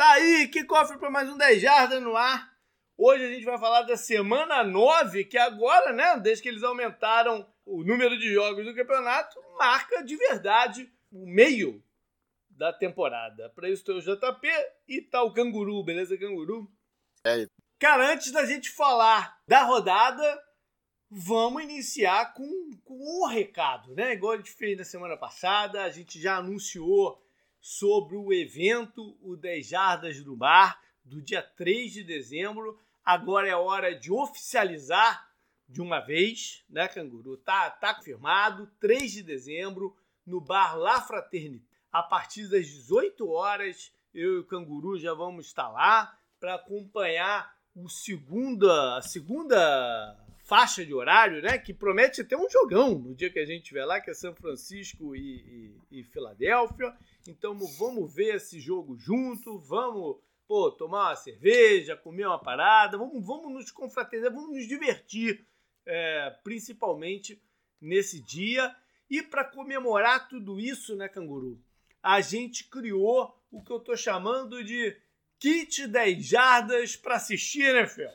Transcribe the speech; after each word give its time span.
Tá 0.00 0.12
aí, 0.12 0.48
que 0.48 0.64
cofre 0.64 0.96
para 0.96 1.10
mais 1.10 1.28
um 1.28 1.36
10 1.36 1.60
Jardas 1.60 2.02
no 2.02 2.16
ar. 2.16 2.50
Hoje 2.96 3.22
a 3.22 3.28
gente 3.28 3.44
vai 3.44 3.58
falar 3.58 3.82
da 3.82 3.98
semana 3.98 4.64
9, 4.64 5.26
que 5.26 5.36
agora, 5.36 5.92
né, 5.92 6.18
desde 6.18 6.42
que 6.42 6.48
eles 6.48 6.62
aumentaram 6.62 7.46
o 7.66 7.84
número 7.84 8.18
de 8.18 8.32
jogos 8.32 8.64
do 8.64 8.74
campeonato, 8.74 9.38
marca 9.58 10.02
de 10.02 10.16
verdade 10.16 10.90
o 11.12 11.26
meio 11.26 11.84
da 12.48 12.72
temporada. 12.72 13.50
Para 13.50 13.68
isso 13.68 13.84
tem 13.84 13.94
o 13.94 14.00
JP 14.00 14.48
e 14.88 15.02
tá 15.02 15.22
o 15.22 15.34
Canguru, 15.34 15.84
beleza, 15.84 16.16
Canguru? 16.16 16.66
É. 17.22 17.44
Cara, 17.78 18.10
antes 18.10 18.32
da 18.32 18.46
gente 18.46 18.70
falar 18.70 19.38
da 19.46 19.64
rodada, 19.64 20.42
vamos 21.10 21.62
iniciar 21.62 22.32
com, 22.32 22.70
com 22.86 22.94
um 22.94 23.26
recado, 23.26 23.94
né? 23.94 24.14
Igual 24.14 24.32
a 24.32 24.36
gente 24.38 24.52
fez 24.52 24.78
na 24.78 24.84
semana 24.84 25.18
passada, 25.18 25.84
a 25.84 25.90
gente 25.90 26.18
já 26.18 26.38
anunciou 26.38 27.22
sobre 27.60 28.16
o 28.16 28.32
evento, 28.32 29.16
o 29.20 29.36
10 29.36 29.66
Jardas 29.66 30.22
do 30.22 30.34
Bar, 30.34 30.80
do 31.04 31.20
dia 31.20 31.42
3 31.42 31.92
de 31.92 32.04
dezembro. 32.04 32.78
Agora 33.04 33.48
é 33.48 33.54
hora 33.54 33.94
de 33.94 34.12
oficializar 34.12 35.28
de 35.68 35.80
uma 35.80 36.00
vez, 36.00 36.64
né, 36.68 36.88
Canguru? 36.88 37.36
Tá, 37.36 37.70
tá 37.70 37.94
confirmado, 37.94 38.70
3 38.80 39.12
de 39.12 39.22
dezembro, 39.22 39.96
no 40.26 40.40
Bar 40.40 40.76
La 40.76 41.00
Fraternité. 41.00 41.64
A 41.92 42.02
partir 42.02 42.48
das 42.48 42.66
18 42.66 43.28
horas, 43.28 43.92
eu 44.14 44.36
e 44.36 44.38
o 44.38 44.44
Canguru 44.44 44.98
já 44.98 45.12
vamos 45.12 45.46
estar 45.46 45.68
lá 45.68 46.16
para 46.38 46.54
acompanhar 46.54 47.54
o 47.74 47.88
segunda, 47.88 48.96
a 48.96 49.02
segunda 49.02 50.16
faixa 50.44 50.84
de 50.84 50.92
horário, 50.92 51.42
né? 51.42 51.58
Que 51.58 51.72
promete 51.72 52.24
ter 52.24 52.36
um 52.36 52.48
jogão 52.50 52.98
no 52.98 53.14
dia 53.14 53.30
que 53.30 53.38
a 53.38 53.44
gente 53.44 53.62
estiver 53.62 53.84
lá, 53.84 54.00
que 54.00 54.10
é 54.10 54.14
São 54.14 54.34
Francisco 54.34 55.14
e, 55.14 55.76
e, 55.90 56.00
e 56.00 56.04
Filadélfia. 56.04 56.92
Então 57.26 57.56
vamos 57.78 58.12
ver 58.12 58.36
esse 58.36 58.58
jogo 58.60 58.96
junto, 58.96 59.58
vamos 59.58 60.16
pô, 60.46 60.70
tomar 60.70 61.10
uma 61.10 61.16
cerveja, 61.16 61.96
comer 61.96 62.26
uma 62.26 62.38
parada, 62.38 62.98
vamos, 62.98 63.24
vamos 63.24 63.52
nos 63.52 63.70
confraternizar, 63.70 64.34
vamos 64.34 64.56
nos 64.56 64.66
divertir, 64.66 65.46
é, 65.86 66.30
principalmente 66.42 67.40
nesse 67.80 68.20
dia. 68.20 68.74
E 69.08 69.22
para 69.22 69.44
comemorar 69.44 70.28
tudo 70.28 70.58
isso, 70.58 70.96
né, 70.96 71.08
Canguru? 71.08 71.60
A 72.02 72.20
gente 72.20 72.64
criou 72.64 73.38
o 73.50 73.62
que 73.62 73.70
eu 73.70 73.76
estou 73.76 73.96
chamando 73.96 74.64
de 74.64 74.96
kit 75.38 75.86
10 75.86 76.26
jardas 76.26 76.96
para 76.96 77.16
assistir, 77.16 77.72
né, 77.72 77.86
Fê? 77.86 78.08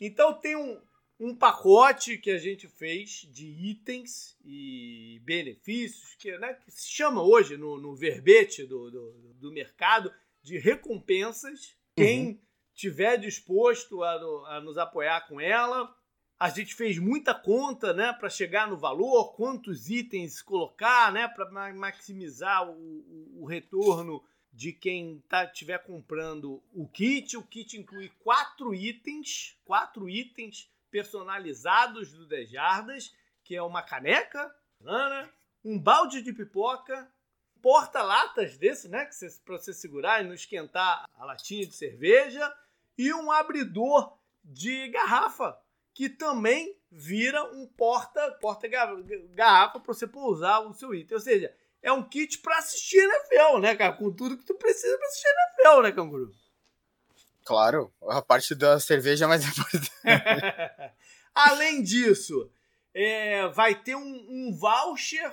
Então 0.00 0.34
tem 0.34 0.56
um, 0.56 0.80
um 1.18 1.34
pacote 1.34 2.18
que 2.18 2.30
a 2.30 2.38
gente 2.38 2.68
fez 2.68 3.26
de 3.30 3.46
itens 3.46 4.36
e 4.44 5.20
benefícios, 5.24 6.14
que, 6.16 6.36
né, 6.38 6.54
que 6.54 6.70
se 6.70 6.90
chama 6.90 7.22
hoje 7.22 7.56
no, 7.56 7.78
no 7.80 7.94
verbete 7.94 8.64
do, 8.64 8.90
do, 8.90 9.34
do, 9.34 9.52
mercado 9.52 10.12
de 10.42 10.58
recompensas. 10.58 11.74
Quem 11.96 12.26
uhum. 12.26 12.40
tiver 12.74 13.16
disposto 13.16 14.02
a, 14.02 14.12
a, 14.56 14.60
nos 14.60 14.76
apoiar 14.76 15.26
com 15.26 15.40
ela. 15.40 15.94
A 16.38 16.50
gente 16.50 16.74
fez 16.74 16.98
muita 16.98 17.34
conta 17.34 17.94
né, 17.94 18.12
para 18.12 18.28
chegar 18.28 18.68
no 18.68 18.76
valor, 18.76 19.34
quantos 19.34 19.88
itens 19.88 20.42
colocar 20.42 21.10
né, 21.10 21.26
para 21.26 21.72
maximizar 21.72 22.68
o, 22.68 22.74
o, 22.74 23.42
o 23.42 23.46
retorno 23.46 24.22
de 24.52 24.70
quem 24.70 25.22
estiver 25.46 25.78
tá, 25.78 25.84
comprando 25.84 26.62
o 26.74 26.86
kit. 26.86 27.38
O 27.38 27.42
kit 27.42 27.78
inclui 27.78 28.10
quatro 28.18 28.74
itens, 28.74 29.58
quatro 29.64 30.10
itens 30.10 30.70
personalizados 30.96 32.10
do 32.10 32.26
Dejardas, 32.26 33.14
que 33.44 33.54
é 33.54 33.62
uma 33.62 33.82
caneca, 33.82 34.50
um 35.62 35.78
balde 35.78 36.22
de 36.22 36.32
pipoca, 36.32 37.06
porta-latas 37.60 38.56
desse, 38.56 38.88
né, 38.88 39.04
que 39.04 39.14
para 39.44 39.58
você 39.58 39.74
segurar 39.74 40.22
e 40.22 40.26
não 40.26 40.32
esquentar 40.32 41.04
a 41.14 41.24
latinha 41.26 41.66
de 41.66 41.74
cerveja, 41.74 42.50
e 42.96 43.12
um 43.12 43.30
abridor 43.30 44.16
de 44.42 44.88
garrafa, 44.88 45.58
que 45.92 46.08
também 46.08 46.74
vira 46.90 47.44
um 47.52 47.66
porta 47.66 48.30
porta 48.40 48.66
para 48.68 49.80
você 49.86 50.06
pousar 50.06 50.60
o 50.66 50.72
seu 50.72 50.94
item. 50.94 51.14
Ou 51.14 51.20
seja, 51.20 51.54
é 51.82 51.92
um 51.92 52.08
kit 52.08 52.38
para 52.38 52.56
assistir 52.58 52.98
NFL, 52.98 53.58
né, 53.58 53.76
cara? 53.76 53.92
Com 53.92 54.10
tudo 54.10 54.38
que 54.38 54.46
tu 54.46 54.54
precisa 54.54 54.96
para 54.96 55.06
assistir 55.08 55.28
NFL, 55.28 55.82
né, 55.82 55.92
canguru? 55.92 56.32
Claro, 57.46 57.94
a 58.08 58.20
parte 58.20 58.56
da 58.56 58.80
cerveja 58.80 59.24
é 59.24 59.28
mais 59.28 59.46
importante. 59.46 59.88
Além 61.32 61.80
disso, 61.80 62.50
é, 62.92 63.46
vai 63.46 63.80
ter 63.80 63.94
um, 63.94 64.26
um 64.28 64.52
voucher 64.52 65.32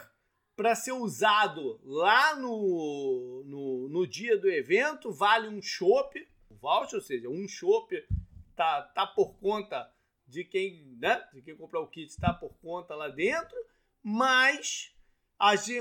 para 0.56 0.76
ser 0.76 0.92
usado 0.92 1.82
lá 1.84 2.36
no, 2.36 3.44
no, 3.48 3.90
no, 3.90 4.08
dia 4.08 4.38
do 4.38 4.48
evento. 4.48 5.12
Vale 5.12 5.48
um 5.48 5.60
chopp, 5.60 6.16
um 6.52 6.56
voucher, 6.56 6.98
ou 6.98 7.02
seja, 7.02 7.28
um 7.28 7.48
chopp 7.48 7.92
tá, 8.56 8.84
tá 8.94 9.08
por 9.08 9.34
conta 9.40 9.92
de 10.28 10.44
quem, 10.44 10.96
né, 11.00 11.20
de 11.34 11.42
quem 11.42 11.58
comprar 11.58 11.80
o 11.80 11.88
kit, 11.88 12.12
está 12.12 12.32
por 12.32 12.54
conta 12.62 12.94
lá 12.94 13.08
dentro. 13.08 13.58
Mas 14.04 14.94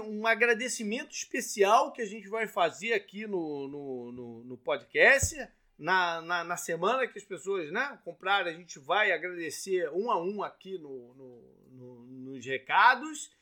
um 0.03 0.27
agradecimento 0.27 1.13
especial 1.13 1.93
que 1.93 2.01
a 2.01 2.07
gente 2.07 2.27
vai 2.27 2.49
fazer 2.49 2.95
aqui 2.95 3.27
no, 3.27 3.69
no, 3.69 4.13
no, 4.13 4.45
no 4.45 4.57
podcast 4.57 5.37
na, 5.83 6.21
na, 6.21 6.45
na, 6.45 6.57
semana 6.57 7.09
que 7.09 7.19
as 7.19 7.25
pessoas 7.25 7.73
né, 7.73 7.99
comprarem, 8.05 8.55
a 8.55 8.57
gente 8.57 8.79
vai 8.79 9.11
agradecer 9.11 9.91
um 9.91 10.13
a 10.13 10.23
um 10.23 10.41
aqui 10.41 10.79
no, 10.79 11.13
no, 11.15 11.67
no, 11.73 12.07
nos 12.07 12.47
recados. 12.47 13.33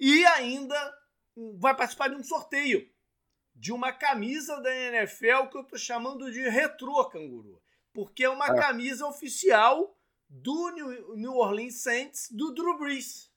E 0.00 0.24
ainda 0.24 0.98
vai 1.58 1.76
participar 1.76 2.08
de 2.08 2.16
um 2.16 2.24
sorteio 2.24 2.90
de 3.54 3.70
uma 3.70 3.92
camisa 3.92 4.62
da 4.62 4.74
NFL 4.74 5.48
que 5.50 5.58
eu 5.58 5.60
estou 5.60 5.78
chamando 5.78 6.32
de 6.32 6.48
Retro 6.48 7.06
Canguru. 7.10 7.62
Porque 7.92 8.24
é 8.24 8.30
uma 8.30 8.46
ah. 8.46 8.54
camisa 8.54 9.06
oficial 9.06 9.94
do 10.30 10.70
New 11.14 11.36
Orleans 11.36 11.82
Saints 11.82 12.30
do 12.30 12.54
Drew 12.54 12.78
Brees. 12.78 13.30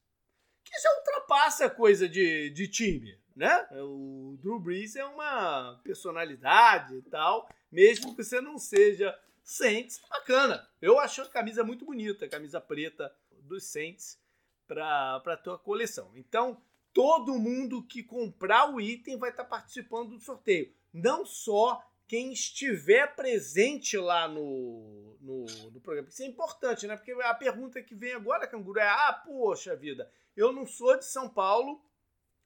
Que 0.63 0.79
já 0.79 0.89
ultrapassa 0.99 1.65
a 1.65 1.69
coisa 1.69 2.07
de, 2.07 2.49
de 2.51 2.65
time, 2.69 3.19
né? 3.35 3.67
O 3.73 4.37
Drew 4.41 4.59
Brees 4.59 4.95
é 4.95 5.05
uma 5.05 5.79
personalidade 5.83 6.95
e 6.95 7.01
tal 7.01 7.47
mesmo 7.75 8.15
que 8.15 8.23
você 8.23 8.39
não 8.39 8.57
seja 8.57 9.17
Saints, 9.43 10.01
bacana. 10.09 10.65
Eu 10.81 10.97
acho 10.97 11.21
a 11.21 11.29
camisa 11.29 11.61
muito 11.61 11.83
bonita, 11.83 12.25
a 12.25 12.29
camisa 12.29 12.61
preta 12.61 13.13
dos 13.41 13.65
Saints 13.65 14.17
para 14.65 15.17
a 15.17 15.37
tua 15.37 15.59
coleção. 15.59 16.09
Então, 16.15 16.61
todo 16.93 17.37
mundo 17.37 17.83
que 17.83 18.01
comprar 18.01 18.73
o 18.73 18.79
item 18.79 19.17
vai 19.17 19.29
estar 19.29 19.43
tá 19.43 19.49
participando 19.49 20.11
do 20.11 20.19
sorteio. 20.19 20.73
Não 20.93 21.25
só 21.25 21.83
quem 22.07 22.31
estiver 22.31 23.13
presente 23.13 23.97
lá 23.97 24.27
no, 24.27 25.17
no, 25.19 25.45
no, 25.71 25.81
programa. 25.81 26.07
Isso 26.07 26.23
é 26.23 26.27
importante, 26.27 26.87
né? 26.87 26.95
Porque 26.95 27.11
a 27.11 27.33
pergunta 27.33 27.81
que 27.81 27.93
vem 27.93 28.13
agora, 28.13 28.47
Canguru, 28.47 28.79
é: 28.79 28.87
ah, 28.87 29.21
poxa 29.25 29.75
vida, 29.75 30.09
eu 30.35 30.53
não 30.53 30.65
sou 30.65 30.97
de 30.97 31.05
São 31.05 31.27
Paulo, 31.27 31.83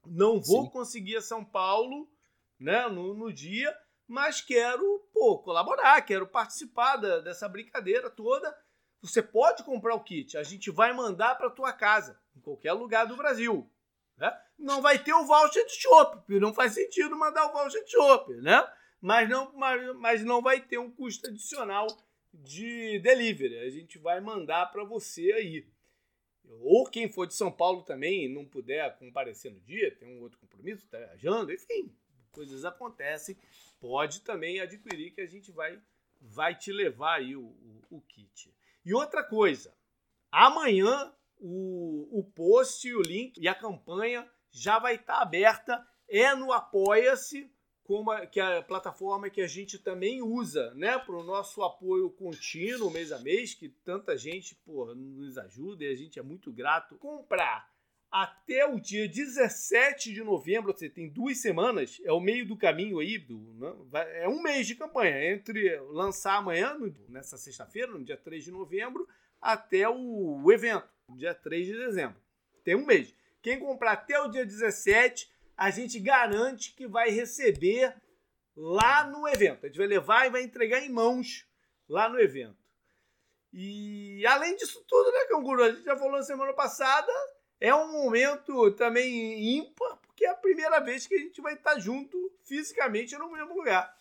não 0.09 0.41
vou 0.41 0.65
Sim. 0.65 0.69
conseguir 0.71 1.17
a 1.17 1.21
São 1.21 1.43
Paulo 1.43 2.09
né, 2.59 2.87
no, 2.87 3.13
no 3.13 3.31
dia 3.31 3.75
mas 4.09 4.41
quero 4.41 5.07
pô, 5.13 5.37
colaborar, 5.37 6.01
quero 6.01 6.25
participar 6.25 6.95
da, 6.95 7.19
dessa 7.19 7.47
brincadeira 7.47 8.09
toda. 8.09 8.57
Você 9.03 9.21
pode 9.21 9.63
comprar 9.63 9.93
o 9.93 10.03
kit, 10.03 10.35
a 10.35 10.41
gente 10.41 10.71
vai 10.71 10.91
mandar 10.91 11.35
para 11.35 11.51
tua 11.51 11.71
casa, 11.71 12.19
em 12.35 12.41
qualquer 12.41 12.73
lugar 12.73 13.05
do 13.05 13.15
Brasil. 13.15 13.71
Né? 14.17 14.35
Não 14.57 14.81
vai 14.81 14.97
ter 14.97 15.13
o 15.13 15.25
voucher 15.25 15.63
de 15.65 15.79
porque 16.11 16.39
não 16.39 16.53
faz 16.53 16.73
sentido 16.73 17.15
mandar 17.15 17.45
o 17.45 17.53
voucher 17.53 17.85
de 17.85 17.91
chopp, 17.91 18.33
né? 18.41 18.67
Mas 18.99 19.29
não, 19.29 19.53
mas, 19.53 19.95
mas 19.95 20.25
não 20.25 20.41
vai 20.41 20.59
ter 20.59 20.79
um 20.79 20.91
custo 20.91 21.27
adicional 21.27 21.87
de 22.33 22.99
delivery. 22.99 23.59
A 23.59 23.69
gente 23.69 23.99
vai 23.99 24.19
mandar 24.19 24.65
para 24.71 24.83
você 24.83 25.31
aí. 25.33 25.67
Ou 26.61 26.85
quem 26.85 27.09
for 27.09 27.27
de 27.27 27.33
São 27.33 27.51
Paulo 27.51 27.83
também 27.83 28.25
e 28.25 28.29
não 28.29 28.45
puder 28.45 28.97
comparecer 28.97 29.51
no 29.51 29.59
dia, 29.59 29.95
tem 29.95 30.17
um 30.17 30.21
outro 30.21 30.39
compromisso, 30.39 30.85
está 30.85 30.97
viajando, 30.97 31.53
enfim, 31.53 31.93
coisas 32.31 32.65
acontecem 32.65 33.37
pode 33.79 34.21
também 34.21 34.59
adquirir 34.59 35.11
que 35.11 35.21
a 35.21 35.25
gente 35.25 35.51
vai, 35.51 35.81
vai 36.19 36.55
te 36.55 36.71
levar 36.71 37.15
aí 37.15 37.35
o, 37.35 37.41
o, 37.41 37.81
o 37.97 38.01
kit. 38.01 38.53
E 38.85 38.93
outra 38.93 39.23
coisa, 39.23 39.73
amanhã 40.31 41.13
o, 41.37 42.19
o 42.19 42.23
post, 42.23 42.93
o 42.93 43.01
link 43.01 43.37
e 43.39 43.47
a 43.47 43.55
campanha 43.55 44.29
já 44.51 44.79
vai 44.79 44.95
estar 44.95 45.15
tá 45.15 45.21
aberta, 45.21 45.87
é 46.07 46.35
no 46.35 46.51
Apoia-se, 46.51 47.51
como 47.89 48.11
a, 48.11 48.27
que 48.27 48.39
é 48.39 48.59
a 48.59 48.61
plataforma 48.61 49.31
que 49.31 49.41
a 49.41 49.47
gente 49.47 49.79
também 49.79 50.21
usa, 50.21 50.71
né, 50.75 50.99
para 50.99 51.15
o 51.15 51.23
nosso 51.23 51.63
apoio 51.63 52.11
contínuo 52.11 52.91
mês 52.91 53.11
a 53.11 53.17
mês, 53.17 53.55
que 53.55 53.67
tanta 53.67 54.15
gente 54.15 54.53
porra, 54.53 54.93
nos 54.93 55.39
ajuda 55.39 55.83
e 55.83 55.91
a 55.91 55.95
gente 55.95 56.19
é 56.19 56.21
muito 56.21 56.51
grato. 56.51 56.99
Comprar 56.99 57.67
até 58.11 58.63
o 58.63 58.79
dia 58.79 59.09
17 59.09 60.13
de 60.13 60.23
novembro, 60.23 60.71
você 60.71 60.87
tem 60.87 61.09
duas 61.09 61.39
semanas, 61.39 61.99
é 62.05 62.11
o 62.11 62.19
meio 62.19 62.45
do 62.45 62.55
caminho 62.55 62.99
aí, 62.99 63.17
do, 63.17 63.55
né? 63.55 63.73
é 64.21 64.29
um 64.29 64.39
mês 64.39 64.67
de 64.67 64.75
campanha, 64.75 65.33
entre 65.33 65.75
lançar 65.91 66.35
amanhã, 66.35 66.77
nessa 67.07 67.39
sexta-feira, 67.39 67.91
no 67.91 68.03
dia 68.03 68.17
3 68.17 68.43
de 68.43 68.51
novembro, 68.51 69.07
até 69.41 69.89
o, 69.89 70.43
o 70.43 70.51
evento, 70.51 70.87
dia 71.15 71.33
3 71.33 71.65
de 71.65 71.73
dezembro. 71.73 72.21
Tem 72.63 72.75
um 72.75 72.85
mês. 72.85 73.15
Quem 73.41 73.57
comprar 73.57 73.93
até 73.93 74.19
o 74.19 74.27
dia 74.27 74.45
17, 74.45 75.27
a 75.59 75.69
gente 75.71 75.99
garante 75.99 76.73
que 76.73 76.87
vai 76.87 77.09
receber 77.09 77.93
lá 78.55 79.03
no 79.03 79.27
evento. 79.27 79.65
A 79.65 79.67
gente 79.67 79.77
vai 79.77 79.87
levar 79.87 80.25
e 80.25 80.29
vai 80.29 80.41
entregar 80.41 80.79
em 80.79 80.89
mãos 80.89 81.45
lá 81.87 82.07
no 82.07 82.17
evento. 82.17 82.57
E 83.51 84.25
além 84.25 84.55
disso 84.55 84.81
tudo, 84.87 85.11
né, 85.11 85.25
Canguru? 85.25 85.63
A 85.63 85.71
gente 85.71 85.83
já 85.83 85.97
falou 85.97 86.13
na 86.13 86.23
semana 86.23 86.53
passada, 86.53 87.11
é 87.59 87.75
um 87.75 87.91
momento 87.91 88.71
também 88.71 89.57
ímpar, 89.57 89.97
porque 89.97 90.25
é 90.25 90.29
a 90.29 90.35
primeira 90.35 90.79
vez 90.79 91.05
que 91.05 91.15
a 91.15 91.19
gente 91.19 91.41
vai 91.41 91.55
estar 91.55 91.77
junto 91.77 92.31
fisicamente 92.45 93.17
no 93.17 93.29
mesmo 93.29 93.53
lugar. 93.53 93.93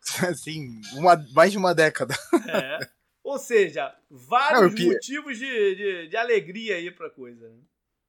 Sim, 0.34 0.80
uma, 0.94 1.22
mais 1.34 1.52
de 1.52 1.58
uma 1.58 1.74
década. 1.74 2.14
É. 2.48 2.78
Ou 3.22 3.38
seja, 3.38 3.94
vários 4.10 4.74
Não, 4.74 4.86
motivos 4.86 5.38
de, 5.38 5.74
de, 5.74 6.08
de, 6.08 6.16
alegria 6.16 6.76
aí 6.76 6.90
pra 6.90 7.10
coisa. 7.10 7.46
Né? 7.46 7.58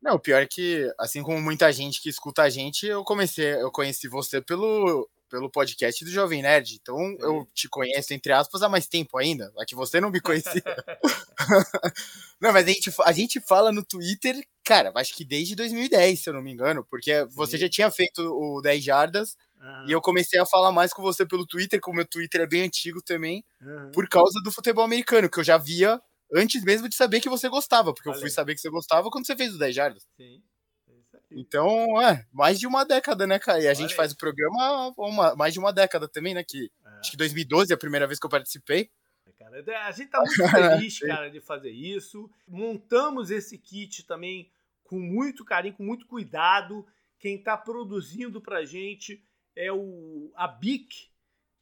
Não, 0.02 0.16
o 0.16 0.20
pior 0.20 0.42
é 0.42 0.46
que, 0.46 0.92
assim 1.00 1.24
como 1.24 1.42
muita 1.42 1.72
gente 1.72 2.02
que 2.02 2.10
escuta 2.10 2.44
a 2.44 2.50
gente, 2.50 2.86
eu 2.86 3.04
comecei, 3.04 3.56
eu 3.56 3.72
conheci 3.72 4.08
você 4.08 4.42
pelo, 4.42 5.10
pelo 5.30 5.50
podcast 5.50 6.06
do 6.06 6.12
Jovem 6.12 6.42
Nerd. 6.42 6.78
Então 6.80 6.98
Sim. 6.98 7.18
eu 7.22 7.48
te 7.54 7.68
conheço, 7.68 8.14
entre 8.14 8.32
aspas, 8.32 8.62
há 8.62 8.70
mais 8.70 8.88
tempo 8.88 9.18
ainda. 9.18 9.52
É 9.60 9.66
que 9.66 9.76
você 9.76 10.00
não 10.00 10.12
me 10.12 10.22
conhecia. 10.22 10.64
não, 12.40 12.54
mas 12.54 12.68
a 12.68 12.72
gente, 12.72 12.94
a 13.04 13.12
gente 13.12 13.42
fala 13.42 13.72
no 13.72 13.84
Twitter, 13.84 14.36
cara, 14.64 14.92
acho 14.96 15.16
que 15.16 15.26
desde 15.26 15.56
2010, 15.56 16.20
se 16.20 16.30
eu 16.30 16.34
não 16.34 16.42
me 16.42 16.52
engano, 16.52 16.86
porque 16.90 17.22
Sim. 17.22 17.28
você 17.32 17.58
já 17.58 17.70
tinha 17.70 17.90
feito 17.90 18.20
o 18.22 18.62
10 18.62 18.84
Jardas 18.84 19.36
Uhum. 19.66 19.86
E 19.88 19.92
eu 19.92 20.02
comecei 20.02 20.40
a 20.40 20.46
falar 20.46 20.72
mais 20.72 20.94
com 20.94 21.02
você 21.02 21.26
pelo 21.26 21.46
Twitter, 21.46 21.80
como 21.80 21.96
o 21.96 21.98
meu 21.98 22.08
Twitter 22.08 22.42
é 22.42 22.48
bem 22.48 22.62
antigo 22.62 23.02
também, 23.02 23.44
uhum. 23.62 23.92
por 23.92 24.08
causa 24.08 24.40
do 24.44 24.52
futebol 24.52 24.84
americano, 24.84 25.30
que 25.30 25.40
eu 25.40 25.44
já 25.44 25.58
via 25.58 26.00
antes 26.34 26.64
mesmo 26.64 26.90
de 26.90 26.96
saber 26.96 27.22
que 27.22 27.30
você 27.30 27.50
gostava, 27.50 27.94
porque 27.94 28.10
Valeu. 28.10 28.18
eu 28.18 28.22
fui 28.22 28.30
saber 28.30 28.56
que 28.56 28.62
você 28.62 28.70
gostava 28.70 29.10
quando 29.10 29.26
você 29.26 29.36
fez 29.36 29.52
os 29.52 29.60
10 29.60 29.76
jardas. 29.76 30.08
Sim. 30.18 30.42
É 30.88 30.94
então, 31.32 32.02
é, 32.02 32.26
mais 32.32 32.60
de 32.60 32.68
uma 32.68 32.86
década, 32.86 33.26
né, 33.28 33.40
cara? 33.40 33.60
E 33.60 33.64
a 33.64 33.66
Olha 33.66 33.76
gente 33.76 33.92
aí. 33.92 33.96
faz 33.96 34.12
o 34.12 34.18
programa 34.18 34.94
uma, 34.98 35.36
mais 35.36 35.54
de 35.54 35.60
uma 35.60 35.74
década 35.74 36.08
também, 36.08 36.34
né? 36.34 36.44
Que, 36.44 36.72
é. 36.86 36.90
Acho 37.00 37.12
que 37.12 37.18
2012 37.18 37.72
é 37.72 37.76
a 37.76 37.78
primeira 37.78 38.08
vez 38.08 38.20
que 38.20 38.26
eu 38.26 38.30
participei. 38.30 38.90
Cara, 39.38 39.88
a 39.88 39.92
gente 39.92 40.10
tá 40.10 40.20
muito 40.20 40.36
feliz, 40.50 41.00
cara, 41.00 41.30
de 41.30 41.42
fazer 41.42 41.72
isso. 41.72 42.30
Montamos 42.48 43.32
esse 43.32 43.58
kit 43.58 44.04
também 44.06 44.50
com 44.84 45.00
muito 45.00 45.44
carinho, 45.44 45.76
com 45.76 45.84
muito 45.84 46.08
cuidado. 46.08 46.86
Quem 47.20 47.42
tá 47.42 47.58
produzindo 47.58 48.42
pra 48.42 48.66
gente 48.66 49.24
é 49.56 49.72
o 49.72 50.32
a 50.36 50.48
BIC, 50.48 51.10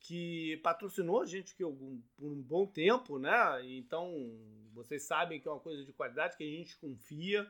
que 0.04 0.58
patrocinou 0.58 1.22
a 1.22 1.26
gente 1.26 1.56
que 1.56 1.64
por 1.64 2.32
um 2.32 2.42
bom 2.42 2.68
tempo, 2.68 3.18
né? 3.18 3.62
Então, 3.64 4.38
vocês 4.74 5.04
sabem 5.04 5.40
que 5.40 5.48
é 5.48 5.52
uma 5.52 5.62
coisa 5.62 5.84
de 5.86 5.94
qualidade 5.94 6.36
que 6.36 6.44
a 6.44 6.58
gente 6.58 6.78
confia. 6.78 7.50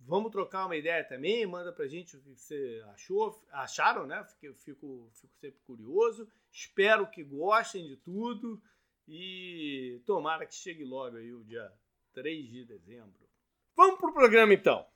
Vamos 0.00 0.30
trocar 0.30 0.66
uma 0.66 0.76
ideia 0.76 1.02
também, 1.02 1.46
manda 1.46 1.72
pra 1.72 1.88
gente 1.88 2.14
o 2.14 2.20
que 2.20 2.28
você 2.28 2.84
achou, 2.92 3.42
acharam, 3.50 4.06
né? 4.06 4.22
Fico, 4.38 4.54
fico, 4.54 5.10
fico 5.14 5.34
sempre 5.40 5.60
curioso. 5.66 6.28
Espero 6.52 7.06
que 7.06 7.24
gostem 7.24 7.86
de 7.86 7.96
tudo 7.96 8.62
e 9.08 10.02
tomara 10.04 10.44
que 10.44 10.54
chegue 10.54 10.84
logo 10.84 11.16
aí 11.16 11.32
o 11.32 11.42
dia 11.42 11.72
3 12.12 12.46
de 12.46 12.64
dezembro. 12.66 13.26
Vamos 13.74 13.98
pro 13.98 14.12
programa 14.12 14.52
então. 14.52 14.86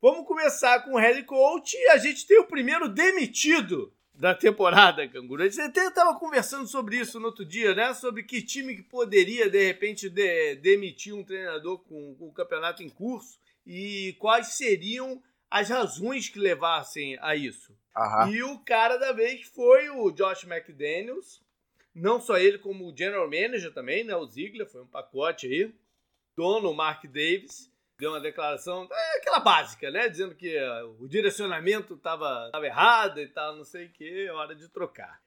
Vamos 0.00 0.26
começar 0.26 0.82
com 0.82 0.94
o 0.94 0.98
head 0.98 1.22
coach 1.24 1.76
e 1.76 1.90
a 1.90 1.98
gente 1.98 2.26
tem 2.26 2.40
o 2.40 2.46
primeiro 2.46 2.88
demitido 2.88 3.92
da 4.14 4.34
temporada, 4.34 5.08
Canguru. 5.08 5.42
A 5.42 5.48
gente 5.48 5.60
até 5.60 5.86
estava 5.86 6.18
conversando 6.18 6.66
sobre 6.68 6.96
isso 6.96 7.18
no 7.18 7.26
outro 7.26 7.44
dia, 7.44 7.74
né? 7.74 7.92
Sobre 7.94 8.22
que 8.22 8.40
time 8.40 8.76
que 8.76 8.82
poderia, 8.82 9.50
de 9.50 9.66
repente, 9.66 10.08
de, 10.08 10.54
demitir 10.56 11.12
um 11.12 11.24
treinador 11.24 11.78
com, 11.80 12.14
com, 12.14 12.28
o 12.28 12.32
campeonato 12.32 12.82
em 12.82 12.88
curso 12.88 13.38
e 13.66 14.14
quais 14.18 14.48
seriam 14.54 15.20
as 15.50 15.68
razões 15.68 16.28
que 16.28 16.38
levassem 16.38 17.18
a 17.20 17.34
isso. 17.34 17.76
Uhum. 17.96 18.32
E 18.32 18.42
o 18.42 18.58
cara 18.60 18.96
da 18.96 19.12
vez 19.12 19.42
foi 19.48 19.88
o 19.90 20.10
Josh 20.12 20.44
McDaniels. 20.44 21.42
Não 21.94 22.20
só 22.20 22.38
ele, 22.38 22.58
como 22.58 22.86
o 22.86 22.96
general 22.96 23.28
manager 23.28 23.72
também, 23.72 24.04
né? 24.04 24.14
O 24.14 24.26
Ziegler, 24.26 24.68
foi 24.68 24.82
um 24.82 24.86
pacote 24.86 25.46
aí. 25.46 25.72
Dono 26.36 26.72
Mark 26.74 27.04
Davis 27.04 27.72
deu 28.04 28.10
uma 28.10 28.20
declaração, 28.20 28.86
é 28.92 29.16
aquela 29.16 29.40
básica, 29.40 29.90
né? 29.90 30.10
Dizendo 30.10 30.34
que 30.34 30.54
uh, 30.58 31.02
o 31.02 31.08
direcionamento 31.08 31.94
estava 31.94 32.50
errado 32.62 33.18
e 33.18 33.26
tal, 33.26 33.56
não 33.56 33.64
sei 33.64 33.86
o 33.86 33.90
que, 33.90 34.26
é 34.26 34.30
hora 34.30 34.54
de 34.54 34.68
trocar. 34.68 35.22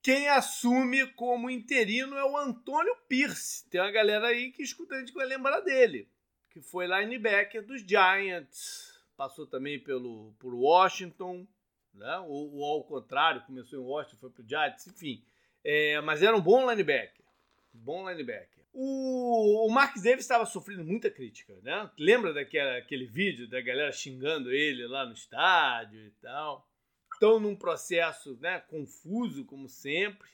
Quem 0.00 0.28
assume 0.28 1.04
como 1.14 1.50
interino 1.50 2.16
é 2.16 2.24
o 2.24 2.36
Antônio 2.36 2.96
Pierce. 3.08 3.68
Tem 3.68 3.80
uma 3.80 3.90
galera 3.90 4.28
aí 4.28 4.52
que 4.52 4.62
escuta 4.62 4.94
a 4.94 5.00
gente 5.00 5.12
vai 5.12 5.26
lembrar 5.26 5.60
dele, 5.62 6.08
que 6.50 6.60
foi 6.60 6.86
linebacker 6.86 7.66
dos 7.66 7.82
Giants, 7.82 9.02
passou 9.16 9.44
também 9.44 9.80
pelo 9.80 10.32
por 10.38 10.54
Washington, 10.54 11.44
né? 11.92 12.18
ou, 12.18 12.54
ou 12.54 12.64
ao 12.64 12.84
contrário, 12.84 13.42
começou 13.42 13.80
em 13.80 13.82
Washington, 13.82 14.20
foi 14.20 14.30
para 14.30 14.44
o 14.44 14.48
Giants, 14.48 14.86
enfim. 14.86 15.24
É, 15.64 16.00
mas 16.02 16.22
era 16.22 16.36
um 16.36 16.40
bom 16.40 16.70
linebacker, 16.70 17.24
bom 17.72 18.08
linebacker. 18.08 18.61
O, 18.74 19.66
o 19.66 19.70
Mark 19.70 19.96
Davis 19.96 20.24
estava 20.24 20.46
sofrendo 20.46 20.82
muita 20.82 21.10
crítica, 21.10 21.54
né? 21.62 21.90
Lembra 21.98 22.32
daquele 22.32 22.78
aquele 22.78 23.04
vídeo 23.04 23.46
da 23.46 23.60
galera 23.60 23.92
xingando 23.92 24.50
ele 24.50 24.86
lá 24.86 25.04
no 25.04 25.12
estádio 25.12 26.06
e 26.06 26.10
tal? 26.22 26.66
Estão 27.12 27.38
num 27.38 27.54
processo 27.54 28.36
né, 28.40 28.60
confuso, 28.60 29.44
como 29.44 29.68
sempre. 29.68 30.26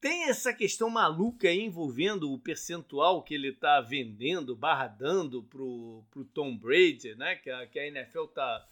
Tem 0.00 0.24
essa 0.24 0.54
questão 0.54 0.88
maluca 0.88 1.48
aí 1.48 1.60
envolvendo 1.60 2.32
o 2.32 2.38
percentual 2.38 3.22
que 3.22 3.34
ele 3.34 3.48
está 3.48 3.80
vendendo, 3.80 4.56
barra 4.56 4.88
dando 4.88 5.42
pro, 5.42 6.02
pro 6.10 6.24
Tom 6.24 6.56
Brady, 6.56 7.14
né? 7.14 7.36
Que 7.36 7.50
a, 7.50 7.66
que 7.66 7.78
a 7.78 7.86
NFL 7.86 8.24
tá, 8.26 8.66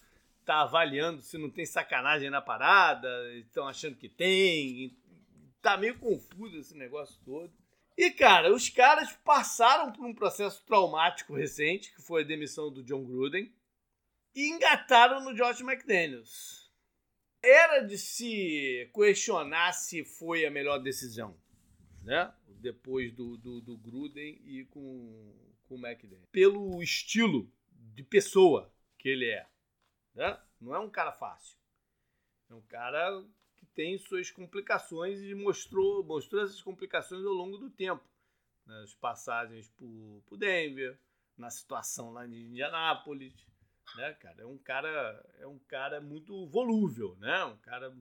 tá 0.46 0.62
avaliando 0.62 1.20
se 1.20 1.36
não 1.36 1.50
tem 1.50 1.66
sacanagem 1.66 2.30
na 2.30 2.40
parada, 2.40 3.08
estão 3.34 3.68
achando 3.68 3.96
que 3.96 4.08
tem. 4.08 4.96
Tá 5.60 5.76
meio 5.76 5.98
confuso 5.98 6.56
esse 6.56 6.76
negócio 6.76 7.20
todo. 7.24 7.52
E, 7.96 8.10
cara, 8.10 8.52
os 8.52 8.68
caras 8.68 9.12
passaram 9.24 9.92
por 9.92 10.04
um 10.04 10.14
processo 10.14 10.64
traumático 10.64 11.34
recente, 11.34 11.94
que 11.94 12.02
foi 12.02 12.22
a 12.22 12.26
demissão 12.26 12.72
do 12.72 12.82
John 12.82 13.04
Gruden, 13.04 13.54
e 14.34 14.48
engataram 14.48 15.20
no 15.22 15.34
Josh 15.34 15.60
McDaniels. 15.60 16.72
Era 17.40 17.80
de 17.80 17.96
se 17.96 18.90
questionar 18.92 19.72
se 19.72 20.04
foi 20.04 20.44
a 20.44 20.50
melhor 20.50 20.78
decisão, 20.78 21.38
né? 22.02 22.34
Depois 22.48 23.12
do, 23.12 23.36
do, 23.36 23.60
do 23.60 23.76
Gruden 23.76 24.40
e 24.44 24.64
com, 24.64 25.52
com 25.64 25.76
o 25.76 25.86
McDaniels. 25.86 26.28
Pelo 26.32 26.82
estilo 26.82 27.52
de 27.70 28.02
pessoa 28.02 28.74
que 28.98 29.08
ele 29.08 29.26
é, 29.26 29.46
né? 30.14 30.40
Não 30.60 30.74
é 30.74 30.78
um 30.80 30.90
cara 30.90 31.12
fácil. 31.12 31.56
É 32.50 32.54
um 32.54 32.62
cara 32.62 33.24
tem 33.74 33.98
suas 33.98 34.30
complicações 34.30 35.20
e 35.20 35.34
mostrou, 35.34 36.04
mostrou 36.04 36.42
essas 36.42 36.62
complicações 36.62 37.24
ao 37.24 37.32
longo 37.32 37.58
do 37.58 37.70
tempo. 37.70 38.02
Nas 38.66 38.94
passagens 38.94 39.68
por, 39.70 40.22
por 40.26 40.38
Denver, 40.38 40.98
na 41.36 41.50
situação 41.50 42.12
lá 42.12 42.26
de 42.26 42.36
Indianápolis. 42.36 43.34
Né, 43.96 44.12
cara? 44.14 44.42
É 44.42 44.46
um 44.46 44.58
cara, 44.58 45.34
é 45.38 45.46
um 45.46 45.58
cara 45.58 46.00
muito 46.00 46.46
volúvel, 46.48 47.16
né? 47.16 47.44
Um 47.44 47.58
cara 47.58 47.94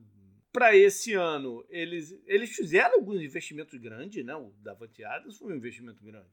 para 0.54 0.76
esse 0.76 1.14
ano, 1.14 1.66
eles, 1.68 2.16
eles 2.26 2.54
fizeram 2.54 2.94
alguns 2.94 3.20
investimentos 3.20 3.76
grandes, 3.80 4.24
né? 4.24 4.36
O 4.36 4.52
Davante 4.58 5.02
Adams 5.02 5.36
foi 5.36 5.52
um 5.52 5.56
investimento 5.56 6.02
grande. 6.04 6.30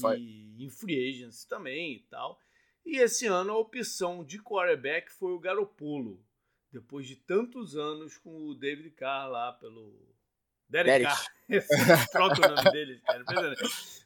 Foi. 0.00 0.18
E 0.18 0.64
em 0.64 0.70
free 0.70 1.10
agents 1.10 1.44
também 1.44 1.96
e 1.96 2.00
tal. 2.04 2.40
E 2.86 2.96
esse 2.96 3.26
ano 3.26 3.52
a 3.52 3.58
opção 3.58 4.24
de 4.24 4.38
quarterback 4.38 5.12
foi 5.12 5.32
o 5.32 5.38
Garoppolo, 5.38 6.24
depois 6.72 7.06
de 7.06 7.16
tantos 7.16 7.76
anos 7.76 8.16
com 8.16 8.48
o 8.48 8.54
David 8.54 8.90
Carr 8.92 9.28
lá 9.28 9.52
pelo. 9.52 10.10
Derek, 10.68 11.04
Derek. 11.48 11.68
Carr. 11.68 12.08
Troca 12.10 12.48
o 12.48 12.54
nome 12.54 12.72
dele, 12.72 13.00
cara. 13.00 13.24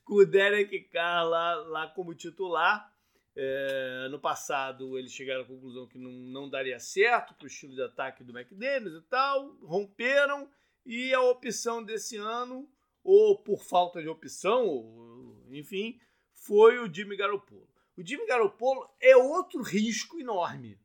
Com 0.04 0.14
o 0.14 0.26
Derek 0.26 0.80
Carr 0.88 1.24
lá, 1.24 1.54
lá 1.54 1.86
como 1.88 2.14
titular. 2.14 2.92
É, 3.38 4.08
no 4.10 4.18
passado, 4.18 4.98
eles 4.98 5.12
chegaram 5.12 5.42
à 5.42 5.46
conclusão 5.46 5.86
que 5.86 5.98
não, 5.98 6.10
não 6.10 6.48
daria 6.48 6.80
certo 6.80 7.34
para 7.34 7.44
o 7.44 7.46
estilo 7.46 7.74
de 7.74 7.82
ataque 7.82 8.24
do 8.24 8.36
McDaniels 8.36 8.94
e 8.94 9.02
tal. 9.02 9.54
Romperam. 9.62 10.50
E 10.84 11.12
a 11.12 11.20
opção 11.20 11.82
desse 11.82 12.16
ano, 12.16 12.68
ou 13.02 13.36
por 13.38 13.62
falta 13.62 14.00
de 14.00 14.08
opção, 14.08 14.64
ou, 14.66 15.44
enfim, 15.50 16.00
foi 16.32 16.78
o 16.78 16.92
Jimmy 16.92 17.16
Garoppolo. 17.16 17.68
O 17.96 18.06
Jimmy 18.06 18.24
Garoppolo 18.26 18.88
é 19.00 19.16
outro 19.16 19.62
risco 19.62 20.18
enorme 20.18 20.78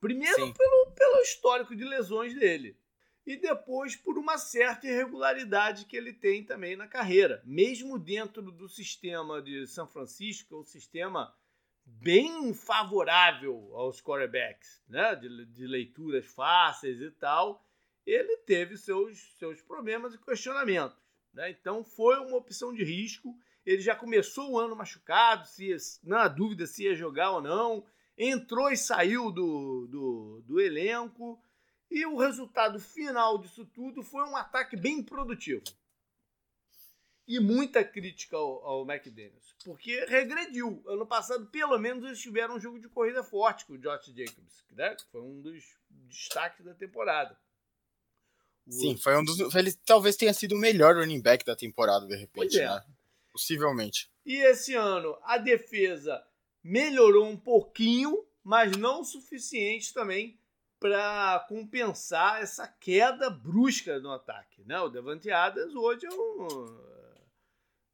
Primeiro 0.00 0.52
pelo, 0.52 0.90
pelo 0.92 1.20
histórico 1.22 1.74
de 1.74 1.84
lesões 1.84 2.34
dele. 2.34 2.76
E 3.26 3.36
depois 3.36 3.94
por 3.94 4.16
uma 4.16 4.38
certa 4.38 4.86
irregularidade 4.86 5.84
que 5.84 5.96
ele 5.96 6.12
tem 6.12 6.44
também 6.44 6.76
na 6.76 6.86
carreira. 6.86 7.42
Mesmo 7.44 7.98
dentro 7.98 8.40
do 8.40 8.68
sistema 8.68 9.42
de 9.42 9.66
São 9.66 9.86
Francisco, 9.86 10.54
é 10.54 10.58
um 10.58 10.64
sistema 10.64 11.34
bem 11.84 12.54
favorável 12.54 13.70
aos 13.74 14.00
quarterbacks, 14.00 14.82
né? 14.88 15.14
de, 15.14 15.46
de 15.46 15.66
leituras 15.66 16.26
fáceis 16.26 17.00
e 17.00 17.10
tal, 17.10 17.64
ele 18.06 18.38
teve 18.38 18.76
seus, 18.76 19.18
seus 19.38 19.60
problemas 19.60 20.14
e 20.14 20.18
questionamentos. 20.18 20.98
Né? 21.32 21.50
Então 21.50 21.84
foi 21.84 22.18
uma 22.18 22.36
opção 22.36 22.72
de 22.72 22.84
risco. 22.84 23.38
Ele 23.64 23.82
já 23.82 23.94
começou 23.94 24.52
o 24.52 24.58
ano 24.58 24.76
machucado, 24.76 25.46
se 25.46 25.74
na 26.02 26.28
dúvida 26.28 26.66
se 26.66 26.84
ia 26.84 26.94
jogar 26.94 27.32
ou 27.32 27.42
não 27.42 27.84
entrou 28.18 28.70
e 28.70 28.76
saiu 28.76 29.30
do, 29.30 29.86
do, 29.86 30.42
do 30.44 30.60
elenco 30.60 31.40
E 31.88 32.04
o 32.04 32.16
resultado 32.16 32.80
final 32.80 33.38
disso 33.38 33.64
tudo 33.64 34.02
foi 34.02 34.24
um 34.24 34.36
ataque 34.36 34.76
bem 34.76 35.02
produtivo. 35.02 35.62
E 37.26 37.38
muita 37.38 37.84
crítica 37.84 38.36
ao, 38.36 38.64
ao 38.64 38.90
McDaniels, 38.90 39.54
porque 39.62 40.04
regrediu. 40.06 40.82
Ano 40.86 41.06
passado, 41.06 41.46
pelo 41.46 41.78
menos, 41.78 42.02
eles 42.04 42.20
tiveram 42.20 42.56
um 42.56 42.60
jogo 42.60 42.80
de 42.80 42.88
corrida 42.88 43.22
forte 43.22 43.66
com 43.66 43.74
o 43.74 43.78
Josh 43.78 44.06
Jacobs, 44.06 44.64
né? 44.70 44.94
que 44.94 45.04
foi 45.10 45.20
um 45.20 45.40
dos 45.42 45.62
destaques 46.08 46.64
da 46.64 46.74
temporada. 46.74 47.38
Sim, 48.70 48.96
foi 48.96 49.16
um 49.16 49.24
dos. 49.24 49.54
Ele 49.54 49.72
talvez 49.84 50.16
tenha 50.16 50.32
sido 50.32 50.54
o 50.54 50.58
melhor 50.58 50.96
running 50.96 51.20
back 51.20 51.44
da 51.44 51.56
temporada, 51.56 52.06
de 52.06 52.16
repente, 52.16 52.58
é. 52.58 52.66
né? 52.66 52.84
Possivelmente. 53.32 54.10
E 54.24 54.36
esse 54.36 54.74
ano 54.74 55.18
a 55.22 55.38
defesa 55.38 56.22
melhorou 56.62 57.26
um 57.26 57.36
pouquinho, 57.36 58.24
mas 58.42 58.76
não 58.76 59.00
o 59.00 59.04
suficiente 59.04 59.92
também 59.92 60.38
para 60.80 61.44
compensar 61.48 62.40
essa 62.40 62.66
queda 62.66 63.28
brusca 63.28 63.98
no 63.98 64.12
ataque. 64.12 64.62
Né? 64.64 64.80
O 64.80 64.88
Devante 64.88 65.30
Adams 65.30 65.74
hoje 65.74 66.06
é 66.06 66.10
um, 66.10 66.88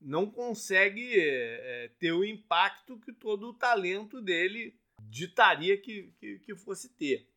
não 0.00 0.30
consegue 0.30 1.18
é, 1.18 1.90
ter 1.98 2.12
o 2.12 2.24
impacto 2.24 2.98
que 3.00 3.12
todo 3.12 3.48
o 3.48 3.54
talento 3.54 4.20
dele 4.20 4.78
ditaria 5.00 5.76
que, 5.78 6.12
que, 6.18 6.38
que 6.40 6.54
fosse 6.54 6.90
ter. 6.90 7.28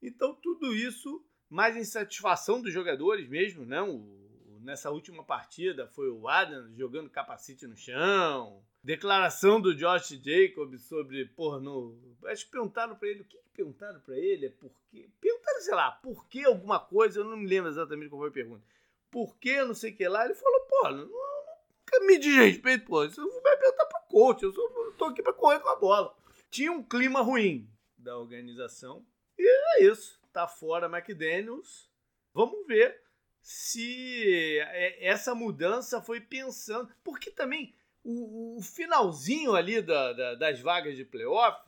Então, 0.00 0.34
tudo 0.34 0.72
isso, 0.72 1.24
mais 1.50 1.76
insatisfação 1.76 2.62
dos 2.62 2.72
jogadores 2.72 3.28
mesmo, 3.28 3.64
né? 3.64 3.82
O, 3.82 4.60
nessa 4.60 4.90
última 4.90 5.24
partida 5.24 5.88
foi 5.88 6.10
o 6.10 6.28
Adams 6.28 6.76
jogando 6.76 7.10
capacete 7.10 7.66
no 7.66 7.76
chão, 7.76 8.62
declaração 8.88 9.60
do 9.60 9.74
Josh 9.74 10.18
Jacobs 10.18 10.80
sobre, 10.84 11.26
porra, 11.26 11.60
no, 11.60 11.94
acho 12.24 12.46
que 12.46 12.52
perguntaram 12.52 12.96
para 12.96 13.08
ele, 13.08 13.20
o 13.20 13.24
que, 13.26 13.36
que 13.36 13.50
perguntaram 13.54 14.00
para 14.00 14.16
ele? 14.16 14.46
É 14.46 14.48
por 14.48 14.72
quê? 14.90 15.10
Perguntaram, 15.20 15.60
sei 15.60 15.74
lá, 15.74 15.90
por 15.92 16.26
que 16.26 16.42
alguma 16.46 16.80
coisa, 16.80 17.20
eu 17.20 17.24
não 17.24 17.36
me 17.36 17.46
lembro 17.46 17.68
exatamente 17.68 18.08
qual 18.08 18.20
foi 18.22 18.30
a 18.30 18.32
pergunta. 18.32 18.64
Por 19.10 19.36
que, 19.36 19.62
não 19.62 19.74
sei 19.74 19.92
o 19.92 19.94
que 19.94 20.08
lá, 20.08 20.24
ele 20.24 20.34
falou, 20.34 20.60
pô, 20.62 20.88
não, 20.88 21.06
não 21.06 22.06
me 22.06 22.16
respeito, 22.16 22.86
pô, 22.86 23.06
você 23.06 23.20
vai 23.20 23.58
perguntar 23.58 23.84
pro 23.84 24.00
coach, 24.08 24.42
eu 24.42 24.52
só 24.52 24.62
tô 24.96 25.04
aqui 25.04 25.22
para 25.22 25.34
correr 25.34 25.60
com 25.60 25.68
a 25.68 25.76
bola. 25.76 26.16
Tinha 26.50 26.72
um 26.72 26.82
clima 26.82 27.20
ruim 27.20 27.68
da 27.98 28.16
organização, 28.16 29.04
e 29.36 29.46
é 29.46 29.84
isso, 29.84 30.18
tá 30.32 30.48
fora 30.48 30.86
McDaniels, 30.86 31.90
vamos 32.32 32.66
ver 32.66 33.02
se 33.42 34.60
é, 34.60 35.06
essa 35.08 35.34
mudança 35.34 36.00
foi 36.00 36.22
pensando, 36.22 36.90
porque 37.04 37.30
também 37.30 37.74
o, 38.04 38.58
o 38.58 38.62
finalzinho 38.62 39.54
ali 39.54 39.80
da, 39.82 40.12
da, 40.12 40.34
das 40.34 40.60
vagas 40.60 40.96
de 40.96 41.04
playoff 41.04 41.60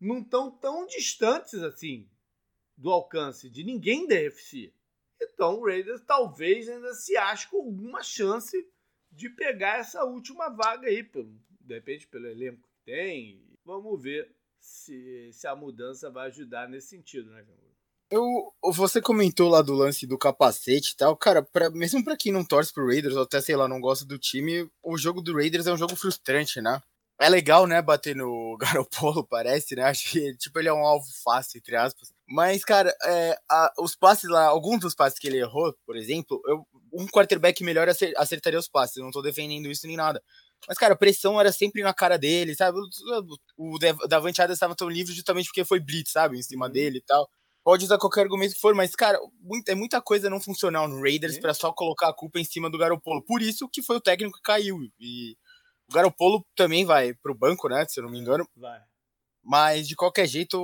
não 0.00 0.20
estão 0.20 0.50
tão 0.50 0.86
distantes 0.86 1.54
assim 1.62 2.08
do 2.76 2.90
alcance 2.90 3.50
de 3.50 3.64
ninguém 3.64 4.06
da 4.06 4.14
UFC. 4.14 4.72
Então 5.20 5.58
o 5.58 5.66
Raiders 5.66 6.02
talvez 6.02 6.68
ainda 6.68 6.94
se 6.94 7.16
ache 7.16 7.48
com 7.48 7.56
alguma 7.56 8.02
chance 8.02 8.68
de 9.10 9.28
pegar 9.28 9.78
essa 9.78 10.04
última 10.04 10.48
vaga 10.48 10.88
aí, 10.88 11.02
pelo, 11.02 11.34
de 11.60 11.74
repente 11.74 12.06
pelo 12.06 12.26
elenco 12.26 12.62
que 12.62 12.84
tem. 12.84 13.42
Vamos 13.64 14.00
ver 14.00 14.32
se, 14.60 15.30
se 15.32 15.46
a 15.46 15.56
mudança 15.56 16.10
vai 16.10 16.28
ajudar 16.28 16.68
nesse 16.68 16.88
sentido, 16.88 17.30
né, 17.30 17.44
eu, 18.10 18.52
você 18.72 19.00
comentou 19.00 19.48
lá 19.48 19.62
do 19.62 19.74
lance 19.74 20.06
do 20.06 20.18
capacete 20.18 20.92
e 20.92 20.96
tal, 20.96 21.16
cara, 21.16 21.42
pra, 21.42 21.70
mesmo 21.70 22.02
para 22.02 22.16
quem 22.16 22.32
não 22.32 22.44
torce 22.44 22.72
pro 22.72 22.86
Raiders, 22.86 23.14
ou 23.14 23.22
até, 23.22 23.40
sei 23.40 23.56
lá, 23.56 23.68
não 23.68 23.80
gosta 23.80 24.04
do 24.04 24.18
time, 24.18 24.68
o 24.82 24.96
jogo 24.96 25.20
do 25.20 25.34
Raiders 25.34 25.66
é 25.66 25.72
um 25.72 25.76
jogo 25.76 25.94
frustrante, 25.96 26.60
né? 26.60 26.80
É 27.20 27.28
legal, 27.28 27.66
né, 27.66 27.82
bater 27.82 28.14
no 28.14 28.56
Garopolo, 28.60 29.26
parece, 29.26 29.74
né? 29.74 29.82
Acho 29.82 30.10
que, 30.10 30.36
tipo, 30.36 30.58
ele 30.58 30.68
é 30.68 30.72
um 30.72 30.86
alvo 30.86 31.06
fácil, 31.24 31.58
entre 31.58 31.74
aspas. 31.76 32.12
Mas, 32.28 32.64
cara, 32.64 32.94
é, 33.04 33.36
a, 33.50 33.72
os 33.80 33.96
passes 33.96 34.30
lá, 34.30 34.44
alguns 34.46 34.80
dos 34.80 34.94
passes 34.94 35.18
que 35.18 35.26
ele 35.26 35.38
errou, 35.38 35.74
por 35.84 35.96
exemplo, 35.96 36.40
eu, 36.46 36.64
um 36.92 37.06
quarterback 37.08 37.62
melhor 37.64 37.88
acertaria 37.88 38.58
os 38.58 38.68
passes, 38.68 38.96
eu 38.96 39.04
não 39.04 39.10
tô 39.10 39.20
defendendo 39.20 39.70
isso 39.70 39.86
nem 39.86 39.96
nada. 39.96 40.22
Mas, 40.66 40.78
cara, 40.78 40.94
a 40.94 40.96
pressão 40.96 41.40
era 41.40 41.52
sempre 41.52 41.82
na 41.82 41.94
cara 41.94 42.16
dele, 42.16 42.54
sabe? 42.54 42.78
O, 42.78 43.74
o 43.74 43.78
Davante 44.08 44.40
Adams 44.40 44.56
estava 44.56 44.74
tão 44.74 44.88
livre 44.88 45.12
justamente 45.14 45.46
porque 45.46 45.64
foi 45.64 45.80
blitz, 45.80 46.12
sabe? 46.12 46.38
Em 46.38 46.42
cima 46.42 46.66
uhum. 46.66 46.72
dele 46.72 46.98
e 46.98 47.02
tal. 47.02 47.28
Pode 47.68 47.84
usar 47.84 47.98
qualquer 47.98 48.22
argumento 48.22 48.54
que 48.54 48.60
for, 48.62 48.74
mas, 48.74 48.94
cara, 48.96 49.20
é 49.66 49.74
muita 49.74 50.00
coisa 50.00 50.30
não 50.30 50.40
funcional 50.40 50.88
no 50.88 51.02
Raiders 51.02 51.38
para 51.38 51.52
só 51.52 51.70
colocar 51.70 52.08
a 52.08 52.14
culpa 52.14 52.40
em 52.40 52.44
cima 52.44 52.70
do 52.70 52.78
Garopolo. 52.78 53.22
Por 53.22 53.42
isso 53.42 53.68
que 53.68 53.82
foi 53.82 53.96
o 53.96 54.00
técnico 54.00 54.38
que 54.38 54.42
caiu. 54.42 54.90
E 54.98 55.36
o 55.86 55.92
Garopolo 55.92 56.46
também 56.56 56.86
vai 56.86 57.12
pro 57.12 57.34
banco, 57.34 57.68
né? 57.68 57.84
Se 57.86 58.00
eu 58.00 58.04
não 58.04 58.10
me 58.10 58.18
engano. 58.18 58.48
Vai. 58.56 58.80
Mas, 59.44 59.86
de 59.86 59.94
qualquer 59.94 60.26
jeito, 60.26 60.56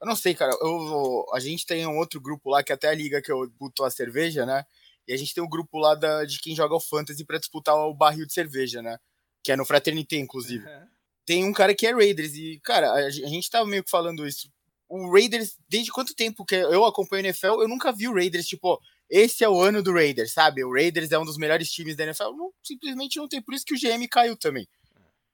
eu 0.00 0.06
não 0.06 0.16
sei, 0.16 0.34
cara. 0.34 0.56
Eu, 0.62 1.26
a 1.34 1.38
gente 1.38 1.66
tem 1.66 1.86
um 1.86 1.98
outro 1.98 2.18
grupo 2.18 2.48
lá, 2.48 2.62
que 2.62 2.72
até 2.72 2.88
a 2.88 2.94
liga 2.94 3.20
que 3.20 3.30
eu 3.30 3.46
boto 3.60 3.84
a 3.84 3.90
cerveja, 3.90 4.46
né? 4.46 4.64
E 5.06 5.12
a 5.12 5.18
gente 5.18 5.34
tem 5.34 5.44
um 5.44 5.50
grupo 5.50 5.76
lá 5.76 5.94
da, 5.94 6.24
de 6.24 6.40
quem 6.40 6.56
joga 6.56 6.74
o 6.74 6.80
Fantasy 6.80 7.26
para 7.26 7.36
disputar 7.36 7.76
o 7.76 7.92
barril 7.92 8.24
de 8.24 8.32
cerveja, 8.32 8.80
né? 8.80 8.96
Que 9.44 9.52
é 9.52 9.56
no 9.56 9.66
Fraternité, 9.66 10.16
inclusive. 10.16 10.66
Uhum. 10.66 10.88
Tem 11.26 11.44
um 11.44 11.52
cara 11.52 11.74
que 11.74 11.86
é 11.86 11.92
Raiders. 11.92 12.32
E, 12.36 12.58
cara, 12.64 12.90
a, 12.90 12.96
a 13.04 13.10
gente 13.10 13.50
tava 13.50 13.66
meio 13.66 13.84
que 13.84 13.90
falando 13.90 14.26
isso 14.26 14.50
o 14.94 15.10
Raiders, 15.10 15.56
desde 15.70 15.90
quanto 15.90 16.14
tempo 16.14 16.44
que 16.44 16.54
eu 16.54 16.84
acompanho 16.84 17.22
o 17.22 17.26
NFL, 17.26 17.62
eu 17.62 17.68
nunca 17.68 17.90
vi 17.90 18.08
o 18.08 18.14
Raiders, 18.14 18.44
tipo, 18.44 18.78
esse 19.08 19.42
é 19.42 19.48
o 19.48 19.58
ano 19.58 19.82
do 19.82 19.90
Raiders, 19.90 20.34
sabe? 20.34 20.62
O 20.62 20.70
Raiders 20.70 21.10
é 21.10 21.18
um 21.18 21.24
dos 21.24 21.38
melhores 21.38 21.70
times 21.70 21.96
da 21.96 22.04
NFL. 22.04 22.32
Não, 22.36 22.52
simplesmente 22.62 23.16
não 23.16 23.26
tem. 23.26 23.40
Por 23.40 23.54
isso 23.54 23.64
que 23.64 23.74
o 23.74 23.78
GM 23.78 24.06
caiu 24.06 24.36
também. 24.36 24.68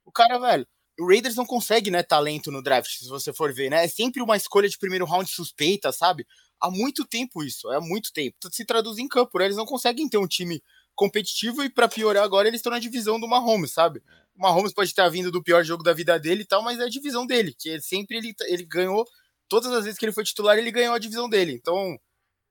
O 0.05 0.13
cara, 0.13 0.39
velho, 0.39 0.65
o 1.01 1.09
Raiders 1.09 1.35
não 1.35 1.45
consegue, 1.45 1.91
né, 1.91 2.05
talento 2.05 2.53
no 2.53 2.63
draft, 2.63 2.89
se 2.89 3.09
você 3.09 3.33
for 3.33 3.53
ver, 3.53 3.69
né? 3.69 3.85
É 3.85 3.89
sempre 3.89 4.23
uma 4.23 4.37
escolha 4.37 4.69
de 4.69 4.79
primeiro 4.79 5.05
round 5.05 5.29
suspeita, 5.29 5.91
sabe? 5.91 6.25
Há 6.61 6.71
muito 6.71 7.05
tempo 7.05 7.43
isso, 7.43 7.69
é 7.73 7.79
há 7.79 7.81
muito 7.81 8.13
tempo. 8.13 8.37
Se 8.53 8.65
traduz 8.65 8.99
em 8.99 9.09
campo, 9.09 9.41
né? 9.41 9.47
Eles 9.47 9.57
não 9.57 9.67
conseguem 9.67 10.09
ter 10.09 10.19
um 10.19 10.29
time 10.29 10.63
competitivo 10.95 11.65
e 11.65 11.69
para 11.69 11.89
piorar 11.89 12.23
agora 12.23 12.47
eles 12.47 12.59
estão 12.61 12.71
na 12.71 12.79
divisão 12.79 13.19
do 13.19 13.27
Mahomes, 13.27 13.73
sabe? 13.73 14.01
O 14.37 14.43
Mahomes 14.43 14.73
pode 14.73 14.91
estar 14.91 15.09
vindo 15.09 15.33
do 15.33 15.43
pior 15.43 15.65
jogo 15.65 15.83
da 15.83 15.93
vida 15.93 16.17
dele 16.17 16.43
e 16.43 16.47
tal, 16.47 16.63
mas 16.63 16.79
é 16.79 16.85
a 16.85 16.89
divisão 16.89 17.27
dele, 17.27 17.53
que 17.59 17.81
sempre 17.81 18.19
ele, 18.19 18.35
ele 18.47 18.65
ganhou 18.65 19.05
todas 19.49 19.73
as 19.73 19.85
vezes 19.85 19.99
que 19.99 20.05
ele 20.05 20.13
foi 20.13 20.25
titular, 20.25 20.59
ele 20.59 20.71
ganhou 20.71 20.95
a 20.95 20.99
divisão 20.99 21.29
dele. 21.29 21.53
Então, 21.53 21.99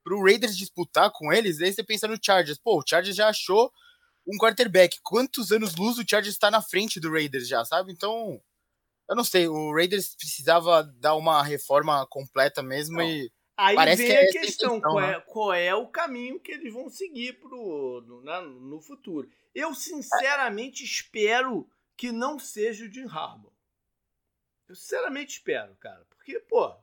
pro 0.03 0.23
Raiders 0.23 0.57
disputar 0.57 1.11
com 1.11 1.31
eles, 1.31 1.61
aí 1.61 1.71
você 1.71 1.83
pensa 1.83 2.07
no 2.07 2.17
Chargers. 2.21 2.59
Pô, 2.59 2.79
o 2.79 2.83
Chargers 2.87 3.15
já 3.15 3.29
achou 3.29 3.71
um 4.25 4.37
quarterback. 4.37 4.99
Quantos 5.03 5.51
anos 5.51 5.75
luz 5.75 5.97
o 5.97 6.05
Chargers 6.07 6.35
está 6.35 6.51
na 6.51 6.61
frente 6.61 6.99
do 6.99 7.11
Raiders 7.11 7.47
já, 7.47 7.63
sabe? 7.63 7.91
Então, 7.91 8.41
eu 9.09 9.15
não 9.15 9.23
sei, 9.23 9.47
o 9.47 9.73
Raiders 9.73 10.15
precisava 10.15 10.83
dar 10.83 11.15
uma 11.15 11.41
reforma 11.43 12.05
completa 12.07 12.61
mesmo 12.61 13.01
e 13.01 13.31
Aí 13.57 13.75
Parece 13.75 14.03
vem 14.03 14.11
que 14.11 14.17
é 14.17 14.21
a 14.21 14.31
questão, 14.31 14.79
qual, 14.79 14.99
é, 14.99 15.13
né? 15.13 15.19
qual, 15.21 15.53
é, 15.53 15.73
o 15.73 15.87
caminho 15.87 16.39
que 16.39 16.51
eles 16.51 16.71
vão 16.71 16.91
seguir 16.91 17.39
pro, 17.39 18.03
no, 18.05 18.21
na, 18.21 18.39
no 18.39 18.79
futuro. 18.79 19.27
Eu, 19.53 19.73
sinceramente, 19.73 20.83
espero 20.83 21.67
que 21.97 22.11
não 22.11 22.37
seja 22.37 22.85
o 22.85 22.91
Jim 22.91 23.07
Harbaugh. 23.07 23.51
Eu, 24.69 24.75
sinceramente, 24.75 25.37
espero, 25.37 25.75
cara. 25.77 26.05
Porque, 26.11 26.39
pô, 26.41 26.77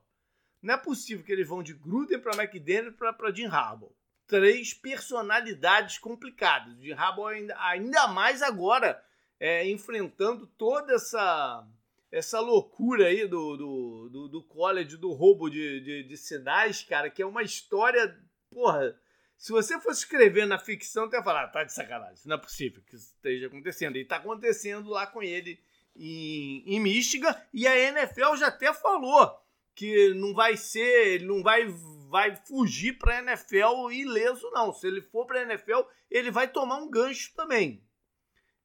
não 0.64 0.74
é 0.74 0.78
possível 0.78 1.22
que 1.22 1.30
eles 1.30 1.46
vão 1.46 1.62
de 1.62 1.74
Gruden 1.74 2.18
para 2.18 2.42
McDaniel 2.42 2.92
para 2.94 3.32
Jim 3.32 3.46
Harbaugh. 3.46 3.94
Três 4.26 4.72
personalidades 4.72 5.98
complicadas. 5.98 6.74
Jim 6.80 6.92
Harbaugh 6.92 7.26
ainda, 7.26 7.54
ainda 7.60 8.08
mais 8.08 8.40
agora, 8.40 9.00
é, 9.38 9.68
enfrentando 9.68 10.46
toda 10.46 10.94
essa 10.94 11.68
essa 12.10 12.38
loucura 12.38 13.06
aí 13.06 13.26
do, 13.26 13.56
do, 13.56 14.08
do, 14.08 14.28
do 14.28 14.42
college, 14.44 14.96
do 14.96 15.12
roubo 15.12 15.50
de, 15.50 15.80
de, 15.80 16.04
de, 16.04 16.16
sinais, 16.16 16.80
cara, 16.84 17.10
que 17.10 17.20
é 17.20 17.26
uma 17.26 17.42
história, 17.42 18.16
porra, 18.48 18.96
se 19.36 19.50
você 19.50 19.80
fosse 19.80 20.04
escrever 20.04 20.46
na 20.46 20.56
ficção, 20.56 21.10
ia 21.12 21.24
falar, 21.24 21.42
ah, 21.42 21.48
tá 21.48 21.64
de 21.64 21.72
sacanagem, 21.72 22.22
não 22.24 22.36
é 22.36 22.38
possível 22.38 22.80
que 22.86 22.94
isso 22.94 23.12
esteja 23.16 23.48
acontecendo. 23.48 23.96
E 23.96 24.04
tá 24.04 24.16
acontecendo 24.16 24.90
lá 24.90 25.08
com 25.08 25.24
ele 25.24 25.58
em, 25.96 26.62
em 26.64 26.78
Michigan, 26.78 27.34
e 27.52 27.66
a 27.66 27.76
NFL 27.76 28.36
já 28.36 28.46
até 28.46 28.72
falou 28.72 29.43
que 29.74 30.14
não 30.14 30.32
vai 30.32 30.56
ser, 30.56 31.14
ele 31.14 31.26
não 31.26 31.42
vai 31.42 31.66
vai 32.08 32.36
fugir 32.36 32.96
para 32.96 33.18
a 33.18 33.22
NFL 33.22 33.90
ileso 33.90 34.48
não. 34.52 34.72
Se 34.72 34.86
ele 34.86 35.02
for 35.02 35.26
para 35.26 35.40
a 35.40 35.42
NFL, 35.42 35.80
ele 36.10 36.30
vai 36.30 36.46
tomar 36.46 36.76
um 36.76 36.88
gancho 36.88 37.32
também. 37.34 37.82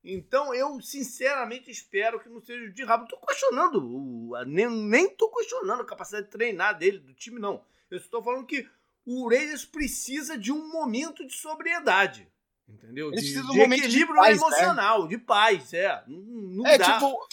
Então 0.03 0.53
eu 0.53 0.79
sinceramente 0.81 1.69
espero 1.69 2.19
que 2.19 2.29
não 2.29 2.41
seja 2.41 2.71
de 2.71 2.83
rabo. 2.83 3.07
Tô 3.07 3.17
questionando, 3.17 4.31
nem, 4.45 4.69
nem 4.69 5.09
tô 5.09 5.29
questionando 5.29 5.81
a 5.81 5.85
capacidade 5.85 6.27
de 6.27 6.31
treinar 6.31 6.77
dele, 6.77 6.99
do 6.99 7.13
time 7.13 7.39
não. 7.39 7.63
Eu 7.89 7.97
estou 7.97 8.23
falando 8.23 8.45
que 8.45 8.69
o 9.05 9.27
Raiders 9.27 9.65
precisa 9.65 10.37
de 10.37 10.51
um 10.51 10.71
momento 10.71 11.25
de 11.25 11.33
sobriedade. 11.33 12.27
Entendeu? 12.67 13.09
De, 13.09 13.19
de, 13.19 13.33
de 13.33 13.61
equilíbrio 13.61 14.13
de 14.13 14.21
paz, 14.21 14.39
né? 14.39 14.47
emocional, 14.47 15.03
né? 15.03 15.09
de 15.09 15.17
paz, 15.17 15.73
é. 15.73 16.03
Não, 16.07 16.19
não 16.19 16.67
é, 16.67 16.77
dá. 16.77 16.93
tipo, 16.93 17.27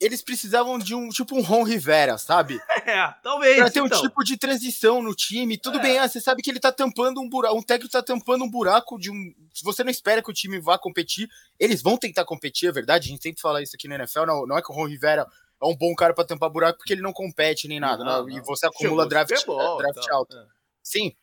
eles 0.00 0.22
precisavam 0.22 0.78
de 0.78 0.94
um 0.94 1.10
tipo 1.10 1.36
um 1.36 1.42
Ron 1.42 1.62
Rivera, 1.62 2.16
sabe? 2.16 2.58
É, 2.90 3.14
talvez. 3.22 3.56
Pra 3.56 3.70
ter 3.70 3.80
então. 3.80 3.98
um 3.98 4.02
tipo 4.02 4.24
de 4.24 4.36
transição 4.36 5.00
no 5.00 5.14
time. 5.14 5.56
Tudo 5.56 5.78
é. 5.78 5.82
bem, 5.82 5.98
ah, 5.98 6.08
você 6.08 6.20
sabe 6.20 6.42
que 6.42 6.50
ele 6.50 6.58
tá 6.58 6.72
tampando 6.72 7.20
um 7.20 7.28
buraco. 7.28 7.56
Um 7.56 7.62
técnico 7.62 7.92
tá 7.92 8.02
tampando 8.02 8.42
um 8.42 8.50
buraco 8.50 8.98
de 8.98 9.10
um. 9.10 9.32
Se 9.54 9.62
você 9.62 9.84
não 9.84 9.90
espera 9.90 10.22
que 10.22 10.30
o 10.30 10.34
time 10.34 10.58
vá 10.58 10.76
competir, 10.76 11.28
eles 11.58 11.82
vão 11.82 11.96
tentar 11.96 12.24
competir, 12.24 12.68
é 12.68 12.72
verdade. 12.72 13.06
A 13.08 13.12
gente 13.12 13.22
sempre 13.22 13.40
fala 13.40 13.62
isso 13.62 13.76
aqui 13.76 13.86
no 13.86 13.94
NFL. 13.94 14.24
Não, 14.26 14.46
não 14.46 14.58
é 14.58 14.62
que 14.62 14.72
o 14.72 14.74
Ron 14.74 14.88
Rivera 14.88 15.24
é 15.62 15.66
um 15.66 15.76
bom 15.76 15.94
cara 15.94 16.14
para 16.14 16.24
tampar 16.24 16.50
buraco 16.50 16.78
porque 16.78 16.94
ele 16.94 17.02
não 17.02 17.12
compete 17.12 17.68
nem 17.68 17.78
nada. 17.78 18.02
Não, 18.02 18.26
não. 18.26 18.30
E 18.30 18.40
você 18.40 18.66
acumula 18.66 19.04
Chegou 19.04 19.08
draft, 19.08 19.46
ball, 19.46 19.78
draft 19.78 20.08
alto. 20.10 20.36
É. 20.36 20.46
Sim. 20.82 21.14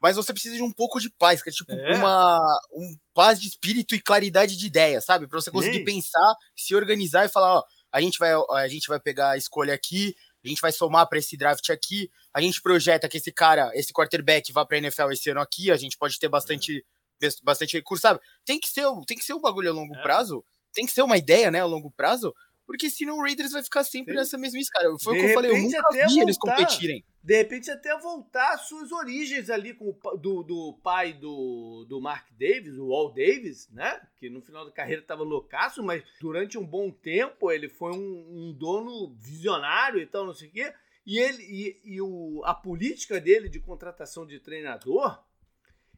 Mas 0.00 0.16
você 0.16 0.32
precisa 0.32 0.56
de 0.56 0.62
um 0.62 0.72
pouco 0.72 0.98
de 0.98 1.08
paz, 1.10 1.40
que 1.40 1.50
é 1.50 1.52
tipo 1.52 1.70
é. 1.70 1.96
uma 1.96 2.36
um 2.72 2.96
paz 3.14 3.40
de 3.40 3.46
espírito 3.46 3.94
e 3.94 4.00
claridade 4.00 4.56
de 4.56 4.66
ideia, 4.66 5.00
sabe? 5.00 5.28
Para 5.28 5.40
você 5.40 5.50
conseguir 5.50 5.78
Sim. 5.78 5.84
pensar, 5.84 6.34
se 6.56 6.74
organizar 6.74 7.24
e 7.24 7.28
falar, 7.28 7.58
ó, 7.58 7.64
a 7.92 8.00
gente 8.00 8.18
vai 8.18 8.32
a 8.32 8.68
gente 8.68 8.88
vai 8.88 8.98
pegar 8.98 9.30
a 9.30 9.36
escolha 9.36 9.74
aqui, 9.74 10.14
a 10.44 10.48
gente 10.48 10.60
vai 10.60 10.72
somar 10.72 11.08
para 11.08 11.18
esse 11.18 11.36
draft 11.36 11.68
aqui, 11.70 12.10
a 12.32 12.40
gente 12.40 12.60
projeta 12.60 13.08
que 13.08 13.18
esse 13.18 13.30
cara, 13.30 13.70
esse 13.74 13.92
quarterback 13.92 14.52
vá 14.52 14.64
para 14.64 14.78
NFL 14.78 15.10
esse 15.12 15.30
ano 15.30 15.40
aqui, 15.40 15.70
a 15.70 15.76
gente 15.76 15.96
pode 15.96 16.18
ter 16.18 16.28
bastante 16.28 16.84
é. 17.22 17.28
bastante 17.42 17.74
recurso, 17.74 18.02
sabe? 18.02 18.20
Tem 18.44 18.58
que 18.58 18.68
ser, 18.68 18.86
tem 19.06 19.16
que 19.16 19.24
ser 19.24 19.34
um 19.34 19.40
bagulho 19.40 19.70
a 19.70 19.74
longo 19.74 19.94
é. 19.94 20.02
prazo, 20.02 20.44
tem 20.72 20.86
que 20.86 20.92
ser 20.92 21.02
uma 21.02 21.16
ideia, 21.16 21.50
né, 21.50 21.60
a 21.60 21.66
longo 21.66 21.90
prazo, 21.90 22.34
porque 22.66 22.88
senão 22.88 23.18
o 23.18 23.22
Raiders 23.22 23.52
vai 23.52 23.62
ficar 23.62 23.84
sempre 23.84 24.14
Sim. 24.14 24.18
nessa 24.18 24.38
mesma 24.38 24.60
cara. 24.72 24.88
Foi 25.00 25.14
o 25.14 25.20
que 25.20 25.30
eu 25.30 25.34
falei, 25.34 25.50
eu 25.50 25.58
nunca 25.58 26.08
vi 26.08 26.20
eles 26.20 26.38
competirem. 26.38 27.04
De 27.22 27.36
repente 27.36 27.70
até 27.70 27.96
voltar 27.98 28.54
às 28.54 28.62
suas 28.62 28.90
origens 28.90 29.48
ali 29.48 29.74
com 29.74 29.90
o, 29.90 30.16
do, 30.16 30.42
do 30.42 30.80
pai 30.82 31.12
do, 31.12 31.86
do 31.88 32.00
Mark 32.00 32.28
Davis, 32.32 32.76
o 32.76 32.88
Walt 32.88 33.14
Davis, 33.14 33.68
né? 33.70 34.00
Que 34.18 34.28
no 34.28 34.42
final 34.42 34.64
da 34.64 34.72
carreira 34.72 35.02
estava 35.02 35.22
loucaço, 35.22 35.82
mas 35.84 36.02
durante 36.20 36.58
um 36.58 36.66
bom 36.66 36.90
tempo 36.90 37.52
ele 37.52 37.68
foi 37.68 37.92
um, 37.92 38.48
um 38.48 38.52
dono 38.52 39.14
visionário 39.14 40.00
e 40.00 40.06
tal, 40.06 40.26
não 40.26 40.34
sei 40.34 40.48
o 40.48 40.52
quê. 40.52 40.74
E, 41.06 41.18
ele, 41.18 41.42
e, 41.42 41.94
e 41.94 42.00
o, 42.00 42.42
a 42.44 42.54
política 42.54 43.20
dele 43.20 43.48
de 43.48 43.60
contratação 43.60 44.26
de 44.26 44.40
treinador 44.40 45.22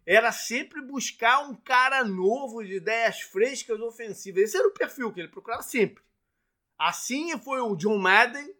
era 0.06 0.30
sempre 0.32 0.82
buscar 0.82 1.48
um 1.48 1.54
cara 1.54 2.04
novo, 2.04 2.62
de 2.62 2.74
ideias 2.74 3.20
frescas, 3.20 3.80
ofensivas. 3.80 4.42
Esse 4.42 4.58
era 4.58 4.68
o 4.68 4.74
perfil 4.74 5.10
que 5.12 5.20
ele 5.20 5.28
procurava 5.28 5.62
sempre. 5.62 6.02
Assim 6.78 7.38
foi 7.38 7.60
o 7.60 7.74
John 7.76 7.98
Madden, 7.98 8.54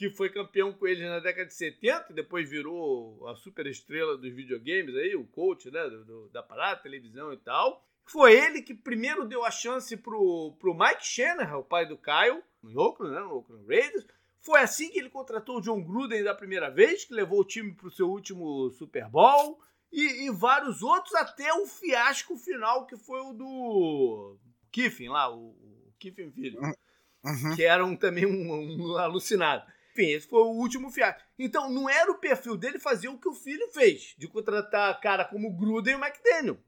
que 0.00 0.08
foi 0.08 0.30
campeão 0.30 0.72
com 0.72 0.86
ele 0.86 1.06
na 1.06 1.20
década 1.20 1.46
de 1.46 1.52
70, 1.52 2.14
depois 2.14 2.48
virou 2.48 3.28
a 3.28 3.36
super 3.36 3.66
estrela 3.66 4.16
dos 4.16 4.32
videogames 4.32 4.96
aí, 4.96 5.14
o 5.14 5.26
coach 5.26 5.70
né, 5.70 5.82
do, 5.90 6.04
do, 6.06 6.28
da 6.30 6.42
parada, 6.42 6.80
televisão 6.80 7.34
e 7.34 7.36
tal. 7.36 7.86
Foi 8.06 8.32
ele 8.32 8.62
que 8.62 8.72
primeiro 8.72 9.28
deu 9.28 9.44
a 9.44 9.50
chance 9.50 9.94
pro, 9.98 10.56
pro 10.58 10.72
Mike 10.72 11.06
Shanahan, 11.06 11.58
o 11.58 11.62
pai 11.62 11.84
do 11.84 11.98
Kyle, 11.98 12.42
no 12.62 12.80
Oakland, 12.80 13.14
né, 13.14 13.20
no 13.20 13.34
Oakland 13.34 13.66
Raiders. 13.68 14.06
Foi 14.40 14.60
assim 14.60 14.90
que 14.90 14.98
ele 14.98 15.10
contratou 15.10 15.58
o 15.58 15.60
John 15.60 15.82
Gruden 15.84 16.24
da 16.24 16.34
primeira 16.34 16.70
vez, 16.70 17.04
que 17.04 17.12
levou 17.12 17.40
o 17.40 17.44
time 17.44 17.74
para 17.74 17.88
o 17.88 17.90
seu 17.90 18.08
último 18.08 18.70
Super 18.70 19.06
Bowl. 19.06 19.60
E, 19.92 20.24
e, 20.24 20.30
vários 20.30 20.82
outros, 20.82 21.14
até 21.14 21.52
o 21.52 21.66
fiasco 21.66 22.38
final, 22.38 22.86
que 22.86 22.96
foi 22.96 23.20
o 23.20 23.34
do 23.34 24.38
Kiffin 24.72 25.08
lá, 25.08 25.30
o, 25.30 25.50
o 25.50 25.92
Kiffin 25.98 26.30
Filho 26.30 26.58
uhum. 27.24 27.54
que 27.54 27.64
era 27.64 27.84
um, 27.84 27.96
também 27.96 28.26
um, 28.26 28.92
um, 28.92 28.96
alucinado. 28.96 29.64
Enfim, 29.92 30.10
esse 30.10 30.28
foi 30.28 30.40
o 30.40 30.52
último 30.52 30.90
fiasco. 30.90 31.20
Então, 31.38 31.68
não 31.70 31.88
era 31.88 32.10
o 32.10 32.18
perfil 32.18 32.56
dele 32.56 32.78
fazer 32.78 33.08
o 33.08 33.18
que 33.18 33.28
o 33.28 33.34
filho 33.34 33.68
fez, 33.72 34.14
de 34.16 34.28
contratar 34.28 35.00
cara 35.00 35.24
como 35.24 35.52
Gruden 35.52 35.94
e 35.94 35.96
o 35.96 36.04
McDaniel. 36.04 36.58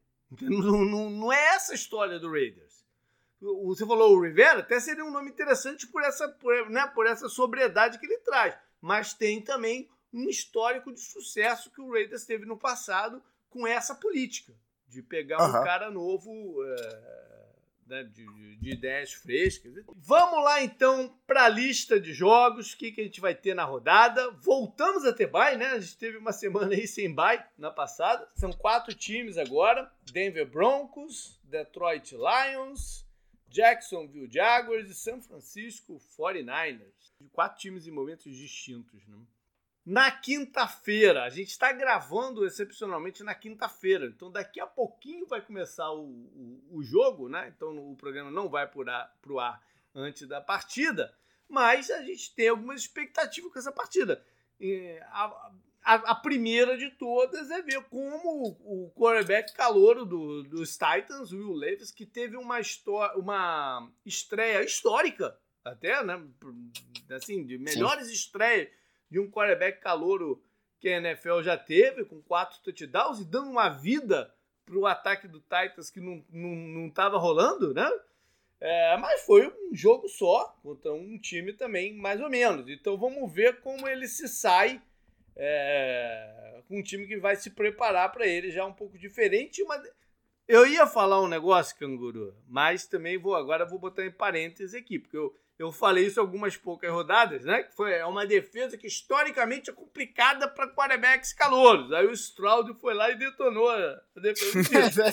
Não, 0.41 0.85
não, 0.85 1.11
não 1.11 1.33
é 1.33 1.55
essa 1.55 1.73
a 1.73 1.75
história 1.75 2.19
do 2.19 2.31
Raiders. 2.31 2.83
Você 3.41 3.85
falou 3.85 4.17
o 4.17 4.23
Rivera, 4.23 4.61
até 4.61 4.79
seria 4.79 5.05
um 5.05 5.11
nome 5.11 5.31
interessante 5.31 5.87
por 5.87 6.02
essa, 6.02 6.29
por, 6.29 6.71
né, 6.71 6.87
por 6.95 7.07
essa 7.07 7.29
sobriedade 7.29 7.99
que 7.99 8.07
ele 8.07 8.19
traz. 8.19 8.57
Mas 8.81 9.14
tem 9.14 9.43
também 9.43 9.88
um 10.12 10.29
histórico 10.29 10.93
de 10.93 11.00
sucesso 11.00 11.71
que 11.71 11.81
o 11.81 11.91
Raiders 11.91 12.25
teve 12.25 12.47
no 12.47 12.57
passado 12.57 13.23
com 13.50 13.67
essa 13.67 13.95
política, 13.95 14.55
de 14.88 15.02
pegar 15.02 15.43
uhum. 15.43 15.49
um 15.49 15.64
cara 15.64 15.91
novo. 15.91 16.64
É 16.64 17.32
né, 17.93 18.05
de, 18.05 18.57
de, 18.57 18.71
ideias 18.71 19.13
frescas. 19.13 19.75
Vamos 19.95 20.43
lá 20.43 20.63
então 20.63 21.15
para 21.27 21.45
a 21.45 21.49
lista 21.49 22.01
de 22.01 22.15
jogos, 22.15 22.73
o 22.73 22.79
que, 22.79 22.91
que 22.91 23.03
a 23.03 23.05
gente 23.05 23.21
vai 23.21 23.35
ter 23.35 23.55
na 23.55 23.65
rodada. 23.65 24.31
Voltamos 24.41 25.05
a 25.05 25.13
ter 25.13 25.27
bye, 25.27 25.59
né? 25.59 25.67
A 25.67 25.79
gente 25.79 25.99
teve 25.99 26.17
uma 26.17 26.33
semana 26.33 26.75
aí 26.75 26.87
sem 26.87 27.15
bye 27.15 27.45
na 27.59 27.71
passada. 27.71 28.27
São 28.35 28.51
quatro 28.51 28.95
times 28.95 29.37
agora: 29.37 29.93
Denver 30.11 30.47
Broncos, 30.47 31.39
Detroit 31.45 32.13
Lions, 32.13 33.07
Jacksonville 33.47 34.33
Jaguars 34.33 34.89
e 34.89 34.95
San 34.95 35.21
Francisco 35.21 36.00
49ers. 36.19 37.13
Quatro 37.31 37.61
times 37.61 37.87
em 37.87 37.91
momentos 37.91 38.35
distintos, 38.35 39.07
né? 39.07 39.19
Na 39.84 40.10
quinta-feira. 40.10 41.25
A 41.25 41.30
gente 41.30 41.50
está 41.50 41.73
gravando 41.73 42.47
excepcionalmente 42.47 43.23
na 43.23 43.34
quinta-feira. 43.34 44.06
Então 44.06 44.30
daqui 44.30 44.60
a 44.60 44.66
pouquinho 44.66 45.26
vai 45.26 45.40
começar 45.40 45.90
o, 45.90 46.04
o, 46.04 46.78
o 46.78 46.82
jogo, 46.82 47.28
né? 47.28 47.52
Então 47.54 47.76
o 47.90 47.97
programa 47.97 48.30
não 48.30 48.49
vai 48.49 48.66
para 48.66 49.16
o 49.28 49.40
ar 49.40 49.62
antes 49.95 50.26
da 50.26 50.40
partida. 50.40 51.14
Mas 51.49 51.90
a 51.90 52.02
gente 52.02 52.34
tem 52.34 52.49
algumas 52.49 52.80
expectativas 52.80 53.52
com 53.52 53.58
essa 53.58 53.73
partida. 53.73 54.25
A, 55.10 55.52
a, 55.82 55.95
a, 55.95 56.14
primeira 56.14 56.78
de 56.78 56.90
todas 56.90 57.50
é 57.50 57.60
ver 57.60 57.82
como 57.90 58.56
o 58.60 58.90
quarterback 58.95 59.52
calouro 59.52 60.06
do, 60.06 60.45
dos 60.45 60.78
Titans, 60.78 61.32
Will 61.32 61.52
Levis, 61.52 61.90
que 61.90 62.06
teve 62.06 62.36
uma, 62.36 62.60
uma 63.16 63.90
estreia 64.06 64.62
histórica, 64.62 65.36
até, 65.64 66.02
né? 66.04 66.25
Assim, 67.10 67.45
de 67.45 67.58
melhores 67.58 68.06
Sim. 68.06 68.12
estreias 68.14 68.68
de 69.13 69.21
um 69.21 69.31
quarterback 69.31 69.79
calouro 69.79 70.43
que 70.81 70.89
a 70.89 70.97
NFL 70.97 71.43
já 71.43 71.57
teve, 71.57 72.05
com 72.05 72.21
quatro 72.23 72.59
touchdowns 72.63 73.21
e 73.21 73.25
dando 73.25 73.51
uma 73.51 73.69
vida 73.69 74.35
para 74.65 74.77
o 74.77 74.87
ataque 74.87 75.29
do 75.29 75.39
Titans 75.39 75.91
que 75.91 76.01
não 76.01 76.25
estava 76.89 77.11
não, 77.11 77.19
não 77.19 77.21
rolando, 77.21 77.75
né? 77.75 77.89
É, 78.59 78.97
mas 78.97 79.27
foi 79.27 79.47
um 79.47 79.75
jogo 79.75 80.09
só, 80.09 80.57
contra 80.63 80.93
um 80.93 81.19
time 81.19 81.53
também 81.53 81.95
mais 81.95 82.21
ou 82.23 82.31
menos. 82.31 82.69
Então 82.69 82.97
vamos 82.97 83.31
ver 83.31 83.61
como 83.61 83.87
ele 83.87 84.09
se 84.09 84.27
sai 84.27 84.81
é, 85.37 86.63
com 86.67 86.79
um 86.79 86.83
time 86.83 87.07
que 87.07 87.19
vai 87.19 87.37
se 87.37 87.51
preparar 87.51 88.11
para 88.11 88.27
ele 88.27 88.51
já 88.51 88.65
um 88.65 88.73
pouco 88.73 88.97
diferente. 88.97 89.63
Mas 89.65 89.83
eu 90.49 90.67
ia 90.67 90.87
falar 90.87 91.21
um 91.21 91.29
negócio, 91.29 91.77
Canguru, 91.77 92.35
mas 92.49 92.87
também 92.87 93.19
vou 93.19 93.37
agora 93.37 93.67
vou 93.67 93.79
botar 93.79 94.07
em 94.07 94.11
parênteses 94.11 94.75
aqui, 94.75 94.99
porque 94.99 95.19
eu, 95.19 95.37
eu 95.63 95.71
falei 95.71 96.07
isso 96.07 96.19
algumas 96.19 96.57
poucas 96.57 96.91
rodadas, 96.91 97.45
né? 97.45 97.63
Que 97.63 97.75
foi 97.77 97.93
é 97.93 98.05
uma 98.05 98.27
defesa 98.27 98.77
que 98.77 98.89
historicamente 98.89 99.71
é 99.71 99.73
complicada 99.73 100.49
para 100.49 100.75
quarterbacks 100.75 101.33
calouros. 101.33 101.93
Aí 101.93 102.05
o 102.05 102.13
Stroud 102.13 102.75
foi 102.81 102.93
lá 102.95 103.11
e 103.11 103.15
detonou 103.17 103.71
a 103.71 104.01
defesa. 104.17 105.03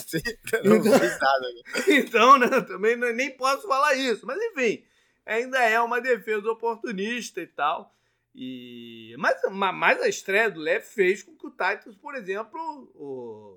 É, 0.52 0.62
não 0.64 0.76
então. 0.76 0.98
Né? 0.98 1.62
então, 1.88 2.38
né? 2.38 2.60
Também 2.62 2.96
nem 2.96 3.30
posso 3.36 3.68
falar 3.68 3.94
isso. 3.94 4.26
Mas 4.26 4.38
enfim, 4.42 4.84
ainda 5.24 5.58
é 5.60 5.80
uma 5.80 6.00
defesa 6.00 6.50
oportunista 6.50 7.40
e 7.40 7.46
tal. 7.46 7.94
E 8.34 9.14
mas, 9.18 9.40
mas 9.52 10.02
a 10.02 10.08
estreia 10.08 10.50
do 10.50 10.58
Lev 10.58 10.82
fez 10.82 11.22
com 11.22 11.36
que 11.36 11.46
o 11.46 11.50
Titans, 11.50 11.96
por 11.96 12.16
exemplo, 12.16 12.60
o, 12.96 13.56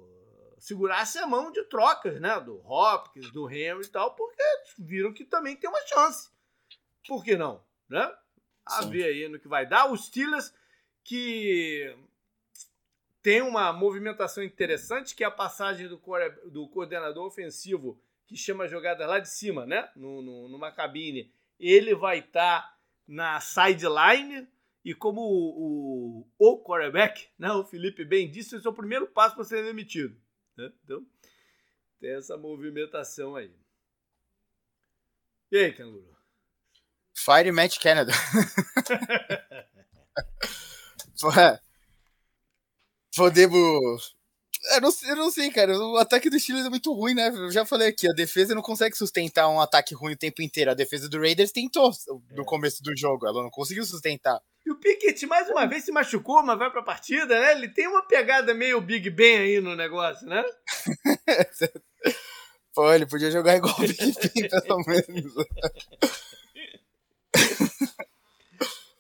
segurasse 0.59 1.17
a 1.17 1.25
mão 1.25 1.51
de 1.51 1.63
trocas, 1.63 2.19
né? 2.21 2.39
Do 2.39 2.61
Hopkins, 2.63 3.31
do 3.31 3.49
Henry 3.49 3.83
e 3.83 3.89
tal, 3.89 4.13
porque 4.15 4.43
viram 4.77 5.11
que 5.11 5.25
também 5.25 5.55
tem 5.55 5.69
uma 5.69 5.81
chance 5.87 6.32
por 7.07 7.23
que 7.23 7.35
não? 7.35 7.63
Né? 7.89 8.11
A 8.65 8.83
Sim. 8.83 8.89
ver 8.89 9.03
aí 9.05 9.27
no 9.27 9.39
que 9.39 9.47
vai 9.47 9.65
dar. 9.65 9.91
Os 9.91 10.05
Steelers 10.05 10.53
que 11.03 11.95
tem 13.21 13.41
uma 13.41 13.71
movimentação 13.73 14.43
interessante, 14.43 15.15
que 15.15 15.23
é 15.23 15.27
a 15.27 15.31
passagem 15.31 15.87
do, 15.87 16.01
do 16.49 16.67
coordenador 16.67 17.25
ofensivo, 17.25 17.99
que 18.25 18.35
chama 18.35 18.65
a 18.65 18.67
jogada 18.67 19.05
lá 19.05 19.19
de 19.19 19.29
cima, 19.29 19.65
né? 19.65 19.89
No, 19.95 20.21
no, 20.21 20.49
numa 20.49 20.71
cabine. 20.71 21.31
Ele 21.59 21.93
vai 21.93 22.19
estar 22.19 22.61
tá 22.61 22.77
na 23.07 23.39
sideline, 23.39 24.47
e 24.83 24.93
como 24.93 25.21
o, 25.21 26.25
o, 26.37 26.53
o 26.53 26.63
quarterback, 26.63 27.29
né, 27.39 27.51
o 27.51 27.63
Felipe 27.63 28.03
bem 28.03 28.29
disse, 28.29 28.57
esse 28.57 28.67
é 28.67 28.69
o 28.69 28.73
primeiro 28.73 29.07
passo 29.07 29.35
para 29.35 29.45
ser 29.45 29.63
demitido. 29.63 30.15
Né? 30.57 30.71
Então, 30.83 31.05
tem 31.99 32.11
essa 32.11 32.35
movimentação 32.37 33.35
aí. 33.35 33.51
E 35.49 35.57
aí, 35.57 35.71
canguru? 35.71 36.13
Fire 37.13 37.51
Match 37.51 37.79
Canada. 37.79 38.11
Podemos. 43.15 44.15
Eu 44.75 44.81
não, 44.81 44.89
eu 45.09 45.15
não 45.15 45.29
sei, 45.29 45.51
cara. 45.51 45.77
O 45.77 45.97
ataque 45.97 46.29
do 46.29 46.39
Steelers 46.39 46.65
é 46.65 46.69
muito 46.69 46.93
ruim, 46.93 47.13
né? 47.13 47.27
Eu 47.27 47.51
já 47.51 47.65
falei 47.65 47.89
aqui, 47.89 48.09
a 48.09 48.13
defesa 48.13 48.55
não 48.55 48.61
consegue 48.61 48.95
sustentar 48.95 49.49
um 49.49 49.59
ataque 49.59 49.93
ruim 49.93 50.13
o 50.13 50.17
tempo 50.17 50.41
inteiro. 50.41 50.71
A 50.71 50.73
defesa 50.73 51.09
do 51.09 51.19
Raiders 51.19 51.51
tentou 51.51 51.91
no 52.31 52.43
é. 52.43 52.45
começo 52.45 52.81
do 52.81 52.97
jogo, 52.97 53.27
ela 53.27 53.43
não 53.43 53.49
conseguiu 53.49 53.85
sustentar. 53.85 54.41
E 54.65 54.71
o 54.71 54.77
Pickett 54.77 55.25
mais 55.25 55.49
uma 55.49 55.65
vez 55.65 55.83
se 55.83 55.91
machucou, 55.91 56.41
mas 56.43 56.57
vai 56.57 56.71
pra 56.71 56.81
partida, 56.81 57.39
né? 57.39 57.51
Ele 57.51 57.67
tem 57.67 57.87
uma 57.87 58.07
pegada 58.07 58.53
meio 58.53 58.79
Big 58.79 59.09
Ben 59.09 59.37
aí 59.37 59.59
no 59.59 59.75
negócio, 59.75 60.25
né? 60.25 60.41
Pô, 62.73 62.91
ele 62.91 63.05
podia 63.05 63.29
jogar 63.29 63.57
igual 63.57 63.75
o 63.77 63.81
Big 63.81 63.97
Ben, 63.97 64.49
pelo 64.49 64.83
menos. 64.87 65.33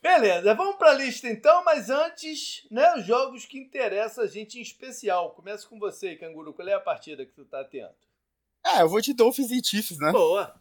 Beleza, 0.03 0.53
vamos 0.53 0.75
para 0.75 0.91
a 0.91 0.93
lista 0.95 1.29
então, 1.29 1.63
mas 1.63 1.89
antes, 1.89 2.67
né, 2.69 2.93
os 2.97 3.05
jogos 3.05 3.45
que 3.45 3.57
interessam 3.57 4.25
a 4.25 4.27
gente 4.27 4.59
em 4.59 4.61
especial. 4.61 5.31
Começa 5.31 5.65
com 5.65 5.79
você, 5.79 6.17
Canguru. 6.17 6.53
Qual 6.53 6.67
é 6.67 6.73
a 6.73 6.79
partida 6.81 7.25
que 7.25 7.31
tu 7.31 7.45
tá 7.45 7.61
atento? 7.61 7.95
Ah, 8.61 8.81
eu 8.81 8.89
vou 8.89 8.99
de 8.99 9.13
Dolphins 9.13 9.49
e 9.49 9.63
Chiefs, 9.63 9.97
né? 9.99 10.11
Boa. 10.11 10.53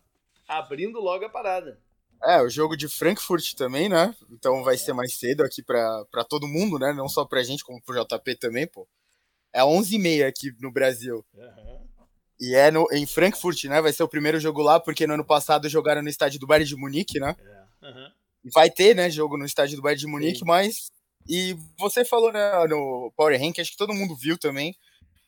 Abrindo 0.46 1.00
logo 1.00 1.24
a 1.24 1.28
parada. 1.28 1.76
É, 2.22 2.40
o 2.40 2.48
jogo 2.48 2.76
de 2.76 2.88
Frankfurt 2.88 3.54
também, 3.54 3.88
né? 3.88 4.14
Então 4.30 4.62
vai 4.62 4.76
é. 4.76 4.78
ser 4.78 4.92
mais 4.92 5.18
cedo 5.18 5.42
aqui 5.42 5.60
pra, 5.60 6.04
pra 6.04 6.22
todo 6.22 6.46
mundo, 6.46 6.78
né? 6.78 6.92
Não 6.92 7.08
só 7.08 7.24
pra 7.24 7.42
gente, 7.42 7.64
como 7.64 7.82
pro 7.82 8.00
JP 8.00 8.36
também, 8.36 8.68
pô. 8.68 8.86
É 9.52 9.60
11h30 9.62 10.24
aqui 10.24 10.54
no 10.60 10.70
Brasil. 10.70 11.26
Uhum. 11.34 11.88
E 12.38 12.54
é 12.54 12.70
no, 12.70 12.86
em 12.92 13.04
Frankfurt, 13.06 13.64
né? 13.64 13.80
Vai 13.82 13.92
ser 13.92 14.04
o 14.04 14.08
primeiro 14.08 14.38
jogo 14.38 14.62
lá, 14.62 14.78
porque 14.78 15.04
no 15.04 15.14
ano 15.14 15.24
passado 15.24 15.68
jogaram 15.68 16.00
no 16.00 16.08
estádio 16.08 16.38
do 16.38 16.46
Bayern 16.46 16.68
de 16.68 16.76
Munique, 16.76 17.18
né? 17.18 17.34
É. 17.82 17.88
Uhum. 17.88 18.21
Vai 18.52 18.70
ter, 18.70 18.94
né, 18.94 19.08
jogo 19.10 19.36
no 19.36 19.44
estádio 19.44 19.76
do 19.76 19.82
Bayern 19.82 20.00
de 20.00 20.06
Munique, 20.06 20.38
Sim. 20.40 20.44
mas... 20.46 20.90
E 21.28 21.56
você 21.78 22.04
falou 22.04 22.32
né, 22.32 22.66
no 22.68 23.12
Power 23.16 23.40
Rank, 23.40 23.60
acho 23.60 23.70
que 23.70 23.76
todo 23.76 23.94
mundo 23.94 24.16
viu 24.16 24.36
também, 24.36 24.74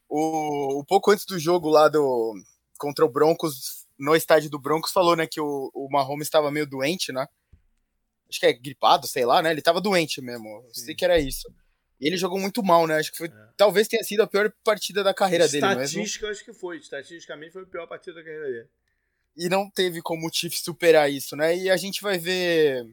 o, 0.09 0.81
o 0.81 0.85
pouco 0.85 1.11
antes 1.11 1.25
do 1.25 1.39
jogo 1.39 1.69
lá 1.69 1.89
do 1.89 2.35
contra 2.79 3.05
o 3.05 3.09
Broncos, 3.09 3.87
no 3.99 4.15
estádio 4.15 4.51
do 4.51 4.59
Broncos 4.59 4.93
falou, 4.93 5.17
né, 5.17 5.27
que 5.27 5.41
o, 5.41 5.71
o 5.75 5.89
Mahomes 5.91 6.27
estava 6.27 6.51
meio 6.51 6.67
doente, 6.67 7.13
né? 7.13 7.27
Acho 8.29 8.41
que 8.41 8.47
é 8.47 8.53
gripado, 8.53 9.07
sei 9.07 9.25
lá, 9.25 9.41
né? 9.41 9.51
Ele 9.51 9.61
estava 9.61 9.81
doente 9.81 10.21
mesmo. 10.21 10.65
Sim. 10.73 10.87
Sei 10.87 10.95
que 10.95 11.05
era 11.05 11.19
isso. 11.19 11.49
E 12.01 12.07
ele 12.09 12.17
jogou 12.17 12.39
muito 12.39 12.63
mal, 12.63 12.87
né? 12.87 12.97
Acho 12.97 13.13
que 13.13 13.19
foi, 13.19 13.29
é. 13.29 13.49
talvez 13.57 13.87
tenha 13.87 14.03
sido 14.03 14.23
a 14.23 14.27
pior 14.27 14.53
partida 14.65 15.05
da 15.05 15.15
carreira 15.15 15.47
dele 15.47 15.67
mesmo. 15.69 15.83
Estatística, 15.83 16.29
acho 16.29 16.45
que 16.45 16.53
foi. 16.53 16.79
Estatisticamente 16.79 17.53
foi 17.53 17.63
a 17.63 17.67
pior 17.67 17.87
partida 17.87 18.17
da 18.17 18.25
carreira 18.25 18.47
dele. 18.47 18.69
E 19.37 19.49
não 19.49 19.71
teve 19.71 20.01
como 20.03 20.27
o 20.27 20.31
Chiefs 20.33 20.63
superar 20.63 21.11
isso, 21.11 21.37
né? 21.37 21.57
E 21.57 21.71
a 21.71 21.77
gente 21.77 22.03
vai 22.03 22.19
ver 22.19 22.85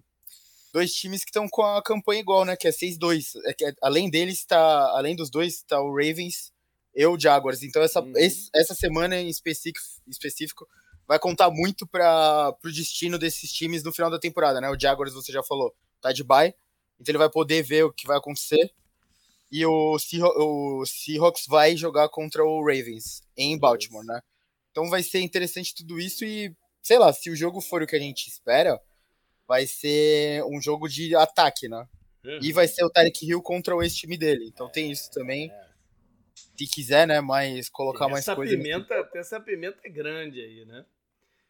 dois 0.72 0.94
times 0.94 1.24
que 1.24 1.30
estão 1.30 1.48
com 1.50 1.62
a 1.64 1.82
campanha 1.82 2.22
igual, 2.22 2.46
né? 2.46 2.56
Que 2.56 2.68
é 2.68 2.72
6-2. 2.72 3.34
É 3.46 3.54
que, 3.54 3.74
além 3.82 4.10
deles, 4.10 4.40
está 4.40 4.60
além 4.98 5.16
dos 5.16 5.30
dois, 5.30 5.56
está 5.56 5.82
o 5.82 5.96
Ravens 5.96 6.52
e 6.96 7.06
o 7.06 7.20
Jaguars. 7.20 7.64
Então, 7.64 7.82
essa, 7.82 8.02
uhum. 8.02 8.14
esse, 8.16 8.50
essa 8.54 8.74
semana 8.74 9.20
em 9.20 9.30
específico, 9.30 9.86
específico 10.08 10.68
vai 11.08 11.20
contar 11.20 11.50
muito 11.50 11.86
para 11.86 12.56
o 12.64 12.72
destino 12.72 13.18
desses 13.18 13.52
times 13.52 13.84
no 13.84 13.92
final 13.92 14.10
da 14.10 14.20
temporada, 14.20 14.62
né? 14.62 14.70
O 14.70 14.80
Jaguars, 14.80 15.14
você 15.14 15.32
já 15.32 15.44
falou, 15.44 15.74
tá 16.00 16.12
de 16.12 16.24
bye, 16.24 16.54
então 17.00 17.12
ele 17.12 17.18
vai 17.18 17.30
poder 17.30 17.64
ver 17.64 17.84
o 17.84 17.92
que 17.92 18.08
vai 18.08 18.18
acontecer. 18.18 18.72
E 19.52 19.66
o, 19.66 19.98
o 19.98 20.86
Seahawks 20.86 21.46
vai 21.48 21.76
jogar 21.76 22.08
contra 22.08 22.44
o 22.44 22.66
Ravens 22.66 23.22
em 23.36 23.60
Baltimore, 23.60 24.06
né? 24.06 24.22
Então 24.72 24.90
vai 24.90 25.04
ser 25.04 25.20
interessante 25.20 25.76
tudo 25.76 26.00
isso 26.00 26.24
e, 26.24 26.56
sei 26.82 26.98
lá, 26.98 27.12
se 27.12 27.30
o 27.30 27.36
jogo 27.36 27.60
for 27.60 27.82
o 27.82 27.88
que 27.88 27.96
a 27.98 28.00
gente 28.00 28.30
espera, 28.30 28.82
vai 29.48 29.66
ser 29.66 30.44
um 30.46 30.62
jogo 30.62 30.88
de 30.88 31.16
ataque, 31.16 31.68
né? 31.68 31.88
Uhum. 32.24 32.40
E 32.42 32.54
vai 32.54 32.68
ser 32.68 32.84
o 32.86 32.90
Tarek 32.90 33.26
Hill 33.26 33.42
contra 33.42 33.76
o 33.76 33.82
ex-time 33.82 34.18
dele. 34.18 34.46
Então 34.48 34.70
tem 34.70 34.92
isso 34.92 35.10
também. 35.12 35.52
É. 35.52 35.72
Se 36.58 36.68
quiser, 36.68 37.08
né? 37.08 37.20
Mas 37.22 37.70
colocar 37.70 38.08
mais 38.08 38.26
coisa. 38.26 38.56
Pimenta, 38.56 39.10
essa 39.16 39.40
pimenta 39.40 39.80
é 39.84 39.90
grande 39.90 40.40
aí, 40.40 40.66
né? 40.66 40.86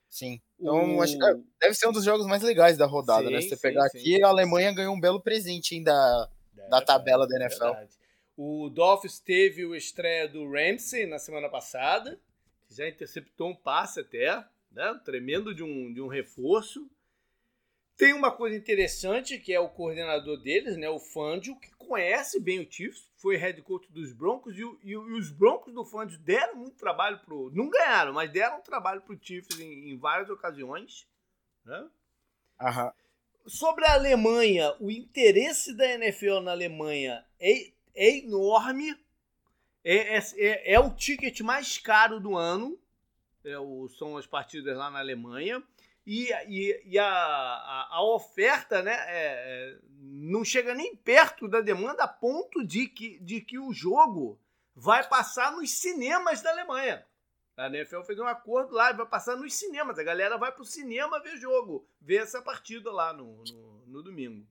Sim. 0.10 0.42
Então, 0.60 0.98
o... 0.98 1.02
acho 1.02 1.18
que 1.18 1.26
deve 1.60 1.74
ser 1.74 1.88
um 1.88 1.92
dos 1.92 2.04
jogos 2.04 2.26
mais 2.28 2.42
legais 2.42 2.78
da 2.78 2.86
rodada, 2.86 3.28
sim, 3.28 3.34
né? 3.34 3.42
Se 3.42 3.50
você 3.50 3.56
sim, 3.56 3.62
pegar 3.62 3.90
sim. 3.90 3.98
aqui, 3.98 4.24
a 4.24 4.28
Alemanha 4.28 4.74
ganhou 4.74 4.96
um 4.96 5.00
belo 5.00 5.22
presente 5.22 5.76
ainda 5.76 6.30
da, 6.54 6.68
da 6.68 6.82
tabela 6.82 7.28
da 7.28 7.36
NFL. 7.38 7.66
É 7.66 7.88
o 8.38 8.70
Dolphins 8.70 9.20
teve 9.20 9.66
o 9.66 9.76
estreia 9.76 10.28
do 10.28 10.50
Ramsey 10.50 11.06
na 11.06 11.20
semana 11.20 11.50
passada, 11.50 12.20
que 12.68 12.76
já 12.76 12.88
interceptou 12.88 13.50
um 13.50 13.56
passe 13.56 14.00
até, 14.00 14.44
né? 14.72 15.00
Tremendo 15.06 15.54
de 15.54 15.64
um, 15.64 15.94
de 15.94 16.02
um 16.02 16.08
reforço. 16.08 16.90
Tem 18.02 18.14
uma 18.14 18.32
coisa 18.32 18.58
interessante 18.58 19.38
que 19.38 19.54
é 19.54 19.60
o 19.60 19.70
coordenador 19.70 20.36
deles, 20.36 20.76
né, 20.76 20.90
o 20.90 20.98
Fangio, 20.98 21.56
que 21.60 21.70
conhece 21.76 22.40
bem 22.40 22.60
o 22.60 22.68
Chiefs, 22.68 23.08
foi 23.16 23.38
head 23.38 23.62
coach 23.62 23.92
dos 23.92 24.12
Broncos 24.12 24.58
e, 24.58 24.64
e, 24.84 24.90
e 24.90 24.96
os 24.96 25.30
Broncos 25.30 25.72
do 25.72 25.86
Fangio 25.86 26.18
deram 26.18 26.56
muito 26.56 26.78
trabalho 26.78 27.20
pro, 27.20 27.52
não 27.54 27.70
ganharam, 27.70 28.12
mas 28.12 28.32
deram 28.32 28.60
trabalho 28.60 29.02
pro 29.02 29.20
Chiefs 29.22 29.60
em, 29.60 29.92
em 29.92 29.98
várias 30.00 30.32
ocasiões, 30.32 31.08
né? 31.64 31.88
Aham. 32.60 32.92
Sobre 33.46 33.86
a 33.86 33.94
Alemanha, 33.94 34.76
o 34.80 34.90
interesse 34.90 35.72
da 35.72 35.86
NFL 35.86 36.40
na 36.40 36.54
Alemanha 36.54 37.24
é, 37.40 37.70
é 37.94 38.18
enorme. 38.18 38.98
É, 39.84 40.18
é, 40.18 40.24
é, 40.38 40.74
é 40.74 40.80
o 40.80 40.90
ticket 40.90 41.40
mais 41.42 41.78
caro 41.78 42.20
do 42.20 42.36
ano. 42.36 42.80
É 43.46 43.60
o, 43.60 43.88
são 43.90 44.18
as 44.18 44.26
partidas 44.26 44.76
lá 44.76 44.90
na 44.90 44.98
Alemanha 44.98 45.62
e, 46.06 46.30
e, 46.48 46.82
e 46.86 47.00
a, 47.00 47.06
a, 47.06 47.88
a, 47.92 48.04
oferta 48.04 48.82
né, 48.82 48.94
é, 48.94 49.06
é, 49.08 49.78
não 50.00 50.44
chega 50.44 50.74
nem 50.74 50.96
perto 50.96 51.48
da 51.48 51.62
demanda 51.62 52.04
a 52.04 52.08
ponto 52.08 52.66
de 52.66 52.88
que, 52.88 53.20
de 53.20 53.42
que 53.42 53.60
o 53.60 53.72
jogo 53.72 54.40
vai 54.76 55.08
passar 55.08 55.52
nos 55.52 55.72
cinemas 55.72 56.42
da 56.42 56.52
Alemanha. 56.52 57.06
A 57.56 57.68
NFL 57.68 58.02
fez 58.02 58.18
um 58.18 58.26
acordo 58.26 58.74
lá 58.74 58.90
e 58.90 58.96
vai 58.96 59.06
passar 59.06 59.36
nos 59.36 59.54
cinemas. 59.54 60.00
A 60.00 60.04
galera 60.04 60.38
vai 60.38 60.52
pro 60.52 60.66
cinema 60.66 61.22
ver 61.22 61.38
jogo, 61.38 61.86
ver 62.02 62.24
essa 62.24 62.42
partida 62.42 62.92
lá 62.92 63.14
no, 63.14 63.44
no, 63.44 63.84
no 63.86 64.04
domingo. 64.04 64.48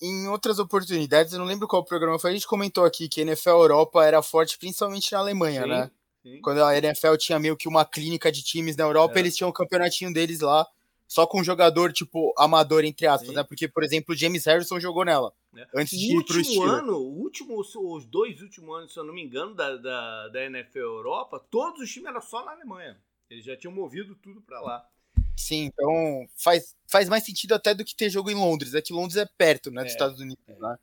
Em 0.00 0.28
outras 0.28 0.58
oportunidades, 0.58 1.32
eu 1.32 1.38
não 1.38 1.46
lembro 1.46 1.68
qual 1.68 1.84
programa 1.84 2.18
foi, 2.18 2.30
a 2.30 2.34
gente 2.34 2.46
comentou 2.46 2.84
aqui 2.84 3.08
que 3.08 3.20
a 3.20 3.22
NFL 3.22 3.50
Europa 3.50 4.04
era 4.04 4.20
forte 4.20 4.58
principalmente 4.58 5.12
na 5.12 5.20
Alemanha, 5.20 5.62
Sim. 5.62 5.68
né? 5.68 5.90
Sim. 6.22 6.40
Quando 6.42 6.62
a 6.62 6.76
NFL 6.76 7.16
tinha 7.16 7.38
meio 7.38 7.56
que 7.56 7.68
uma 7.68 7.84
clínica 7.84 8.30
de 8.30 8.42
times 8.42 8.76
na 8.76 8.84
Europa, 8.84 9.16
é. 9.16 9.20
eles 9.20 9.36
tinham 9.36 9.48
o 9.48 9.50
um 9.50 9.54
campeonatinho 9.54 10.12
deles 10.12 10.40
lá 10.40 10.66
só 11.12 11.26
com 11.26 11.40
um 11.40 11.44
jogador, 11.44 11.92
tipo, 11.92 12.32
amador, 12.38 12.86
entre 12.86 13.06
aspas, 13.06 13.28
Sim. 13.28 13.34
né? 13.34 13.42
Porque, 13.42 13.68
por 13.68 13.84
exemplo, 13.84 14.14
o 14.14 14.16
James 14.16 14.46
Harrison 14.46 14.80
jogou 14.80 15.04
nela. 15.04 15.30
É. 15.54 15.66
Antes 15.74 15.98
de 15.98 16.16
ir 16.16 16.24
pro 16.24 16.42
Steelers. 16.42 16.72
ano, 16.72 16.96
o 16.96 17.20
último, 17.20 17.60
os 17.60 18.06
dois 18.06 18.40
últimos 18.40 18.78
anos, 18.78 18.94
se 18.94 18.98
eu 18.98 19.04
não 19.04 19.12
me 19.12 19.22
engano, 19.22 19.54
da, 19.54 19.76
da, 19.76 20.28
da 20.28 20.44
NFL 20.46 20.78
Europa, 20.78 21.38
todos 21.50 21.82
os 21.82 21.92
times 21.92 22.08
eram 22.08 22.22
só 22.22 22.42
na 22.42 22.52
Alemanha. 22.52 22.98
Eles 23.28 23.44
já 23.44 23.54
tinham 23.54 23.74
movido 23.74 24.14
tudo 24.14 24.40
para 24.40 24.58
lá. 24.62 24.88
Sim, 25.36 25.64
então 25.64 26.26
faz, 26.34 26.74
faz 26.86 27.10
mais 27.10 27.24
sentido 27.24 27.52
até 27.52 27.74
do 27.74 27.84
que 27.84 27.94
ter 27.94 28.08
jogo 28.08 28.30
em 28.30 28.34
Londres. 28.34 28.74
É 28.74 28.80
que 28.80 28.94
Londres 28.94 29.18
é 29.18 29.26
perto, 29.36 29.70
né, 29.70 29.82
dos 29.82 29.90
é, 29.90 29.94
Estados 29.94 30.18
Unidos, 30.18 30.42
é. 30.48 30.54
né? 30.54 30.78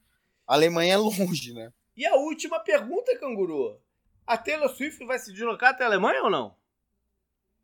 A 0.45 0.53
Alemanha 0.53 0.93
é 0.93 0.97
longe, 0.97 1.53
né? 1.53 1.73
E 1.97 2.05
a 2.05 2.13
última 2.13 2.59
pergunta, 2.59 3.17
Canguru. 3.17 3.81
A 4.27 4.37
Taylor 4.37 4.69
Swift 4.69 5.03
vai 5.05 5.17
se 5.17 5.33
deslocar 5.33 5.71
até 5.71 5.85
a 5.85 5.87
Alemanha 5.87 6.21
ou 6.21 6.29
não? 6.29 6.55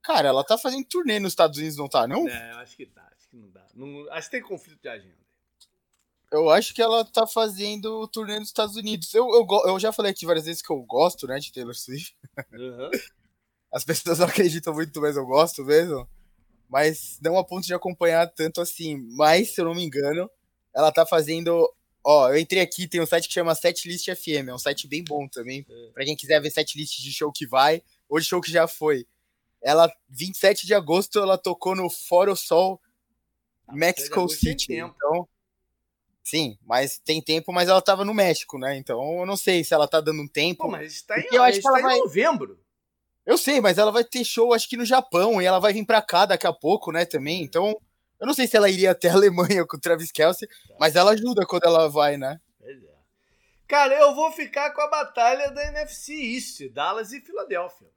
Cara, 0.06 0.28
ela 0.28 0.44
tá 0.44 0.56
fazendo 0.56 0.86
turnê 0.86 1.20
nos 1.20 1.32
Estados 1.32 1.58
Unidos, 1.58 1.78
não 1.78 1.90
tá, 1.90 2.08
não? 2.08 2.30
É, 2.30 2.52
eu 2.52 2.58
acho 2.58 2.78
que 2.78 2.86
tá. 2.86 3.10
Acho 3.18 3.28
que 3.28 3.36
não 3.36 3.50
dá. 3.50 3.66
Não, 3.74 4.12
acho 4.12 4.30
que 4.30 4.38
tem 4.38 4.48
conflito 4.48 4.80
de 4.80 4.88
agenda. 4.88 5.18
Eu 6.32 6.48
acho 6.52 6.76
que 6.76 6.82
ela 6.82 7.04
tá 7.04 7.26
fazendo 7.26 8.08
turnê 8.10 8.38
nos 8.38 8.50
Estados 8.50 8.76
Unidos. 8.76 9.12
Eu, 9.16 9.28
eu, 9.34 9.48
eu 9.66 9.80
já 9.80 9.92
falei 9.92 10.12
aqui 10.12 10.24
várias 10.24 10.46
vezes 10.46 10.62
que 10.62 10.72
eu 10.72 10.80
gosto, 10.84 11.26
né, 11.26 11.40
de 11.40 11.52
Taylor 11.52 11.74
Swift. 11.74 12.16
Uhum. 12.54 12.92
As 13.74 13.84
pessoas 13.84 14.20
não 14.20 14.28
acreditam 14.28 14.76
muito, 14.76 15.02
mas 15.02 15.18
eu 15.18 15.26
gosto 15.26 15.64
mesmo. 15.66 16.08
Mas 16.70 17.18
não 17.20 17.36
a 17.36 17.44
ponto 17.44 17.66
de 17.66 17.74
acompanhar 17.74 18.28
tanto 18.28 18.62
assim. 18.62 18.98
Mas, 19.16 19.56
se 19.56 19.62
eu 19.62 19.66
não 19.66 19.74
me 19.74 19.84
engano, 19.84 20.30
ela 20.74 20.92
tá 20.92 21.04
fazendo. 21.04 21.68
Ó, 22.04 22.30
eu 22.30 22.38
entrei 22.38 22.62
aqui, 22.62 22.88
tem 22.88 23.02
um 23.02 23.08
site 23.08 23.28
que 23.28 23.34
chama 23.34 23.56
Setlist 23.56 24.06
FM. 24.06 24.50
É 24.50 24.54
um 24.54 24.60
site 24.60 24.88
bem 24.88 25.04
bom 25.04 25.28
também. 25.28 25.66
Uhum. 25.68 25.92
Pra 25.94 26.06
quem 26.06 26.16
quiser 26.16 26.40
ver 26.40 26.52
setlist 26.52 27.02
de 27.02 27.12
show 27.12 27.32
que 27.32 27.48
vai, 27.48 27.82
ou 28.08 28.20
de 28.20 28.26
show 28.26 28.40
que 28.40 28.52
já 28.52 28.68
foi 28.68 29.08
ela 29.66 29.92
27 30.08 30.68
de 30.68 30.76
agosto 30.76 31.18
ela 31.18 31.40
tocou 31.40 31.76
no 31.76 31.90
Foro 31.90 32.36
Sol 32.36 32.80
ah, 33.68 33.76
Mexico 33.76 34.30
City. 34.30 34.76
Então, 34.76 35.28
sim, 36.24 36.56
mas 36.64 37.00
tem 37.00 37.20
tempo, 37.20 37.52
mas 37.52 37.68
ela 37.68 37.82
tava 37.82 38.06
no 38.06 38.14
México, 38.14 38.60
né? 38.60 38.78
Então 38.78 39.20
eu 39.20 39.26
não 39.26 39.36
sei 39.36 39.64
se 39.64 39.74
ela 39.74 39.88
tá 39.88 40.00
dando 40.00 40.22
um 40.22 40.28
tempo. 40.28 40.64
Pô, 40.64 40.70
mas 40.70 40.94
está 40.94 41.20
em, 41.20 41.28
eu 41.32 41.42
acho 41.42 41.60
que 41.60 41.68
ela 41.68 41.82
vai... 41.82 41.98
em 41.98 42.00
novembro. 42.00 42.60
Eu 43.26 43.40
sei, 43.40 43.60
mas 43.60 43.80
ela 43.80 43.92
vai 43.92 44.04
ter 44.04 44.24
show 44.24 44.54
acho 44.54 44.70
que 44.70 44.78
no 44.78 44.86
Japão 44.86 45.42
e 45.42 45.46
ela 45.46 45.58
vai 45.58 45.74
vir 45.74 45.84
para 45.84 46.00
cá 46.00 46.28
daqui 46.28 46.46
a 46.46 46.54
pouco, 46.54 46.92
né, 46.92 47.04
também. 47.04 47.42
Então, 47.42 47.76
eu 48.20 48.28
não 48.28 48.36
sei 48.36 48.46
se 48.46 48.56
ela 48.56 48.70
iria 48.70 48.92
até 48.92 49.10
a 49.10 49.14
Alemanha 49.18 49.66
com 49.66 49.78
o 49.78 49.80
Travis 49.80 50.12
Kelsey, 50.12 50.48
tá. 50.48 50.76
mas 50.80 50.96
ela 50.96 51.12
ajuda 51.12 51.44
quando 51.44 51.64
ela 51.64 51.90
vai, 51.90 52.18
né? 52.18 52.40
É. 52.62 52.76
Cara, 53.68 53.96
eu 53.96 54.14
vou 54.14 54.32
ficar 54.32 54.70
com 54.76 54.82
a 54.82 54.88
batalha 54.88 55.50
da 55.50 55.66
NFC 55.70 56.14
East, 56.14 56.72
Dallas 56.72 57.12
e 57.12 57.20
Filadélfia. 57.20 57.95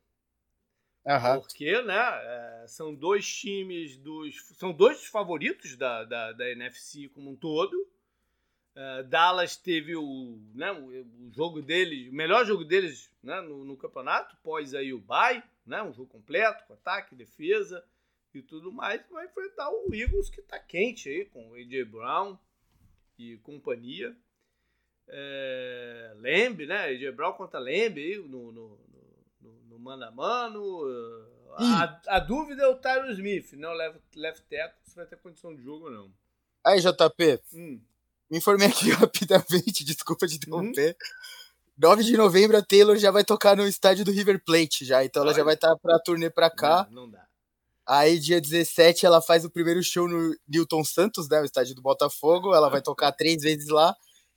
Uhum. 1.08 1.40
Porque, 1.40 1.80
né, 1.82 1.96
é, 1.96 2.64
são 2.68 2.94
dois 2.94 3.26
times 3.26 3.96
dos. 3.96 4.44
São 4.58 4.72
dois 4.74 5.06
favoritos 5.06 5.74
da, 5.74 6.04
da, 6.04 6.32
da 6.32 6.50
NFC 6.50 7.08
como 7.08 7.30
um 7.30 7.36
todo. 7.36 7.74
Uh, 8.76 9.02
Dallas 9.04 9.56
teve 9.56 9.96
o, 9.96 10.38
né, 10.54 10.70
o, 10.70 11.32
jogo 11.34 11.60
deles, 11.60 12.12
o 12.12 12.14
melhor 12.14 12.46
jogo 12.46 12.62
deles 12.64 13.10
né, 13.20 13.40
no, 13.40 13.64
no, 13.64 13.76
campeonato, 13.76 14.36
pós 14.36 14.72
aí 14.72 14.92
o 14.92 15.00
bye, 15.00 15.42
né, 15.66 15.82
um 15.82 15.92
jogo 15.92 16.06
completo, 16.06 16.64
com 16.64 16.74
ataque, 16.74 17.16
defesa 17.16 17.84
e 18.32 18.40
tudo 18.40 18.70
mais. 18.70 19.02
Vai 19.10 19.26
enfrentar 19.26 19.68
o 19.70 19.92
Eagles 19.92 20.30
que 20.30 20.40
está 20.40 20.60
quente 20.60 21.08
aí, 21.08 21.24
com 21.24 21.48
o 21.48 21.54
AJ 21.54 21.86
Brown 21.86 22.38
e 23.18 23.38
companhia. 23.38 24.14
É, 25.08 26.12
né? 26.20 26.84
AJ 26.84 27.14
Brown 27.14 27.32
contra 27.32 27.58
Lembe 27.58 28.00
aí 28.00 28.18
no, 28.18 28.52
no, 28.52 28.78
mano 29.78 30.04
a 30.04 30.10
mano. 30.10 30.80
A, 31.56 32.00
a, 32.08 32.18
dúvida 32.20 32.62
é 32.62 32.66
o 32.66 32.76
Tyro 32.76 33.10
Smith, 33.12 33.52
não 33.52 33.68
né? 33.68 33.68
o 33.68 33.72
left, 33.72 34.00
left 34.16 34.42
tackle, 34.48 34.78
se 34.84 34.94
vai 34.94 35.06
ter 35.06 35.16
condição 35.16 35.54
de 35.54 35.62
jogo 35.62 35.86
ou 35.86 35.90
não. 35.90 36.12
Aí, 36.64 36.80
JP, 36.80 37.40
hum. 37.54 37.80
me 38.30 38.38
informei 38.38 38.68
aqui 38.68 38.90
rapidamente, 38.92 39.84
desculpa 39.84 40.26
de 40.26 40.36
interromper. 40.36 40.96
Hum. 41.00 41.28
9 41.78 42.02
de 42.02 42.16
novembro 42.16 42.56
a 42.56 42.62
Taylor 42.62 42.96
já 42.96 43.10
vai 43.10 43.24
tocar 43.24 43.56
no 43.56 43.66
estádio 43.66 44.04
do 44.04 44.10
River 44.10 44.42
Plate 44.44 44.84
já, 44.84 45.04
então 45.04 45.22
ela 45.22 45.32
já 45.32 45.44
vai 45.44 45.54
estar 45.54 45.70
tá 45.70 45.76
pra 45.76 45.98
turnê 46.00 46.28
pra 46.28 46.50
cá. 46.50 46.88
Não, 46.90 47.02
não 47.02 47.10
dá. 47.10 47.28
Aí, 47.88 48.18
dia 48.18 48.38
17, 48.38 49.06
ela 49.06 49.22
faz 49.22 49.46
o 49.46 49.50
primeiro 49.50 49.82
show 49.82 50.06
no 50.06 50.36
Newton 50.46 50.84
Santos, 50.84 51.26
né? 51.26 51.40
O 51.40 51.44
estádio 51.46 51.74
do 51.74 51.80
Botafogo. 51.80 52.54
Ela 52.54 52.68
vai 52.68 52.82
tocar 52.82 53.12
três 53.12 53.40
vezes 53.42 53.68
lá. 53.68 53.96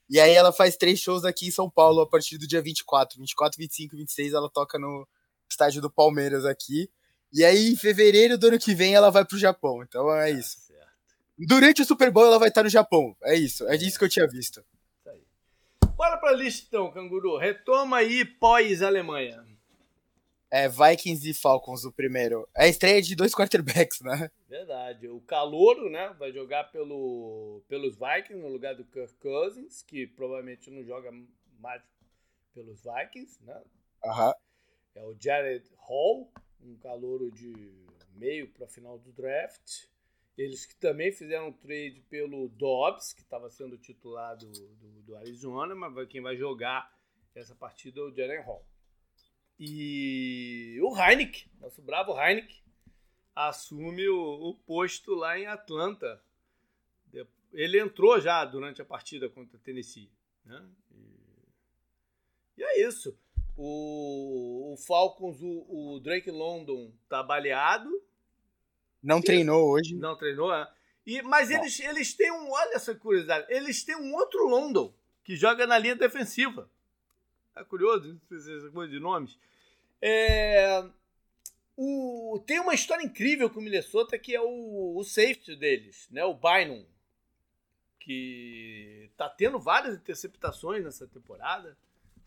E 0.09 0.21
aí 0.21 0.33
ela 0.33 0.53
faz 0.53 0.77
três 0.77 1.01
shows 1.01 1.25
aqui 1.25 1.47
em 1.47 1.51
São 1.51 1.69
Paulo 1.69 1.99
a 1.99 2.07
partir 2.07 2.37
do 2.37 2.47
dia 2.47 2.61
24. 2.61 3.19
24, 3.19 3.57
25 3.57 3.97
26 3.97 4.33
ela 4.33 4.49
toca 4.49 4.79
no 4.79 5.05
estádio 5.61 5.81
do 5.81 5.89
Palmeiras 5.89 6.45
aqui. 6.45 6.89
E 7.31 7.45
aí, 7.45 7.71
em 7.71 7.75
fevereiro 7.75 8.37
do 8.37 8.47
ano 8.47 8.59
que 8.59 8.73
vem, 8.73 8.95
ela 8.95 9.09
vai 9.09 9.23
pro 9.23 9.37
Japão. 9.37 9.83
Então 9.83 10.13
é 10.13 10.31
tá 10.31 10.39
isso. 10.39 10.57
Durante 11.37 11.81
o 11.81 11.85
Super 11.85 12.11
Bowl, 12.11 12.25
ela 12.25 12.39
vai 12.39 12.49
estar 12.49 12.63
no 12.63 12.69
Japão. 12.69 13.15
É 13.23 13.35
isso. 13.35 13.67
É 13.67 13.77
disso 13.77 13.97
que 13.97 14.05
eu 14.05 14.09
tinha 14.09 14.27
visto. 14.27 14.63
Bora 15.95 16.17
pra 16.17 16.33
lista 16.33 16.65
então, 16.67 16.91
canguru. 16.91 17.37
Retoma 17.37 17.97
aí 17.97 18.25
pós-Alemanha. 18.25 19.45
É 20.49 20.67
Vikings 20.67 21.29
e 21.29 21.33
Falcons 21.33 21.85
o 21.85 21.91
primeiro. 21.91 22.47
É 22.55 22.65
a 22.65 22.67
estreia 22.67 23.01
de 23.01 23.15
dois 23.15 23.33
quarterbacks, 23.33 24.01
né? 24.01 24.29
Verdade. 24.49 25.07
O 25.07 25.21
Calouro, 25.21 25.89
né, 25.89 26.13
vai 26.19 26.31
jogar 26.31 26.65
pelo, 26.65 27.63
pelos 27.69 27.95
Vikings 27.95 28.41
no 28.41 28.49
lugar 28.49 28.75
do 28.75 28.83
Kirk 28.83 29.13
Cousins, 29.21 29.81
que 29.83 30.05
provavelmente 30.07 30.69
não 30.69 30.83
joga 30.83 31.11
mais 31.59 31.81
pelos 32.53 32.81
Vikings, 32.83 33.39
né? 33.43 33.61
Uhum. 34.03 34.33
É 34.95 35.03
o 35.03 35.15
Jared 35.19 35.69
Hall, 35.77 36.31
um 36.59 36.75
calouro 36.77 37.31
de 37.31 37.53
meio 38.13 38.49
para 38.49 38.67
final 38.67 38.99
do 38.99 39.11
draft. 39.11 39.85
Eles 40.37 40.65
que 40.65 40.75
também 40.75 41.11
fizeram 41.11 41.49
um 41.49 41.53
trade 41.53 42.01
pelo 42.09 42.49
Dobbs, 42.49 43.13
que 43.13 43.21
estava 43.21 43.49
sendo 43.49 43.77
titular 43.77 44.35
do, 44.37 44.51
do, 44.51 45.01
do, 45.03 45.15
Arizona, 45.15 45.75
mas 45.75 46.07
quem 46.07 46.21
vai 46.21 46.35
jogar 46.35 46.91
essa 47.35 47.55
partida 47.55 47.99
é 47.99 48.03
o 48.03 48.13
Jared 48.13 48.43
Hall. 48.45 48.65
E 49.59 50.79
o 50.81 50.97
Heineken, 50.97 51.49
nosso 51.59 51.81
bravo 51.81 52.19
Heineken, 52.19 52.61
assume 53.35 54.07
o, 54.09 54.49
o, 54.49 54.55
posto 54.55 55.13
lá 55.13 55.37
em 55.37 55.45
Atlanta. 55.45 56.23
Ele 57.53 57.79
entrou 57.79 58.19
já 58.19 58.45
durante 58.45 58.81
a 58.81 58.85
partida 58.85 59.29
contra 59.29 59.57
a 59.57 59.59
Tennessee. 59.59 60.09
Né? 60.45 60.69
E, 60.91 61.19
e 62.57 62.63
é 62.63 62.87
isso. 62.87 63.17
O, 63.57 64.73
o 64.73 64.77
Falcons, 64.77 65.41
o, 65.41 65.65
o, 65.95 65.99
Drake 65.99 66.31
London 66.31 66.91
tá 67.07 67.21
baleado. 67.21 67.89
Não 69.03 69.21
treinou 69.21 69.69
hoje. 69.69 69.95
Não 69.95 70.15
treinou, 70.15 70.53
é. 70.53 70.71
E, 71.05 71.21
mas 71.21 71.49
eles, 71.49 71.79
eles 71.79 72.13
têm 72.13 72.31
um. 72.31 72.51
Olha 72.51 72.75
essa 72.75 72.95
curiosidade. 72.95 73.45
Eles 73.49 73.83
têm 73.83 73.95
um 73.95 74.13
outro 74.13 74.47
London 74.47 74.93
que 75.23 75.35
joga 75.35 75.67
na 75.67 75.77
linha 75.77 75.95
defensiva. 75.95 76.69
Tá 77.53 77.65
curioso 77.65 78.19
essa 78.31 78.69
coisa 78.71 78.91
de 78.91 78.99
nomes? 78.99 79.37
É, 80.01 80.83
o, 81.75 82.41
tem 82.45 82.59
uma 82.59 82.73
história 82.73 83.03
incrível 83.03 83.49
com 83.49 83.59
o 83.59 83.63
Minnesota 83.63 84.17
que 84.17 84.35
é 84.35 84.41
o, 84.41 84.95
o 84.97 85.03
safety 85.03 85.55
deles, 85.55 86.07
né? 86.11 86.23
O 86.23 86.33
Bynum, 86.33 86.85
que 87.99 89.09
tá 89.17 89.29
tendo 89.29 89.59
várias 89.59 89.95
interceptações 89.95 90.83
nessa 90.83 91.07
temporada. 91.07 91.77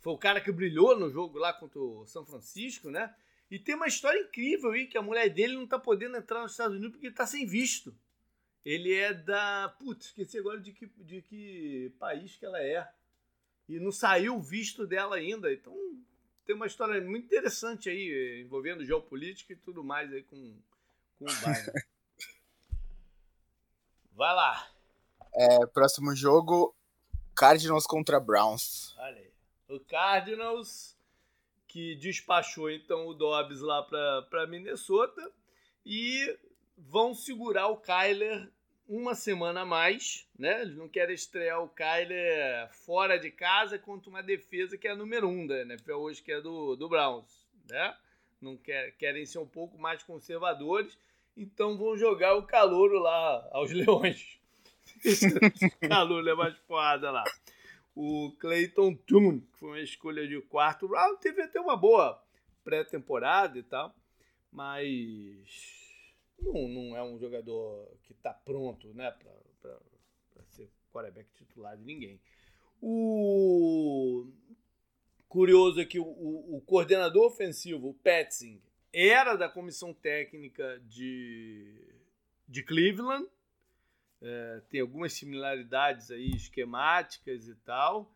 Foi 0.05 0.13
o 0.13 0.19
cara 0.19 0.39
que 0.39 0.53
brilhou 0.53 0.95
no 1.01 1.11
jogo 1.11 1.39
lá 1.39 1.51
contra 1.51 1.81
o 1.81 2.07
São 2.07 2.27
Francisco, 2.27 2.91
né? 2.91 3.15
E 3.51 3.59
tem 3.59 3.75
uma 3.75 3.87
história 3.87 4.21
incrível 4.21 4.73
aí 4.73 4.87
que 4.87 4.99
a 4.99 5.03
mulher 5.03 5.31
dele 5.31 5.55
não 5.55 5.67
tá 5.67 5.79
podendo 5.79 6.15
entrar 6.19 6.43
nos 6.43 6.51
Estados 6.51 6.77
Unidos 6.77 6.93
porque 6.93 7.07
ele 7.07 7.15
tá 7.15 7.27
sem 7.27 7.47
visto. 7.47 7.97
Ele 8.67 8.93
é 8.93 9.15
da. 9.15 9.75
Putz, 9.79 10.09
esqueci 10.09 10.39
agora 10.39 10.61
de 10.61 10.73
que, 10.73 10.87
de 10.99 11.23
que 11.23 11.91
país 11.99 12.37
que 12.37 12.45
ela 12.45 12.61
é. 12.61 12.87
E 13.67 13.81
não 13.81 13.91
saiu 13.91 14.37
o 14.37 14.43
visto 14.43 14.87
dela 14.87 15.17
ainda. 15.17 15.51
Então 15.51 15.75
tem 16.45 16.55
uma 16.55 16.67
história 16.67 17.01
muito 17.01 17.25
interessante 17.25 17.89
aí, 17.89 18.43
envolvendo 18.45 18.85
geopolítica 18.85 19.55
e 19.55 19.57
tudo 19.57 19.83
mais 19.83 20.13
aí 20.13 20.23
com, 20.23 20.55
com 21.19 21.25
o 21.25 21.33
Bayern. 21.41 21.73
Vai 24.13 24.35
lá. 24.35 24.69
É, 25.33 25.67
próximo 25.69 26.15
jogo, 26.15 26.77
Cardinals 27.35 27.87
contra 27.87 28.21
Browns. 28.21 28.95
Olha 28.99 29.17
aí. 29.17 29.34
O 29.69 29.81
Cardinals, 29.81 30.97
que 31.67 31.95
despachou 31.97 32.71
então 32.71 33.07
o 33.07 33.15
Dobbs 33.15 33.61
lá 33.61 33.83
para 33.83 34.47
Minnesota 34.47 35.33
e 35.85 36.39
vão 36.77 37.15
segurar 37.15 37.69
o 37.69 37.77
Kyler 37.77 38.51
uma 38.87 39.15
semana 39.15 39.63
a 39.63 39.67
mais, 39.67 40.29
né? 40.39 40.63
Eles 40.63 40.77
não 40.77 40.89
querem 40.89 41.15
estrear 41.15 41.63
o 41.63 41.69
Kyler 41.69 42.69
fora 42.71 43.19
de 43.19 43.31
casa 43.31 43.79
contra 43.79 44.11
uma 44.11 44.23
defesa 44.23 44.77
que 44.77 44.87
é 44.87 44.91
a 44.91 44.97
número 44.97 45.29
um 45.29 45.47
da 45.47 45.63
NFL 45.63 45.95
hoje, 45.95 46.23
que 46.23 46.33
é 46.33 46.41
do, 46.41 46.77
do 46.77 46.89
Browns, 46.89 47.47
né? 47.69 47.97
Não 48.41 48.57
quer, 48.57 48.93
querem 48.97 49.25
ser 49.25 49.39
um 49.39 49.47
pouco 49.47 49.79
mais 49.79 50.03
conservadores, 50.03 50.99
então 51.37 51.79
vão 51.79 51.97
jogar 51.97 52.35
o 52.35 52.43
calouro 52.43 52.99
lá 52.99 53.49
aos 53.53 53.73
leões. 53.75 54.39
o 55.83 55.89
calouro 55.89 56.29
é 56.29 56.35
mais 56.35 56.55
porrada 56.61 57.11
lá. 57.11 57.25
O 57.95 58.33
Clayton 58.39 58.95
Tune, 58.95 59.41
que 59.41 59.59
foi 59.59 59.69
uma 59.69 59.81
escolha 59.81 60.27
de 60.27 60.41
quarto 60.43 60.87
round, 60.87 61.21
teve 61.21 61.43
até 61.43 61.61
uma 61.61 61.77
boa 61.77 62.21
pré-temporada 62.65 63.59
e 63.59 63.63
tal, 63.63 63.95
mas 64.51 65.85
não, 66.41 66.69
não 66.69 66.97
é 66.97 67.03
um 67.05 67.19
jogador 67.19 67.89
que 68.03 68.13
está 68.13 68.33
pronto 68.33 68.93
né, 68.95 69.11
para 69.61 70.45
ser 70.49 70.69
quarterback 70.93 71.29
titular 71.35 71.77
de 71.77 71.85
ninguém. 71.85 72.21
O 72.81 74.27
curioso 75.29 75.81
é 75.81 75.85
que 75.85 75.99
o, 75.99 76.05
o, 76.05 76.57
o 76.57 76.61
coordenador 76.61 77.27
ofensivo, 77.27 77.89
o 77.89 77.95
Petzing, 77.95 78.61
era 78.93 79.35
da 79.35 79.49
comissão 79.49 79.93
técnica 79.93 80.81
de, 80.87 81.75
de 82.49 82.63
Cleveland. 82.63 83.29
É, 84.27 84.63
tem 84.71 84.81
algumas 84.81 85.13
similaridades 85.13 86.11
aí 86.11 86.31
esquemáticas 86.31 87.47
e 87.47 87.55
tal. 87.57 88.11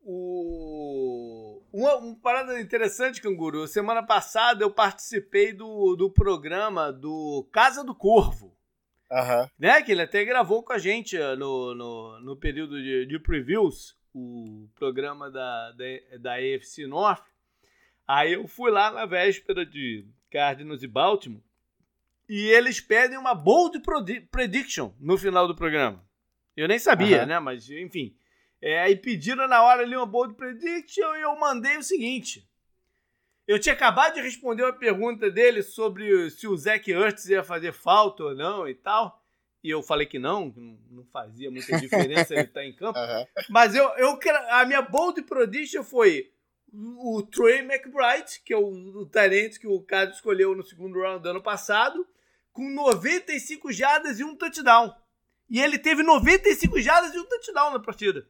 O... 0.00 1.62
Uma, 1.72 1.96
uma 1.96 2.16
parada 2.16 2.60
interessante, 2.60 3.22
Canguru. 3.22 3.68
Semana 3.68 4.02
passada 4.02 4.64
eu 4.64 4.70
participei 4.70 5.52
do, 5.52 5.94
do 5.94 6.10
programa 6.10 6.92
do 6.92 7.48
Casa 7.52 7.84
do 7.84 7.94
Corvo. 7.94 8.52
Uhum. 9.08 9.48
Né? 9.56 9.80
Que 9.82 9.92
ele 9.92 10.02
até 10.02 10.24
gravou 10.24 10.64
com 10.64 10.72
a 10.72 10.78
gente 10.78 11.16
eh, 11.16 11.36
no, 11.36 11.72
no, 11.72 12.20
no 12.20 12.36
período 12.36 12.82
de, 12.82 13.06
de 13.06 13.18
previews, 13.20 13.96
o 14.12 14.68
programa 14.74 15.30
da, 15.30 15.70
da, 15.70 16.18
da 16.18 16.34
AFC 16.34 16.84
North. 16.88 17.24
Aí 18.08 18.32
eu 18.32 18.48
fui 18.48 18.72
lá 18.72 18.90
na 18.90 19.06
véspera 19.06 19.64
de 19.64 20.04
Cardinals 20.30 20.82
e 20.82 20.88
Baltimore 20.88 21.44
e 22.34 22.48
eles 22.48 22.80
pedem 22.80 23.18
uma 23.18 23.34
bold 23.34 23.78
prediction 24.30 24.94
no 24.98 25.18
final 25.18 25.46
do 25.46 25.54
programa. 25.54 26.02
Eu 26.56 26.66
nem 26.66 26.78
sabia, 26.78 27.20
uhum. 27.20 27.26
né? 27.26 27.38
Mas, 27.38 27.68
enfim. 27.68 28.16
É, 28.58 28.80
aí 28.80 28.96
pediram 28.96 29.46
na 29.46 29.62
hora 29.62 29.82
ali 29.82 29.94
uma 29.94 30.06
bold 30.06 30.32
prediction 30.32 31.14
e 31.14 31.20
eu 31.20 31.38
mandei 31.38 31.76
o 31.76 31.82
seguinte. 31.82 32.48
Eu 33.46 33.58
tinha 33.58 33.74
acabado 33.74 34.14
de 34.14 34.22
responder 34.22 34.62
uma 34.62 34.72
pergunta 34.72 35.30
dele 35.30 35.62
sobre 35.62 36.30
se 36.30 36.48
o 36.48 36.56
Zach 36.56 36.90
Ertz 36.90 37.26
ia 37.26 37.44
fazer 37.44 37.70
falta 37.70 38.24
ou 38.24 38.34
não 38.34 38.66
e 38.66 38.74
tal. 38.74 39.22
E 39.62 39.68
eu 39.68 39.82
falei 39.82 40.06
que 40.06 40.18
não, 40.18 40.54
não 40.90 41.04
fazia 41.12 41.50
muita 41.50 41.78
diferença 41.78 42.32
ele 42.32 42.44
estar 42.44 42.60
tá 42.60 42.64
em 42.64 42.72
campo. 42.72 42.98
Uhum. 42.98 43.26
Mas 43.50 43.74
eu, 43.74 43.86
eu, 43.98 44.18
a 44.48 44.64
minha 44.64 44.80
bold 44.80 45.20
prediction 45.24 45.84
foi 45.84 46.32
o 46.72 47.22
Trey 47.22 47.58
McBride, 47.58 48.40
que 48.42 48.54
é 48.54 48.56
o, 48.56 48.68
o 48.68 49.04
talento 49.04 49.60
que 49.60 49.66
o 49.66 49.82
cara 49.82 50.08
escolheu 50.08 50.56
no 50.56 50.62
segundo 50.62 50.98
round 50.98 51.22
do 51.22 51.28
ano 51.28 51.42
passado, 51.42 52.06
com 52.52 52.68
95 52.70 53.72
jardas 53.72 54.20
e 54.20 54.24
um 54.24 54.36
touchdown. 54.36 54.94
E 55.48 55.60
ele 55.60 55.78
teve 55.78 56.02
95 56.02 56.80
jardas 56.80 57.14
e 57.14 57.18
um 57.18 57.26
touchdown 57.26 57.72
na 57.72 57.80
partida. 57.80 58.26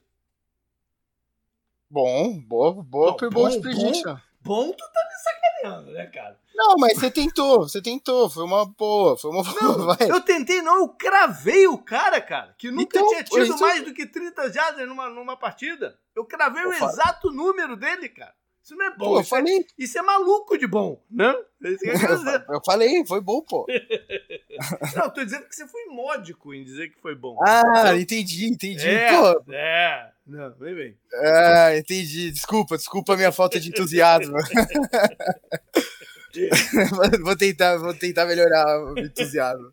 Bom, 1.89 2.41
boa, 2.41 2.83
boa, 2.83 3.17
Não, 3.21 3.31
boa 3.31 3.61
prediction. 3.61 4.15
Bom, 4.41 4.67
bom, 4.67 4.73
tu 4.73 4.85
tá 4.93 5.01
me 5.09 5.15
sacaneando, 5.23 5.93
né, 5.93 6.07
cara? 6.07 6.41
Não, 6.55 6.75
mas 6.77 6.99
você 6.99 7.11
tentou, 7.11 7.69
você 7.69 7.83
tentou, 7.83 8.29
foi 8.29 8.45
uma 8.45 8.65
boa, 8.65 9.17
foi 9.17 9.31
uma 9.31 9.43
não, 9.43 9.75
boa, 9.75 9.95
vai. 9.95 10.11
Eu 10.11 10.21
tentei 10.21 10.63
não, 10.63 10.79
eu 10.79 10.89
cravei 10.89 11.67
o 11.67 11.79
cara, 11.79 12.21
cara, 12.21 12.55
que 12.59 12.71
nunca 12.71 12.99
então, 12.99 13.09
tinha 13.09 13.25
tido 13.25 13.59
mais 13.59 13.85
do 13.85 13.93
que 13.93 14.07
30 14.07 14.53
jardas 14.53 14.89
numa, 14.89 15.09
numa 15.09 15.37
partida. 15.37 15.99
Eu 16.15 16.25
cravei 16.25 16.65
eu 16.65 16.71
o 16.71 16.73
falo. 16.73 16.91
exato 16.91 17.31
número 17.31 17.77
dele, 17.77 18.09
cara. 18.09 18.35
Isso 18.63 18.77
não 18.77 18.87
é 18.87 18.91
bom. 18.91 19.07
Pô, 19.07 19.17
eu 19.17 19.23
isso, 19.23 19.35
é 19.35 19.39
falei. 19.39 19.59
É, 19.59 19.65
isso 19.77 19.99
é 19.99 20.03
maluco 20.03 20.57
de 20.57 20.69
bom, 20.69 21.03
né? 21.11 21.35
eu 22.49 22.61
falei, 22.65 23.05
foi 23.05 23.21
bom, 23.21 23.43
pô. 23.43 23.67
não, 24.97 25.11
tô 25.11 25.25
dizendo 25.25 25.49
que 25.49 25.57
você 25.57 25.67
foi 25.67 25.87
módico 25.87 26.55
em 26.55 26.63
dizer 26.63 26.91
que 26.91 27.01
foi 27.01 27.17
bom. 27.17 27.37
Ah, 27.43 27.97
entendi, 27.97 28.47
entendi. 28.47 28.89
É, 28.89 29.11
pô. 29.11 29.43
é. 29.53 30.13
Não, 30.25 30.55
vem 30.55 30.75
bem. 30.75 30.97
Ah, 31.13 31.77
entendi. 31.77 32.31
Desculpa, 32.31 32.77
desculpa 32.77 33.15
a 33.15 33.17
minha 33.17 33.33
falta 33.33 33.59
de 33.59 33.71
entusiasmo. 33.71 34.37
vou, 37.25 37.37
tentar, 37.37 37.79
vou 37.79 37.95
tentar 37.95 38.27
melhorar 38.27 38.85
o 38.85 38.97
entusiasmo. 38.99 39.73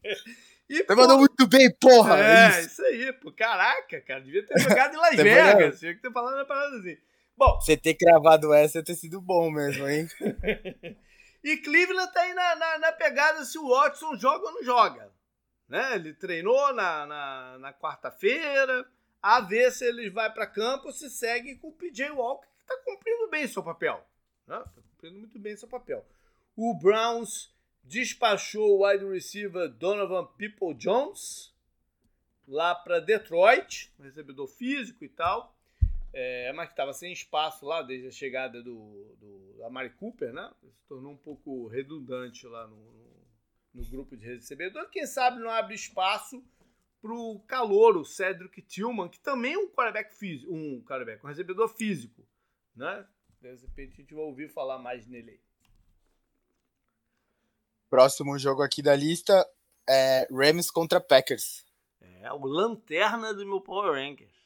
E, 0.67 0.83
Você 0.83 0.95
mandou 0.95 1.19
muito 1.19 1.47
bem, 1.47 1.71
porra! 1.79 2.19
É, 2.19 2.49
isso. 2.49 2.67
isso 2.67 2.81
aí, 2.83 3.13
pô. 3.13 3.31
Caraca, 3.31 4.01
cara. 4.01 4.21
Devia 4.21 4.43
ter 4.45 4.59
jogado 4.59 4.95
em 4.95 4.97
Las 4.97 5.15
Vegas. 5.15 5.79
Tinha 5.79 5.93
que 5.93 6.01
ter 6.01 6.11
falado 6.11 6.35
uma 6.35 6.45
parada 6.45 6.77
assim. 6.77 6.97
Bom. 7.39 7.57
Você 7.61 7.77
ter 7.77 7.95
cravado 7.95 8.53
essa 8.53 8.83
ter 8.83 8.95
sido 8.95 9.21
bom 9.21 9.49
mesmo, 9.49 9.87
hein? 9.87 10.07
E 11.41 11.55
Cleveland 11.55 12.11
tá 12.11 12.19
aí 12.19 12.33
na, 12.33 12.55
na, 12.57 12.79
na, 12.79 12.91
pegada 12.91 13.45
se 13.45 13.57
o 13.57 13.69
Watson 13.69 14.17
joga 14.17 14.45
ou 14.45 14.51
não 14.55 14.61
joga. 14.61 15.09
Né? 15.69 15.95
Ele 15.95 16.13
treinou 16.13 16.73
na, 16.73 17.05
na, 17.05 17.57
na 17.59 17.73
quarta-feira, 17.73 18.85
a 19.21 19.39
ver 19.39 19.71
se 19.71 19.85
ele 19.85 20.09
vai 20.09 20.29
para 20.33 20.45
campo 20.45 20.91
se 20.91 21.09
segue 21.09 21.55
com 21.55 21.69
o 21.69 21.71
PJ 21.71 22.11
Walker, 22.11 22.45
que 22.45 22.61
está 22.73 22.75
cumprindo 22.83 23.29
bem 23.29 23.47
seu 23.47 23.63
papel. 23.63 24.05
Né? 24.45 24.61
cumprindo 24.75 25.17
muito 25.17 25.39
bem 25.39 25.55
seu 25.55 25.69
papel. 25.69 26.05
O 26.57 26.73
Browns 26.73 27.55
despachou 27.85 28.77
o 28.77 28.85
wide 28.85 29.05
receiver 29.05 29.69
Donovan 29.69 30.25
People 30.37 30.73
Jones 30.73 31.55
lá 32.45 32.75
para 32.75 32.99
Detroit, 32.99 33.93
recebedor 33.97 34.47
físico 34.49 35.05
e 35.05 35.09
tal, 35.09 35.55
é, 36.13 36.51
mas 36.53 36.67
que 36.67 36.73
estava 36.73 36.93
sem 36.93 37.11
espaço 37.11 37.65
lá 37.65 37.81
desde 37.81 38.07
a 38.07 38.11
chegada 38.11 38.61
do, 38.61 39.15
do 39.19 39.63
Amari 39.63 39.91
Cooper, 39.91 40.33
né? 40.33 40.51
Se 40.71 40.85
tornou 40.87 41.13
um 41.13 41.17
pouco 41.17 41.67
redundante 41.67 42.47
lá 42.47 42.67
no, 42.67 42.75
no, 42.75 43.27
no 43.75 43.85
grupo 43.85 44.17
de 44.17 44.25
recebedor. 44.25 44.89
Quem 44.89 45.05
sabe 45.05 45.39
não 45.39 45.49
abre 45.49 45.75
espaço 45.75 46.43
para 47.01 47.13
o 47.13 47.39
calouro 47.41 48.03
Cedric 48.03 48.61
Tillman, 48.61 49.07
que 49.07 49.19
também 49.19 49.53
é 49.53 49.57
um 49.57 49.69
quarterback 49.69 50.13
físico, 50.13 50.53
um 50.53 50.81
quarterback, 50.83 51.23
um 51.23 51.29
recebedor 51.29 51.69
físico, 51.69 52.27
né? 52.75 53.05
De 53.41 53.49
repente 53.49 53.93
a 53.93 54.01
gente 54.01 54.13
vai 54.13 54.23
ouvir 54.23 54.49
falar 54.49 54.79
mais 54.79 55.07
nele 55.07 55.31
aí. 55.31 55.39
Próximo 57.89 58.37
jogo 58.37 58.61
aqui 58.61 58.81
da 58.81 58.95
lista 58.95 59.47
é 59.87 60.27
Rams 60.29 60.69
contra 60.69 60.99
Packers. 60.99 61.65
É 62.01 62.31
o 62.33 62.45
lanterna 62.45 63.33
do 63.33 63.45
meu 63.45 63.61
Power 63.61 63.93
Rankings. 63.93 64.38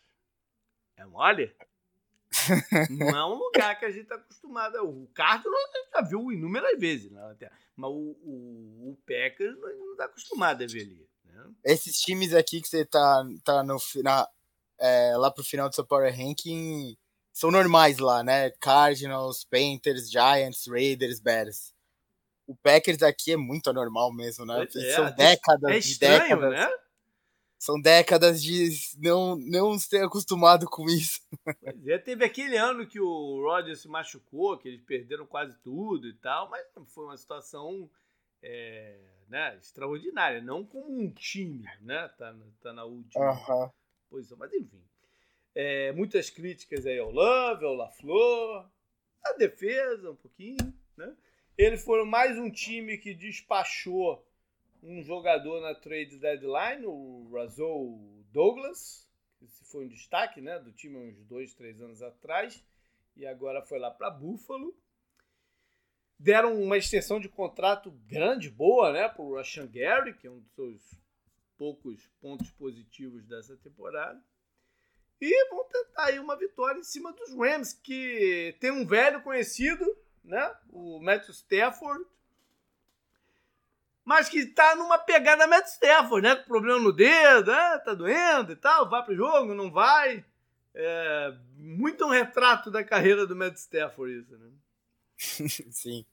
É 1.04 1.06
mole? 1.06 1.56
não 2.90 3.10
é 3.10 3.26
um 3.26 3.38
lugar 3.40 3.78
que 3.80 3.86
a 3.86 3.92
gente 3.92 4.04
está 4.04 4.16
acostumado. 4.16 4.78
O 4.84 5.08
Cardinals 5.14 5.56
a 5.56 5.78
gente 5.78 5.92
já 5.94 6.02
viu 6.02 6.32
inúmeras 6.32 6.80
vezes 6.80 7.12
na 7.12 7.28
lanterna. 7.28 7.56
Mas 7.76 7.90
o, 7.90 8.18
o, 8.24 8.92
o 8.92 8.98
Packers 9.06 9.58
não 9.60 9.92
está 9.92 10.06
acostumado 10.06 10.64
a 10.64 10.68
ver 10.68 10.82
ali. 10.82 11.08
Né? 11.26 11.52
Esses 11.66 12.00
times 12.00 12.34
aqui 12.34 12.62
que 12.62 12.68
você 12.68 12.86
tá, 12.86 13.24
tá 13.44 13.64
no, 13.64 13.78
na, 14.04 14.28
é, 14.80 15.16
lá 15.18 15.30
pro 15.30 15.44
final 15.44 15.70
do 15.70 15.76
seu 15.76 15.86
Power 15.86 16.12
Ranking 16.16 16.98
são 17.32 17.52
normais 17.52 17.98
lá, 17.98 18.24
né? 18.24 18.52
Cardinals, 18.60 19.44
Panthers, 19.44 20.10
Giants, 20.10 20.68
Raiders, 20.68 21.20
Bears 21.20 21.74
o 22.48 22.56
Packers 22.56 23.02
aqui 23.02 23.32
é 23.32 23.38
muito 23.38 23.70
anormal 23.70 24.14
mesmo, 24.14 24.46
né? 24.46 24.66
É, 24.76 24.96
São 24.96 25.12
décadas 25.12 25.72
é 25.72 25.78
estranho, 25.78 26.22
décadas. 26.22 26.52
Né? 26.52 26.70
São 27.64 27.80
décadas 27.80 28.44
de 28.44 28.72
não, 28.98 29.38
não 29.38 29.80
ser 29.80 30.04
acostumado 30.04 30.66
com 30.70 30.84
isso. 30.84 31.22
Pois 31.62 31.88
é, 31.88 31.98
teve 31.98 32.26
aquele 32.26 32.58
ano 32.58 32.86
que 32.86 33.00
o 33.00 33.42
Rodgers 33.42 33.80
se 33.80 33.88
machucou, 33.88 34.58
que 34.58 34.68
eles 34.68 34.82
perderam 34.82 35.26
quase 35.26 35.58
tudo 35.60 36.06
e 36.06 36.14
tal, 36.14 36.50
mas 36.50 36.66
foi 36.88 37.06
uma 37.06 37.16
situação 37.16 37.90
é, 38.42 39.00
né, 39.30 39.56
extraordinária, 39.56 40.42
não 40.42 40.66
como 40.66 40.92
um 40.92 41.10
time, 41.10 41.64
né? 41.80 42.10
Tá, 42.18 42.36
tá 42.60 42.74
na 42.74 42.84
última 42.84 43.32
uh 43.32 43.46
-huh. 43.46 43.72
posição, 44.10 44.38
mas 44.38 44.54
enfim. 44.54 44.84
É, 45.56 45.94
muitas 45.94 46.30
críticas 46.30 46.86
aí 46.86 47.00
ao 47.00 47.12
Love, 47.12 47.64
ao 47.64 47.76
LaFleur, 47.76 48.70
a 49.24 49.34
defesa 49.38 50.12
um 50.12 50.18
pouquinho, 50.18 50.74
né? 50.98 51.16
Eles 51.58 51.82
foram 51.82 52.06
mais 52.06 52.38
um 52.38 52.52
time 52.52 52.98
que 52.98 53.14
despachou 53.14 54.22
um 54.84 55.02
jogador 55.02 55.62
na 55.62 55.74
trade 55.74 56.18
deadline, 56.18 56.86
o 56.86 57.32
Razou 57.34 58.24
Douglas, 58.32 59.10
que 59.40 59.48
foi 59.66 59.86
um 59.86 59.88
destaque 59.88 60.42
né, 60.42 60.60
do 60.60 60.72
time 60.72 60.98
uns 60.98 61.24
dois, 61.26 61.54
três 61.54 61.82
anos 61.82 62.02
atrás, 62.02 62.64
e 63.16 63.26
agora 63.26 63.62
foi 63.62 63.80
lá 63.80 63.90
para 63.90 64.12
Buffalo. 64.12 64.76
Deram 66.20 66.62
uma 66.62 66.78
extensão 66.78 67.20
de 67.20 67.28
contrato 67.28 67.92
grande, 68.06 68.50
boa, 68.50 68.92
né, 68.92 69.10
para 69.10 69.24
o 69.24 69.36
Rashan 69.36 69.68
Gary, 69.68 70.14
que 70.14 70.28
é 70.28 70.32
um 70.32 70.40
dos 70.40 70.54
seus 70.54 70.82
poucos 71.58 72.08
pontos 72.22 72.52
positivos 72.52 73.26
dessa 73.26 73.58
temporada. 73.58 74.24
E 75.20 75.50
vão 75.50 75.64
tentar 75.70 76.06
aí 76.06 76.20
uma 76.20 76.38
vitória 76.38 76.80
em 76.80 76.84
cima 76.84 77.12
dos 77.14 77.34
Rams, 77.34 77.74
que 77.74 78.56
tem 78.60 78.72
um 78.72 78.86
velho 78.86 79.24
conhecido 79.24 79.86
né? 80.24 80.56
O 80.70 81.00
Matthew 81.00 81.34
Stafford. 81.34 82.06
Mas 84.06 84.28
que 84.28 84.46
tá 84.46 84.76
numa 84.76 84.98
pegada 84.98 85.48
Matt 85.48 85.68
Stafford, 85.68 86.28
né? 86.28 86.36
Com 86.36 86.44
problema 86.44 86.80
no 86.80 86.92
dedo, 86.92 87.52
né? 87.52 87.78
tá 87.80 87.94
doendo 87.94 88.52
e 88.52 88.56
tal, 88.56 88.90
vai 88.90 89.04
pro 89.04 89.16
jogo, 89.16 89.54
não 89.54 89.72
vai. 89.72 90.26
É 90.76 91.34
muito 91.56 92.06
um 92.06 92.10
retrato 92.10 92.70
da 92.70 92.84
carreira 92.84 93.26
do 93.26 93.36
Matt 93.36 93.56
Stafford 93.56 94.20
isso, 94.20 94.38
né? 94.38 94.50
Sim. 95.72 96.06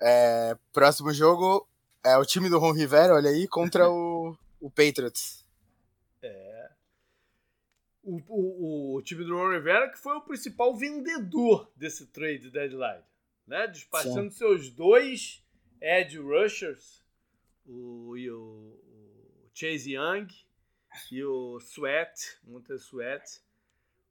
É, 0.00 0.56
próximo 0.72 1.12
jogo 1.12 1.68
é 2.04 2.16
o 2.16 2.24
time 2.24 2.48
do 2.48 2.58
Ron 2.58 2.72
Rivera, 2.72 3.14
olha 3.14 3.30
aí, 3.30 3.46
contra 3.46 3.88
o, 3.88 4.36
o 4.60 4.70
Patriots. 4.70 5.44
É 6.22 6.52
o, 8.02 8.20
o, 8.28 8.96
o 8.96 9.02
time 9.02 9.24
do 9.24 9.36
Ron 9.36 9.52
Rivera, 9.52 9.88
que 9.88 9.98
foi 9.98 10.16
o 10.16 10.20
principal 10.20 10.76
vendedor 10.76 11.70
desse 11.76 12.06
trade 12.06 12.50
deadline, 12.50 13.02
né? 13.46 13.66
Despachando 13.68 14.30
Sim. 14.30 14.38
seus 14.38 14.70
dois 14.70 15.42
edge 15.82 16.18
rushers, 16.18 17.02
o, 17.66 18.16
e 18.16 18.30
o, 18.30 18.38
o 18.38 19.50
Chase 19.52 19.94
Young 19.94 20.28
e 21.10 21.24
o 21.24 21.58
Sweat, 21.58 22.38
Monte 22.44 22.72
Sweat, 22.74 23.40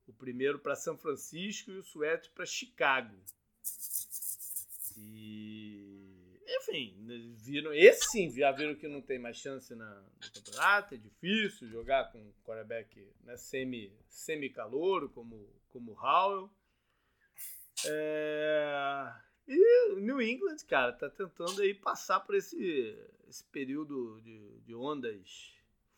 o 0.07 0.13
primeiro 0.13 0.59
para 0.59 0.75
São 0.75 0.97
Francisco 0.97 1.71
e 1.71 1.77
o 1.77 1.83
Sweat 1.83 2.29
para 2.31 2.45
Chicago. 2.45 3.15
E 4.97 6.01
enfim, 6.45 6.93
viram, 7.37 7.73
esse 7.73 8.09
sim, 8.09 8.29
já 8.29 8.51
viram 8.51 8.75
que 8.75 8.87
não 8.87 9.01
tem 9.01 9.17
mais 9.17 9.37
chance 9.37 9.73
na, 9.73 10.01
no 10.01 10.31
campeonato, 10.33 10.95
é 10.95 10.97
difícil 10.97 11.69
jogar 11.69 12.11
com 12.11 12.19
um 12.19 12.33
quarterback 12.43 13.07
né, 13.23 13.37
semi, 13.37 13.91
semi-calouro 14.09 15.09
como, 15.09 15.47
como 15.69 15.93
Howell. 15.93 16.49
É, 17.85 19.13
e 19.53 19.91
o 19.91 19.99
New 19.99 20.21
England, 20.21 20.57
cara, 20.67 20.93
tá 20.93 21.09
tentando 21.09 21.61
aí 21.61 21.73
passar 21.73 22.21
por 22.21 22.35
esse, 22.35 22.97
esse 23.27 23.43
período 23.45 24.21
de, 24.21 24.59
de 24.61 24.73
ondas 24.73 25.53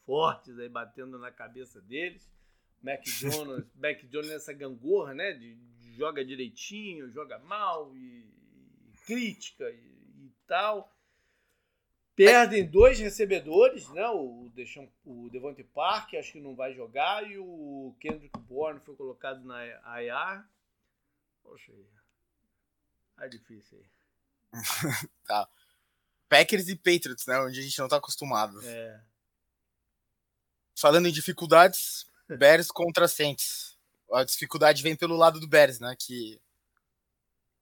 fortes 0.06 0.58
aí 0.58 0.68
batendo 0.68 1.20
na 1.20 1.32
cabeça 1.32 1.80
deles. 1.82 2.32
Mac 2.82 3.04
Jones, 3.22 3.66
Mac 3.76 4.04
Jones 4.06 4.30
nessa 4.30 4.54
gangorra, 4.54 5.14
né? 5.14 5.34
De, 5.34 5.56
de 5.56 5.94
joga 5.94 6.26
direitinho, 6.26 7.12
joga 7.12 7.38
mal 7.40 7.96
e, 7.96 8.26
e 8.92 8.98
crítica 9.06 9.70
e 9.70 10.32
tal. 10.48 10.92
Perdem 12.16 12.70
dois 12.70 13.00
recebedores, 13.00 13.90
né? 13.90 14.08
O, 14.10 14.52
Deixam, 14.54 14.92
o 15.04 15.30
Devante 15.30 15.64
Park, 15.64 16.14
acho 16.14 16.34
que 16.34 16.42
não 16.42 16.56
vai 16.56 16.74
jogar, 16.74 17.28
e 17.30 17.38
o 17.38 17.96
Kendrick 18.00 18.38
Bourne 18.40 18.80
foi 18.80 18.96
colocado 18.96 19.44
na 19.44 19.66
IR. 19.66 20.44
Poxa, 21.42 21.72
é 23.26 23.30
difícil 23.30 23.78
aí. 23.78 23.86
tá. 25.26 25.50
Packers 26.30 26.68
e 26.68 26.76
Patriots, 26.76 27.26
né? 27.26 27.40
Onde 27.40 27.60
a 27.60 27.64
gente 27.64 27.80
não 27.80 27.88
tá 27.88 27.98
acostumado. 27.98 28.60
É. 28.64 29.02
Falando 30.76 31.08
em 31.08 31.12
dificuldades, 31.12 32.08
Bears 32.38 32.68
contra 32.68 33.08
Saints. 33.08 33.78
A 34.12 34.24
dificuldade 34.24 34.84
vem 34.84 34.96
pelo 34.96 35.16
lado 35.16 35.40
do 35.40 35.48
Bears, 35.48 35.80
né? 35.80 35.96
Que 35.98 36.40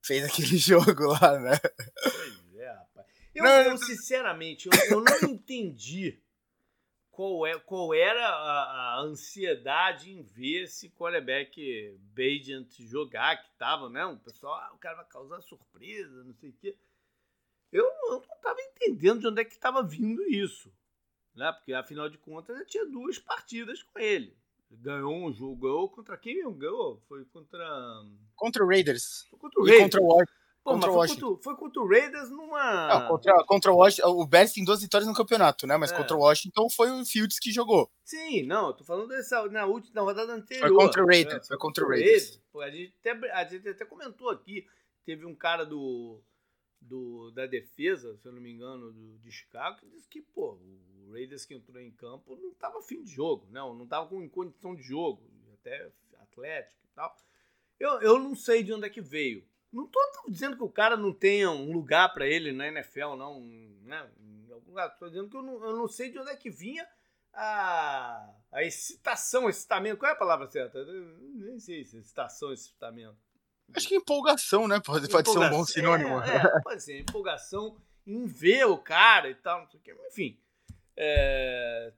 fez 0.02 0.24
aquele 0.24 0.56
jogo 0.58 1.06
lá, 1.06 1.38
né? 1.38 1.58
Eu, 3.34 3.44
não, 3.44 3.50
eu 3.62 3.78
sinceramente, 3.78 4.68
eu, 4.68 4.72
eu, 4.90 5.00
não 5.00 5.30
entendi 5.30 6.20
qual, 7.22 7.46
é, 7.46 7.58
qual 7.60 7.94
era 7.94 8.26
a, 8.26 8.96
a, 8.96 9.00
ansiedade 9.02 10.10
em 10.10 10.22
ver 10.22 10.64
esse 10.64 10.90
quarterback 10.90 11.96
Bajent 12.16 12.80
jogar, 12.80 13.40
que 13.40 13.48
tava, 13.56 13.88
né? 13.88 14.04
O 14.04 14.18
pessoal, 14.18 14.54
ah, 14.54 14.72
o 14.74 14.78
cara 14.78 14.96
vai 14.96 15.04
causar 15.04 15.40
surpresa, 15.40 16.24
não 16.24 16.34
sei 16.34 16.50
o 16.50 16.54
quê. 16.54 16.76
Eu, 17.70 17.84
eu 17.84 18.10
não 18.10 18.34
estava 18.34 18.60
entendendo 18.60 19.20
de 19.20 19.26
onde 19.28 19.40
é 19.40 19.44
que 19.44 19.52
estava 19.52 19.82
vindo 19.84 20.20
isso. 20.28 20.72
Né? 21.34 21.50
Porque, 21.52 21.72
afinal 21.72 22.08
de 22.08 22.18
contas, 22.18 22.58
eu 22.58 22.66
tinha 22.66 22.86
duas 22.86 23.18
partidas 23.20 23.82
com 23.84 24.00
ele. 24.00 24.36
Ganhou 24.68 25.14
um 25.14 25.32
jogo, 25.32 25.56
ganhou 25.56 25.88
contra 25.88 26.16
quem 26.16 26.42
ganhou? 26.58 27.00
Foi 27.06 27.24
contra. 27.26 27.64
Contra 28.34 28.64
o 28.64 28.68
Raiders. 28.68 29.26
Foi 29.30 29.38
contra 29.38 29.60
o 29.60 29.64
Raiders. 29.64 29.80
E 29.80 29.84
contra 29.84 30.02
o 30.02 30.06
Washington. 30.06 30.41
Pô, 30.64 30.74
contra 30.74 30.92
mas 30.92 31.10
foi 31.10 31.20
contra, 31.20 31.42
foi 31.42 31.56
contra, 31.56 31.82
o 31.82 31.88
Raiders 31.88 32.30
numa. 32.30 32.88
Não, 32.88 33.08
contra, 33.08 33.44
contra 33.44 33.72
o 33.72 33.76
Washington. 33.76 34.08
O 34.10 34.24
Bears 34.24 34.52
tem 34.52 34.64
duas 34.64 34.80
vitórias 34.80 35.08
no 35.08 35.14
campeonato, 35.14 35.66
né? 35.66 35.76
Mas 35.76 35.90
é. 35.90 35.96
contra 35.96 36.16
o 36.16 36.20
Washington 36.20 36.68
foi 36.70 36.88
o 36.90 37.04
Fields 37.04 37.40
que 37.40 37.50
jogou. 37.50 37.90
Sim, 38.04 38.44
não, 38.44 38.68
eu 38.68 38.72
tô 38.72 38.84
falando 38.84 39.08
dessa, 39.08 39.44
na 39.48 39.66
última 39.66 39.92
na 39.94 40.02
rodada 40.02 40.32
anterior. 40.32 40.68
Foi 40.68 40.76
contra 40.76 41.02
o 41.02 41.06
Raiders. 41.06 41.34
Né? 41.34 41.46
Foi 41.48 41.58
contra 41.58 41.84
o 41.84 41.88
Raiders. 41.88 42.40
A, 42.54 42.70
gente 42.70 42.94
até, 43.00 43.32
a 43.32 43.44
gente 43.44 43.68
até 43.68 43.84
comentou 43.84 44.30
aqui. 44.30 44.64
Teve 45.04 45.26
um 45.26 45.34
cara 45.34 45.66
do, 45.66 46.22
do, 46.80 47.32
da 47.32 47.44
defesa, 47.44 48.16
se 48.18 48.28
eu 48.28 48.32
não 48.32 48.40
me 48.40 48.52
engano, 48.52 48.92
do, 48.92 49.18
de 49.18 49.32
Chicago, 49.32 49.78
que 49.78 49.86
disse 49.88 50.08
que, 50.08 50.22
pô, 50.22 50.60
o 51.08 51.12
Raiders 51.12 51.44
que 51.44 51.54
entrou 51.54 51.80
em 51.80 51.90
campo 51.90 52.36
não 52.36 52.54
tava 52.54 52.80
fim 52.82 53.02
de 53.02 53.10
jogo, 53.10 53.48
não, 53.50 53.74
não 53.74 53.84
tava 53.84 54.06
com 54.06 54.28
condição 54.28 54.76
de 54.76 54.82
jogo, 54.82 55.28
até 55.54 55.90
atlético 56.20 56.80
e 56.84 56.94
tal. 56.94 57.16
Eu, 57.80 58.00
eu 58.00 58.18
não 58.20 58.36
sei 58.36 58.62
de 58.62 58.72
onde 58.72 58.86
é 58.86 58.90
que 58.90 59.00
veio 59.00 59.44
Não 59.72 59.86
tô 59.86 60.00
dizendo 60.28 60.56
que 60.56 60.62
o 60.62 60.68
cara 60.68 60.96
não 60.96 61.12
tenha 61.12 61.50
um 61.50 61.72
lugar 61.72 62.12
para 62.12 62.26
ele 62.26 62.52
na 62.52 62.68
NFL, 62.68 63.14
não, 63.16 63.40
né? 63.82 64.06
Em 64.20 64.52
algum 64.52 64.70
lugar. 64.70 64.90
Tô 64.98 65.08
dizendo 65.08 65.30
que 65.30 65.36
eu 65.36 65.42
não, 65.42 65.64
eu 65.64 65.76
não 65.76 65.88
sei 65.88 66.10
de 66.10 66.18
onde 66.18 66.30
é 66.30 66.36
que 66.36 66.50
vinha 66.50 66.86
a, 67.32 68.28
a 68.52 68.62
excitação, 68.62 69.48
excitamento. 69.48 69.96
Qual 69.96 70.10
é 70.10 70.14
a 70.14 70.18
palavra 70.18 70.46
certa? 70.46 70.78
Eu 70.78 71.18
nem 71.34 71.58
sei 71.58 71.84
se 71.84 71.96
excitação, 71.96 72.52
excitamento. 72.52 73.16
Acho 73.74 73.88
que 73.88 73.94
empolgação, 73.94 74.68
né? 74.68 74.80
Pode, 74.80 75.08
pode 75.08 75.30
ser 75.30 75.38
um 75.38 75.48
bom 75.48 75.64
sinônimo. 75.64 76.20
É, 76.20 76.36
é, 76.36 76.60
pode 76.60 76.82
ser, 76.82 77.00
empolgação 77.00 77.76
em 78.06 78.26
ver 78.26 78.66
o 78.66 78.76
cara 78.76 79.30
e 79.30 79.34
tal, 79.34 79.60
não 79.60 79.70
sei 79.70 79.80
o 79.80 79.82
que. 79.82 79.92
Enfim. 80.08 80.38
É, 80.94 81.92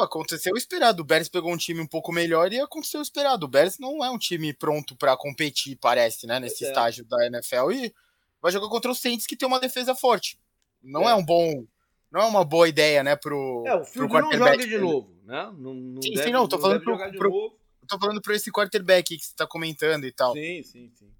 aconteceu 0.00 0.54
o 0.54 0.58
esperado. 0.58 1.02
O 1.02 1.04
Bears 1.04 1.28
pegou 1.28 1.52
um 1.52 1.56
time 1.56 1.80
um 1.80 1.86
pouco 1.86 2.12
melhor 2.12 2.52
e 2.52 2.60
aconteceu 2.60 3.00
o 3.00 3.02
esperado. 3.02 3.46
O 3.46 3.48
Bears 3.48 3.78
não 3.78 4.04
é 4.04 4.10
um 4.10 4.18
time 4.18 4.52
pronto 4.52 4.96
para 4.96 5.16
competir, 5.16 5.76
parece, 5.76 6.26
né, 6.26 6.40
nesse 6.40 6.64
é. 6.64 6.68
estágio 6.68 7.04
da 7.04 7.26
NFL 7.26 7.70
e 7.72 7.94
vai 8.40 8.52
jogar 8.52 8.68
contra 8.68 8.90
os 8.90 9.00
Saints 9.00 9.26
que 9.26 9.36
tem 9.36 9.46
uma 9.46 9.60
defesa 9.60 9.94
forte. 9.94 10.38
Não 10.82 11.08
é, 11.08 11.12
é 11.12 11.14
um 11.14 11.24
bom, 11.24 11.66
não 12.10 12.20
é 12.20 12.26
uma 12.26 12.44
boa 12.44 12.68
ideia, 12.68 13.02
né, 13.02 13.16
pro 13.16 13.64
É, 13.66 13.74
o 13.74 13.84
Field 13.84 14.12
não 14.12 14.32
joga 14.32 14.56
de 14.58 14.78
novo, 14.78 15.14
né? 15.24 15.52
Não, 15.58 15.74
não 15.74 16.02
sim, 16.02 16.12
deve, 16.12 16.24
sim, 16.24 16.32
não, 16.32 16.48
tô 16.48 16.58
falando 16.58 16.82
pro, 16.82 16.96
pro, 16.96 17.58
tô 17.88 17.98
falando 17.98 18.22
pro 18.22 18.34
esse 18.34 18.50
quarterback 18.50 19.16
que 19.16 19.24
você 19.24 19.34
tá 19.34 19.46
comentando 19.46 20.04
e 20.04 20.12
tal. 20.12 20.32
Sim, 20.32 20.62
sim, 20.62 20.90
sim. 20.94 21.10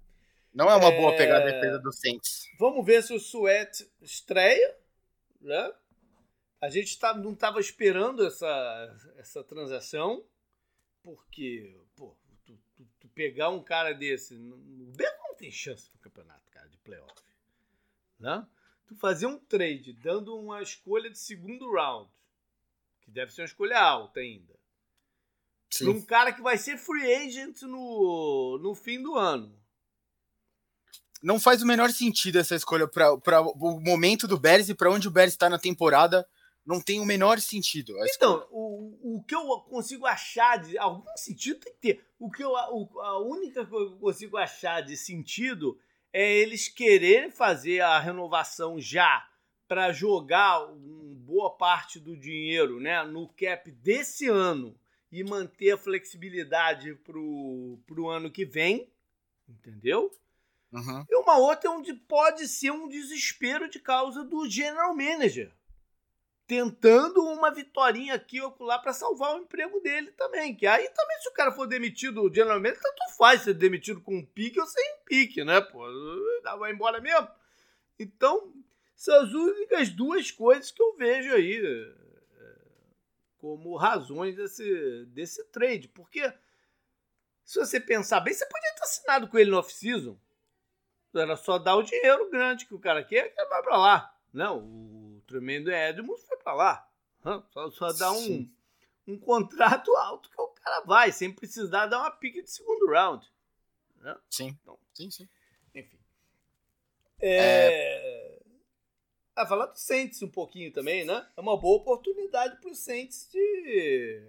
Não 0.53 0.69
é 0.69 0.75
uma 0.75 0.89
é... 0.89 0.97
boa 0.97 1.15
pegar 1.15 1.37
a 1.37 1.45
defesa 1.45 1.79
do 1.79 1.91
Saints. 1.91 2.47
Vamos 2.57 2.85
ver 2.85 3.03
se 3.03 3.13
o 3.13 3.17
Sweat 3.17 3.87
estreia, 4.01 4.75
né? 5.39 5.71
A 6.59 6.69
gente 6.69 6.97
tá, 6.97 7.13
não 7.13 7.33
estava 7.33 7.59
esperando 7.59 8.25
essa, 8.25 9.13
essa 9.17 9.43
transação, 9.43 10.25
porque, 11.03 11.79
pô, 11.95 12.15
tu, 12.45 12.57
tu, 12.75 12.87
tu, 12.99 13.07
pegar 13.09 13.49
um 13.49 13.63
cara 13.63 13.93
desse. 13.93 14.35
O 14.35 14.91
Bears 14.95 15.17
não 15.19 15.35
tem 15.35 15.51
chance 15.51 15.89
no 15.93 15.99
campeonato, 15.99 16.49
cara, 16.49 16.67
de 16.67 16.77
playoff. 16.77 17.13
Né? 18.19 18.45
Tu 18.87 18.95
fazer 18.95 19.27
um 19.27 19.37
trade 19.37 19.93
dando 19.93 20.35
uma 20.35 20.61
escolha 20.61 21.11
de 21.11 21.19
segundo 21.19 21.71
round, 21.71 22.09
que 23.01 23.11
deve 23.11 23.31
ser 23.31 23.41
uma 23.41 23.47
escolha 23.47 23.79
alta 23.79 24.19
ainda, 24.19 24.57
para 25.77 25.89
um 25.91 26.01
cara 26.01 26.33
que 26.33 26.41
vai 26.41 26.57
ser 26.57 26.77
free 26.77 27.13
agent 27.13 27.61
no, 27.61 28.57
no 28.61 28.73
fim 28.73 29.01
do 29.01 29.15
ano. 29.15 29.55
Não 31.21 31.39
faz 31.39 31.61
o 31.61 31.67
menor 31.67 31.91
sentido 31.91 32.39
essa 32.39 32.55
escolha 32.55 32.87
para 32.87 33.41
o 33.41 33.79
momento 33.79 34.27
do 34.27 34.39
Bears 34.39 34.69
e 34.69 34.75
para 34.75 34.89
onde 34.89 35.07
o 35.07 35.11
Bears 35.11 35.33
está 35.33 35.49
na 35.49 35.59
temporada 35.59 36.27
não 36.67 36.81
tem 36.81 36.99
o 36.99 37.05
menor 37.05 37.39
sentido. 37.39 37.93
Então, 38.13 38.45
o, 38.51 39.15
o 39.15 39.23
que 39.23 39.33
eu 39.33 39.47
consigo 39.61 40.05
achar 40.05 40.57
de. 40.57 40.77
Algum 40.77 41.05
sentido 41.15 41.61
tem 41.61 41.73
que 41.73 41.79
ter. 41.79 42.05
O 42.19 42.29
que 42.29 42.43
eu, 42.43 42.51
o, 42.51 42.99
a 42.99 43.19
única 43.19 43.65
coisa 43.65 43.87
que 43.87 43.95
eu 43.95 43.99
consigo 43.99 44.35
achar 44.35 44.81
de 44.81 44.97
sentido 44.97 45.79
é 46.11 46.35
eles 46.35 46.67
quererem 46.67 47.31
fazer 47.31 47.79
a 47.79 47.97
renovação 47.97 48.77
já 48.77 49.25
para 49.65 49.93
jogar 49.93 50.65
uma 50.65 51.15
boa 51.15 51.55
parte 51.55 51.99
do 51.99 52.17
dinheiro 52.17 52.81
né, 52.81 53.01
no 53.03 53.29
cap 53.29 53.71
desse 53.71 54.27
ano 54.27 54.77
e 55.09 55.23
manter 55.23 55.71
a 55.71 55.77
flexibilidade 55.77 56.95
pro, 56.95 57.79
pro 57.87 58.09
ano 58.09 58.29
que 58.29 58.43
vem. 58.43 58.91
Entendeu? 59.47 60.11
Uhum. 60.73 61.05
E 61.09 61.15
uma 61.15 61.37
outra 61.37 61.69
é 61.69 61.71
onde 61.71 61.93
pode 61.93 62.45
ser 62.45 62.71
um 62.71 62.89
desespero 62.89 63.69
de 63.69 63.79
causa 63.79 64.25
do 64.25 64.49
general 64.49 64.93
manager 64.93 65.56
tentando 66.47 67.21
uma 67.25 67.51
vitória 67.51 68.13
aqui 68.13 68.41
ou 68.41 68.55
lá 68.61 68.79
para 68.79 68.93
salvar 68.93 69.35
o 69.35 69.39
emprego 69.39 69.81
dele 69.81 70.11
também. 70.13 70.55
Que 70.55 70.65
aí 70.65 70.89
também, 70.89 71.19
se 71.19 71.27
o 71.27 71.33
cara 71.33 71.51
for 71.51 71.67
demitido 71.67 72.33
geralmente, 72.33 72.79
tanto 72.81 73.15
faz 73.17 73.41
ser 73.41 73.53
demitido 73.53 73.99
com 74.01 74.15
um 74.15 74.25
pique 74.25 74.59
ou 74.59 74.65
sem 74.65 74.99
pique, 75.05 75.43
né? 75.43 75.59
Pô, 75.59 75.85
vai 76.57 76.71
embora 76.71 77.01
mesmo. 77.01 77.27
Então, 77.99 78.53
são 78.95 79.21
as 79.21 79.33
únicas 79.33 79.89
duas 79.89 80.31
coisas 80.31 80.71
que 80.71 80.81
eu 80.81 80.95
vejo 80.95 81.33
aí 81.33 81.57
é, 81.57 81.93
como 83.37 83.75
razões 83.75 84.35
desse, 84.35 85.05
desse 85.07 85.43
trade. 85.45 85.89
Porque, 85.89 86.31
se 87.43 87.59
você 87.59 87.79
pensar 87.79 88.21
bem, 88.21 88.33
você 88.33 88.45
podia 88.45 88.73
ter 88.73 88.83
assinado 88.83 89.27
com 89.27 89.37
ele 89.37 89.51
no 89.51 89.57
off-season. 89.57 90.17
Era 91.13 91.35
só 91.35 91.57
dar 91.57 91.75
o 91.75 91.83
dinheiro 91.83 92.29
grande 92.29 92.65
que 92.65 92.75
o 92.75 92.79
cara 92.79 93.03
quer, 93.03 93.33
que 93.33 93.45
vai 93.45 93.63
para 93.63 93.77
lá. 93.77 94.15
Não, 94.31 94.59
o 94.59 95.16
tremendo 95.27 95.69
Edmonds 95.69 96.25
foi 96.25 96.37
para 96.37 96.53
lá. 96.53 96.89
Só, 97.51 97.69
só 97.71 97.93
dá 97.93 98.11
um, 98.11 98.49
um 99.05 99.19
contrato 99.19 99.93
alto 99.97 100.29
que 100.29 100.41
o 100.41 100.47
cara 100.47 100.81
vai, 100.85 101.11
sem 101.11 101.31
precisar 101.31 101.87
dar 101.87 101.99
uma 101.99 102.11
pique 102.11 102.41
de 102.41 102.49
segundo 102.49 102.89
round. 102.89 103.29
Né? 103.97 104.17
Sim. 104.29 104.57
Então, 104.61 104.79
sim, 104.93 105.11
sim. 105.11 105.27
Enfim. 105.75 105.99
É... 107.19 107.35
é... 107.35 108.37
Ah, 109.35 109.45
falar 109.45 109.67
do 109.67 109.77
Saints 109.77 110.23
um 110.23 110.29
pouquinho 110.29 110.73
também, 110.73 111.05
né? 111.05 111.29
É 111.37 111.41
uma 111.41 111.55
boa 111.55 111.77
oportunidade 111.77 112.59
para 112.59 112.71
o 112.71 112.75
Saints 112.75 113.29
de, 113.31 114.23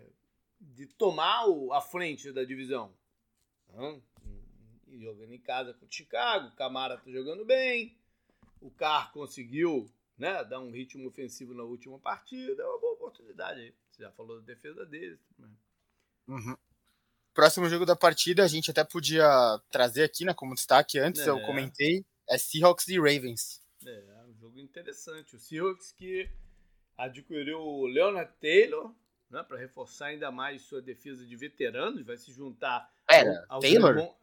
de 0.60 0.86
tomar 0.86 1.46
o, 1.48 1.72
a 1.72 1.80
frente 1.80 2.30
da 2.30 2.44
divisão. 2.44 2.92
Jogando 4.86 5.32
em 5.32 5.40
casa 5.40 5.72
com 5.72 5.86
o 5.86 5.90
Chicago, 5.90 6.48
o 6.48 6.56
Camara 6.56 6.98
tá 6.98 7.10
jogando 7.10 7.44
bem, 7.44 7.96
o 8.60 8.70
Carr 8.70 9.10
conseguiu 9.12 9.90
né, 10.18 10.42
dar 10.44 10.58
um 10.60 10.70
ritmo 10.70 11.08
ofensivo 11.08 11.54
na 11.54 11.62
última 11.62 11.98
partida, 11.98 12.62
é 12.62 12.66
uma 12.66 12.80
boa 12.80 12.94
oportunidade 12.94 13.60
aí. 13.60 13.74
Você 13.90 14.02
já 14.02 14.10
falou 14.10 14.40
da 14.40 14.46
defesa 14.46 14.84
deles. 14.84 15.20
Né? 15.38 15.48
Uhum. 16.26 16.56
Próximo 17.32 17.68
jogo 17.68 17.86
da 17.86 17.94
partida, 17.94 18.42
a 18.42 18.48
gente 18.48 18.70
até 18.70 18.82
podia 18.82 19.28
trazer 19.70 20.02
aqui, 20.02 20.24
né, 20.24 20.34
como 20.34 20.54
destaque 20.54 20.98
antes, 20.98 21.20
é. 21.22 21.30
eu 21.30 21.40
comentei, 21.42 22.04
é 22.28 22.36
Seahawks 22.36 22.88
e 22.88 22.98
Ravens. 22.98 23.62
É, 23.86 23.90
é 23.90 24.24
um 24.24 24.34
jogo 24.34 24.58
interessante. 24.58 25.36
O 25.36 25.38
Seahawks 25.38 25.92
que 25.92 26.28
adquiriu 26.96 27.60
o 27.60 27.86
Leonard 27.86 28.32
Taylor, 28.40 28.92
né, 29.30 29.44
para 29.44 29.56
reforçar 29.56 30.06
ainda 30.06 30.32
mais 30.32 30.62
sua 30.62 30.82
defesa 30.82 31.24
de 31.24 31.36
veteranos, 31.36 32.04
vai 32.04 32.16
se 32.16 32.32
juntar 32.32 32.92
Pera, 33.06 33.46
ao, 33.48 33.56
ao 33.56 33.60
Taylor? 33.60 34.14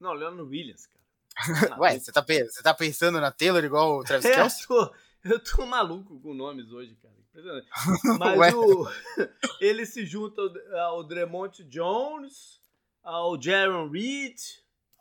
Não, 0.00 0.14
Leonard 0.14 0.48
Williams, 0.48 0.86
cara. 0.86 1.00
Ué, 1.80 1.98
você 1.98 2.10
tá, 2.10 2.22
você 2.22 2.62
tá 2.62 2.74
pensando 2.74 3.20
na 3.20 3.30
Taylor 3.30 3.62
igual 3.62 3.98
o 3.98 4.04
Travis 4.04 4.24
é, 4.26 4.34
Kelce? 4.34 4.66
Tô, 4.66 4.92
eu 5.24 5.38
tô 5.38 5.66
maluco 5.66 6.20
com 6.20 6.34
nomes 6.34 6.70
hoje, 6.72 6.96
cara. 6.96 7.20
Mas 8.18 8.54
o, 8.54 8.88
ele 9.60 9.86
se 9.86 10.04
junta 10.04 10.42
ao 10.82 11.04
Dremont 11.04 11.62
Jones, 11.64 12.60
ao 13.02 13.40
Jaron 13.40 13.88
Reed, 13.88 14.36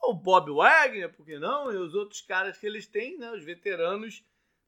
ao 0.02 0.14
Bob 0.14 0.52
Wagner, 0.52 1.12
por 1.14 1.26
que 1.26 1.40
não? 1.40 1.72
E 1.72 1.78
os 1.78 1.94
outros 1.96 2.22
caras 2.22 2.58
que 2.58 2.68
eles 2.68 2.86
têm, 2.86 3.18
né? 3.18 3.32
Os 3.32 3.44
veteranos 3.44 4.24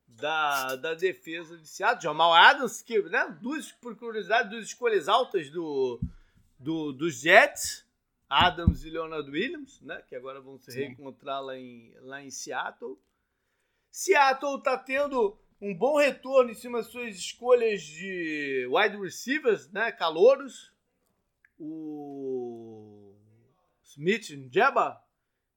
da, 0.07 0.75
da 0.75 0.93
defesa 0.93 1.57
de 1.57 1.67
Seattle. 1.67 2.03
Jamal 2.03 2.33
Adams, 2.33 2.81
que, 2.81 3.01
né? 3.03 3.37
Duas, 3.41 3.71
por 3.71 3.95
curiosidade, 3.95 4.49
duas 4.49 4.65
escolhas 4.65 5.07
altas 5.07 5.49
do, 5.49 5.99
do, 6.59 6.91
dos 6.91 7.21
Jets. 7.21 7.85
Adams 8.29 8.85
e 8.85 8.89
Leonard 8.89 9.29
Williams, 9.29 9.81
né? 9.81 10.01
Que 10.07 10.15
agora 10.15 10.39
vão 10.39 10.57
se 10.57 10.71
Sim. 10.71 10.79
reencontrar 10.79 11.43
lá 11.43 11.57
em, 11.57 11.93
lá 11.99 12.23
em 12.23 12.29
Seattle. 12.29 12.97
Seattle 13.91 14.57
está 14.57 14.77
tendo 14.77 15.37
um 15.61 15.75
bom 15.75 15.97
retorno 15.97 16.49
em 16.49 16.55
cima 16.55 16.77
das 16.77 16.87
suas 16.87 17.15
escolhas 17.15 17.81
de 17.81 18.65
wide 18.71 18.97
receivers, 18.97 19.69
né? 19.69 19.91
Calouros. 19.91 20.73
O 21.59 23.13
Smith 23.83 24.27
Jeba 24.51 24.99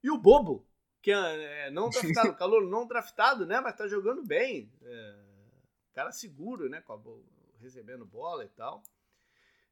e 0.03 0.11
o 0.11 0.19
Bobo, 0.19 0.67
que 1.01 1.11
é, 1.11 1.67
é 1.67 1.71
não 1.71 1.89
draftado, 1.89 2.35
calor 2.37 2.69
não 2.69 2.87
draftado, 2.87 3.47
né? 3.47 3.61
Mas 3.61 3.77
tá 3.77 3.87
jogando 3.87 4.23
bem. 4.23 4.71
É, 4.83 5.25
cara 5.95 6.11
seguro, 6.11 6.69
né? 6.69 6.83
Recebendo 7.61 8.05
bola 8.05 8.45
e 8.45 8.49
tal. 8.49 8.83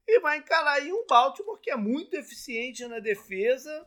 E 0.07 0.21
vai 0.21 0.39
encarar 0.39 0.75
aí 0.75 0.93
um 0.93 1.05
Baltimore 1.07 1.61
que 1.61 1.71
é 1.71 1.77
muito 1.77 2.15
eficiente 2.15 2.87
na 2.87 3.01
defesa, 3.01 3.87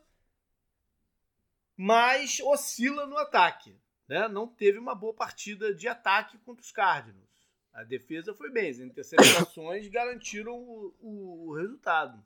mas 1.76 2.40
oscila 2.42 3.08
no 3.08 3.18
ataque 3.18 3.76
né, 4.08 4.28
não 4.28 4.48
teve 4.48 4.78
uma 4.78 4.96
boa 4.96 5.14
partida 5.14 5.74
de 5.74 5.88
ataque 5.88 6.38
contra 6.40 6.64
os 6.64 6.72
Cardinals. 6.72 7.26
A 7.74 7.84
defesa 7.84 8.34
foi 8.34 8.50
bem, 8.50 8.70
as 8.70 8.80
interceptações 8.80 9.88
garantiram 9.90 10.54
o, 10.54 10.94
o, 11.02 11.50
o, 11.50 11.56
resultado. 11.56 12.26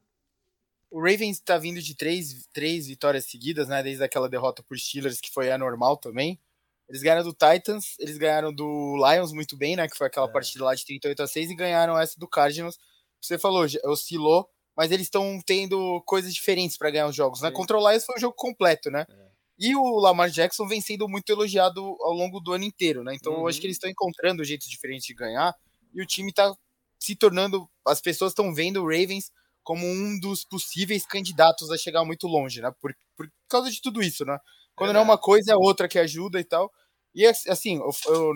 O 0.91 0.99
Ravens 0.99 1.37
está 1.37 1.57
vindo 1.57 1.81
de 1.81 1.95
três, 1.95 2.47
três 2.53 2.87
vitórias 2.87 3.25
seguidas, 3.25 3.67
né, 3.67 3.81
desde 3.81 4.03
aquela 4.03 4.29
derrota 4.29 4.61
por 4.61 4.77
Steelers, 4.77 5.19
que 5.19 5.31
foi 5.31 5.51
anormal 5.51 5.97
também. 5.97 6.39
Eles 6.87 7.01
ganharam 7.01 7.23
do 7.23 7.33
Titans, 7.33 7.95
eles 7.99 8.17
ganharam 8.17 8.53
do 8.53 8.95
Lions 8.97 9.31
muito 9.31 9.55
bem, 9.55 9.75
né, 9.75 9.87
que 9.87 9.97
foi 9.97 10.07
aquela 10.07 10.27
é. 10.27 10.31
partida 10.31 10.65
lá 10.65 10.75
de 10.75 10.85
38 10.85 11.23
a 11.23 11.27
6, 11.27 11.49
e 11.51 11.55
ganharam 11.55 11.97
essa 11.99 12.19
do 12.19 12.27
Cardinals. 12.27 12.77
Você 13.21 13.37
falou, 13.37 13.65
oscilou, 13.85 14.49
mas 14.75 14.91
eles 14.91 15.07
estão 15.07 15.39
tendo 15.45 16.01
coisas 16.05 16.33
diferentes 16.33 16.77
para 16.77 16.89
ganhar 16.89 17.07
os 17.07 17.15
jogos. 17.15 17.41
Né? 17.41 17.51
Contra 17.51 17.77
o 17.77 17.89
Lions 17.89 18.05
foi 18.05 18.15
um 18.15 18.19
jogo 18.19 18.35
completo, 18.35 18.89
né? 18.89 19.05
É. 19.09 19.28
E 19.59 19.75
o 19.75 19.99
Lamar 19.99 20.29
Jackson 20.29 20.65
vem 20.65 20.79
sendo 20.79 21.07
muito 21.09 21.29
elogiado 21.29 21.81
ao 21.81 22.13
longo 22.13 22.39
do 22.39 22.53
ano 22.53 22.63
inteiro, 22.63 23.03
né? 23.03 23.13
Então 23.13 23.33
uhum. 23.33 23.39
eu 23.41 23.47
acho 23.49 23.59
que 23.59 23.67
eles 23.67 23.75
estão 23.75 23.89
encontrando 23.89 24.43
jeitos 24.43 24.69
diferentes 24.69 25.05
de 25.05 25.13
ganhar 25.13 25.53
e 25.93 26.01
o 26.01 26.05
time 26.05 26.29
está 26.29 26.55
se 26.97 27.15
tornando. 27.15 27.69
As 27.85 27.99
pessoas 27.99 28.31
estão 28.31 28.53
vendo 28.53 28.81
o 28.81 28.85
Ravens 28.85 29.31
como 29.63 29.85
um 29.85 30.17
dos 30.19 30.45
possíveis 30.45 31.05
candidatos 31.05 31.69
a 31.71 31.77
chegar 31.77 32.05
muito 32.05 32.25
longe, 32.25 32.61
né? 32.61 32.71
Por, 32.79 32.95
por 33.17 33.29
causa 33.49 33.69
de 33.69 33.81
tudo 33.81 34.01
isso, 34.01 34.23
né? 34.23 34.37
Quando 34.75 34.91
é. 34.91 34.93
não 34.93 35.01
é 35.01 35.03
uma 35.03 35.17
coisa, 35.17 35.51
é 35.51 35.55
outra 35.55 35.89
que 35.89 35.99
ajuda 35.99 36.39
e 36.39 36.43
tal. 36.45 36.71
E 37.13 37.25
assim, 37.25 37.79
o, 37.79 37.89
o, 37.89 38.33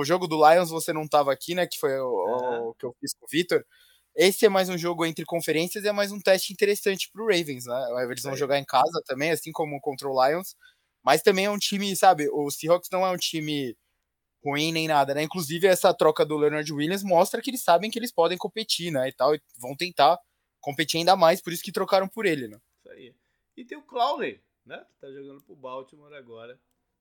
o 0.00 0.04
jogo 0.04 0.26
do 0.26 0.36
Lions 0.36 0.68
você 0.68 0.92
não 0.92 1.08
tava 1.08 1.32
aqui, 1.32 1.54
né? 1.54 1.66
Que 1.66 1.78
foi 1.78 1.98
o, 1.98 2.68
o 2.70 2.74
que 2.74 2.84
eu 2.84 2.94
fiz 3.00 3.14
com 3.14 3.24
o 3.24 3.28
Victor. 3.30 3.64
Esse 4.18 4.46
é 4.46 4.48
mais 4.48 4.70
um 4.70 4.78
jogo 4.78 5.04
entre 5.04 5.26
conferências 5.26 5.84
e 5.84 5.88
é 5.88 5.92
mais 5.92 6.10
um 6.10 6.18
teste 6.18 6.50
interessante 6.50 7.10
pro 7.12 7.26
Ravens, 7.26 7.66
né? 7.66 8.04
Eles 8.08 8.22
vão 8.22 8.34
jogar 8.34 8.58
em 8.58 8.64
casa 8.64 9.02
também, 9.04 9.30
assim 9.30 9.52
como 9.52 9.78
contra 9.78 10.08
o 10.08 10.26
Lions. 10.26 10.56
Mas 11.04 11.20
também 11.20 11.44
é 11.44 11.50
um 11.50 11.58
time, 11.58 11.94
sabe? 11.94 12.26
O 12.30 12.50
Seahawks 12.50 12.88
não 12.90 13.04
é 13.04 13.10
um 13.10 13.16
time 13.18 13.76
ruim 14.42 14.72
nem 14.72 14.88
nada, 14.88 15.12
né? 15.12 15.22
Inclusive, 15.22 15.66
essa 15.66 15.92
troca 15.92 16.24
do 16.24 16.36
Leonard 16.36 16.72
Williams 16.72 17.02
mostra 17.02 17.42
que 17.42 17.50
eles 17.50 17.62
sabem 17.62 17.90
que 17.90 17.98
eles 17.98 18.10
podem 18.10 18.38
competir, 18.38 18.90
né? 18.90 19.06
E 19.08 19.12
tal, 19.12 19.34
e 19.34 19.42
vão 19.58 19.76
tentar 19.76 20.18
competir 20.60 20.98
ainda 20.98 21.14
mais, 21.14 21.42
por 21.42 21.52
isso 21.52 21.62
que 21.62 21.70
trocaram 21.70 22.08
por 22.08 22.24
ele, 22.24 22.48
né? 22.48 22.58
Isso 22.78 22.90
aí. 22.90 23.14
E 23.54 23.64
tem 23.66 23.76
o 23.76 23.82
Clowney, 23.82 24.40
né? 24.64 24.78
Que 24.78 24.98
tá 24.98 25.12
jogando 25.12 25.42
pro 25.42 25.54
Baltimore 25.54 26.14
agora. 26.14 26.58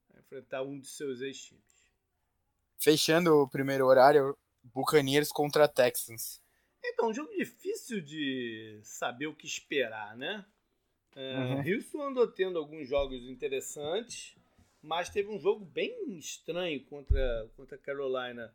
Vai 0.10 0.20
enfrentar 0.20 0.64
um 0.64 0.78
dos 0.78 0.98
seus 0.98 1.22
ex-times. 1.22 1.64
Fechando 2.78 3.36
o 3.36 3.50
primeiro 3.50 3.86
horário, 3.86 4.38
Buccaneers 4.62 5.30
contra 5.30 5.68
Texans. 5.68 6.44
Então, 6.94 7.10
um 7.10 7.14
jogo 7.14 7.32
difícil 7.36 8.02
de 8.02 8.80
saber 8.84 9.28
o 9.28 9.36
que 9.36 9.46
esperar, 9.46 10.16
né? 10.16 10.46
É, 11.16 11.38
uhum. 11.38 11.76
Houston 11.76 12.02
andou 12.02 12.28
tendo 12.28 12.60
alguns 12.60 12.88
jogos 12.88 13.24
interessantes, 13.30 14.36
mas 14.82 15.10
teve 15.10 15.30
um 15.30 15.40
jogo 15.40 15.64
bem 15.64 16.18
estranho 16.18 16.84
contra, 16.86 17.50
contra 17.56 17.76
a 17.76 17.80
Carolina 17.80 18.54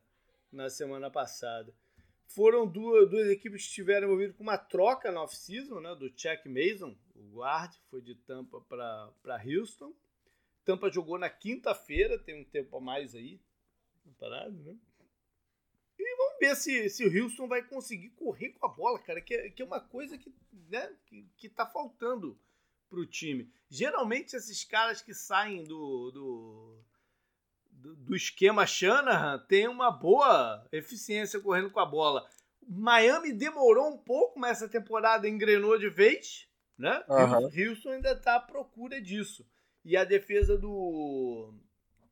na 0.53 0.69
semana 0.69 1.11
passada. 1.11 1.75
Foram 2.27 2.67
duas, 2.67 3.11
duas 3.11 3.29
equipes 3.29 3.63
que 3.63 3.69
estiveram 3.69 4.07
envolvidas 4.07 4.37
com 4.37 4.43
uma 4.43 4.59
troca 4.59 5.11
na 5.11 5.23
off-season, 5.23 5.81
né? 5.81 5.95
Do 5.97 6.09
Chuck 6.09 6.49
Mason, 6.49 6.97
o 7.17 7.39
guard, 7.39 7.75
foi 7.91 8.01
de 8.01 8.15
Tampa 8.15 8.61
para 8.61 9.43
Houston. 9.45 9.93
Tampa 10.65 10.91
jogou 10.91 11.19
na 11.19 11.29
quinta-feira, 11.29 12.19
tem 12.19 12.41
um 12.41 12.45
tempo 12.45 12.77
a 12.77 12.81
mais 12.81 13.15
aí, 13.15 13.41
parado, 14.19 14.57
né? 14.63 14.77
Ver 16.41 16.57
se, 16.57 16.89
se 16.89 17.05
o 17.05 17.23
Houston 17.23 17.47
vai 17.47 17.63
conseguir 17.63 18.09
correr 18.11 18.49
com 18.51 18.65
a 18.65 18.69
bola, 18.69 18.99
cara, 18.99 19.21
que 19.21 19.35
é, 19.35 19.51
que 19.51 19.61
é 19.61 19.65
uma 19.65 19.79
coisa 19.79 20.17
que, 20.17 20.35
né, 20.71 20.91
que, 21.05 21.29
que 21.37 21.49
tá 21.51 21.67
faltando 21.67 22.41
pro 22.89 23.07
time. 23.07 23.53
Geralmente 23.69 24.35
esses 24.35 24.65
caras 24.65 25.03
que 25.03 25.13
saem 25.13 25.65
do, 25.65 26.11
do, 26.11 26.85
do, 27.71 27.97
do 27.97 28.17
esquema 28.17 28.67
Shanahan 28.67 29.45
têm 29.47 29.69
uma 29.69 29.91
boa 29.91 30.67
eficiência 30.73 31.39
correndo 31.39 31.71
com 31.71 31.79
a 31.79 31.87
bola. 31.87 32.27
Miami 32.67 33.33
demorou 33.33 33.89
um 33.89 33.99
pouco, 33.99 34.39
mas 34.39 34.59
essa 34.59 34.69
temporada 34.69 35.29
engrenou 35.29 35.79
de 35.79 35.91
vez, 35.91 36.49
né? 36.79 37.05
Uhum. 37.07 37.47
O 37.47 37.71
Houston 37.71 37.91
ainda 37.91 38.17
tá 38.17 38.37
à 38.37 38.41
procura 38.41 39.01
disso. 39.01 39.47
E 39.85 39.97
a 39.97 40.05
defesa 40.05 40.57
do 40.57 41.55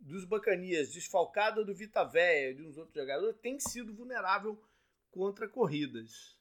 dos 0.08 0.24
Bacanias, 0.24 0.90
desfalcada 0.90 1.64
do 1.64 1.74
Vita 1.74 2.02
Véia 2.02 2.50
e 2.50 2.54
de 2.54 2.62
uns 2.62 2.76
outros 2.76 2.94
jogadores, 2.94 3.36
tem 3.40 3.60
sido 3.60 3.94
vulnerável 3.94 4.60
contra 5.10 5.46
corridas. 5.48 6.36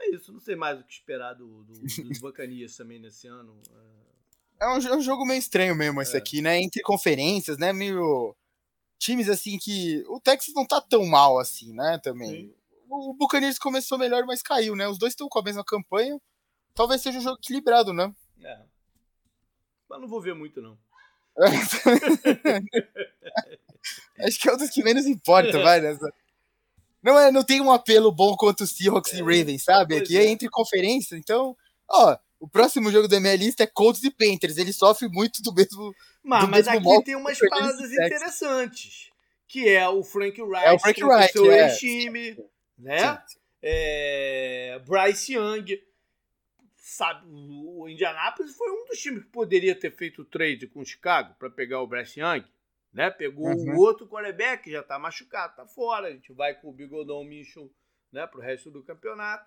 É 0.00 0.14
isso, 0.14 0.32
não 0.32 0.40
sei 0.40 0.56
mais 0.56 0.78
o 0.80 0.84
que 0.84 0.92
esperar 0.92 1.34
do, 1.34 1.64
do 1.64 1.80
dos 1.80 2.18
Bacanias 2.20 2.76
também 2.76 2.98
nesse 2.98 3.26
ano. 3.28 3.60
É 4.60 4.68
um, 4.68 4.78
é 4.78 4.96
um, 4.96 5.00
jogo 5.00 5.24
meio 5.24 5.38
estranho 5.38 5.74
mesmo 5.74 6.02
esse 6.02 6.14
é. 6.14 6.18
aqui, 6.18 6.42
né? 6.42 6.60
Entre 6.60 6.82
conferências, 6.82 7.58
né? 7.58 7.72
Meio. 7.72 8.36
Times 8.98 9.28
assim 9.28 9.56
que. 9.56 10.04
O 10.08 10.20
Texas 10.20 10.52
não 10.54 10.66
tá 10.66 10.80
tão 10.80 11.06
mal 11.06 11.38
assim, 11.38 11.72
né? 11.72 11.98
Também. 12.02 12.48
Sim. 12.48 12.54
O 12.90 13.14
Buccaneers 13.14 13.58
começou 13.58 13.98
melhor, 13.98 14.24
mas 14.24 14.42
caiu, 14.42 14.74
né? 14.74 14.88
Os 14.88 14.98
dois 14.98 15.12
estão 15.12 15.28
com 15.28 15.38
a 15.38 15.42
mesma 15.42 15.64
campanha. 15.64 16.18
Talvez 16.74 17.02
seja 17.02 17.18
um 17.18 17.22
jogo 17.22 17.38
equilibrado, 17.40 17.92
né? 17.92 18.12
É. 18.42 18.64
Mas 19.88 20.00
não 20.00 20.08
vou 20.08 20.20
ver 20.20 20.34
muito, 20.34 20.60
não. 20.60 20.78
Acho 24.20 24.40
que 24.40 24.48
é 24.48 24.52
um 24.52 24.56
dos 24.56 24.70
que 24.70 24.82
menos 24.82 25.06
importa, 25.06 25.62
vai 25.62 25.80
nessa. 25.80 26.12
Não, 27.02 27.18
é, 27.18 27.30
não 27.30 27.44
tem 27.44 27.60
um 27.60 27.70
apelo 27.70 28.10
bom 28.10 28.34
contra 28.36 28.64
o 28.64 28.66
Seahawks 28.66 29.14
é, 29.14 29.18
e 29.18 29.20
Ravens, 29.20 29.62
sabe? 29.62 29.96
Aqui 29.96 30.16
é. 30.16 30.24
é 30.24 30.28
entre 30.28 30.48
conferências, 30.48 31.18
então, 31.18 31.56
ó, 31.88 32.16
o 32.40 32.48
próximo 32.48 32.90
jogo 32.90 33.08
do 33.08 33.20
MLista 33.20 33.62
é 33.62 33.66
Colts 33.66 34.02
e 34.04 34.10
Panthers. 34.10 34.56
Ele 34.56 34.72
sofre 34.72 35.08
muito 35.08 35.42
do 35.42 35.52
mesmo. 35.52 35.94
Mas, 36.22 36.44
do 36.44 36.50
mas 36.50 36.66
mesmo 36.66 36.94
aqui 36.94 37.04
tem 37.04 37.16
umas 37.16 37.38
paradas 37.38 37.92
interessantes. 37.92 39.10
Que 39.46 39.68
é 39.68 39.88
o 39.88 40.04
Frank 40.04 40.40
Wright, 40.42 40.66
é 40.66 40.72
o 40.72 40.78
Frank 40.78 41.02
Wright, 41.02 41.32
seu 41.32 41.50
é. 41.50 41.74
time, 41.74 42.36
né? 42.76 43.18
É, 43.62 44.78
Bryce 44.86 45.32
Young 45.32 45.64
sabe, 46.88 47.26
o 47.28 47.86
Indianapolis 47.88 48.56
foi 48.56 48.70
um 48.70 48.86
dos 48.86 48.98
times 48.98 49.22
que 49.22 49.30
poderia 49.30 49.74
ter 49.74 49.90
feito 49.90 50.22
o 50.22 50.24
trade 50.24 50.66
com 50.66 50.80
o 50.80 50.86
Chicago 50.86 51.34
para 51.38 51.50
pegar 51.50 51.82
o 51.82 51.86
Bryce 51.86 52.18
Young, 52.18 52.44
né? 52.92 53.10
Pegou 53.10 53.46
o 53.46 53.54
uhum. 53.54 53.76
outro 53.76 54.08
quarterback 54.08 54.70
já 54.70 54.82
tá 54.82 54.98
machucado, 54.98 55.54
tá 55.54 55.66
fora. 55.66 56.08
A 56.08 56.10
gente 56.12 56.32
vai 56.32 56.54
com 56.54 56.70
o 56.70 56.72
Bigodon 56.72 57.22
Mitchell, 57.24 57.70
né, 58.10 58.26
pro 58.26 58.40
resto 58.40 58.70
do 58.70 58.82
campeonato. 58.82 59.46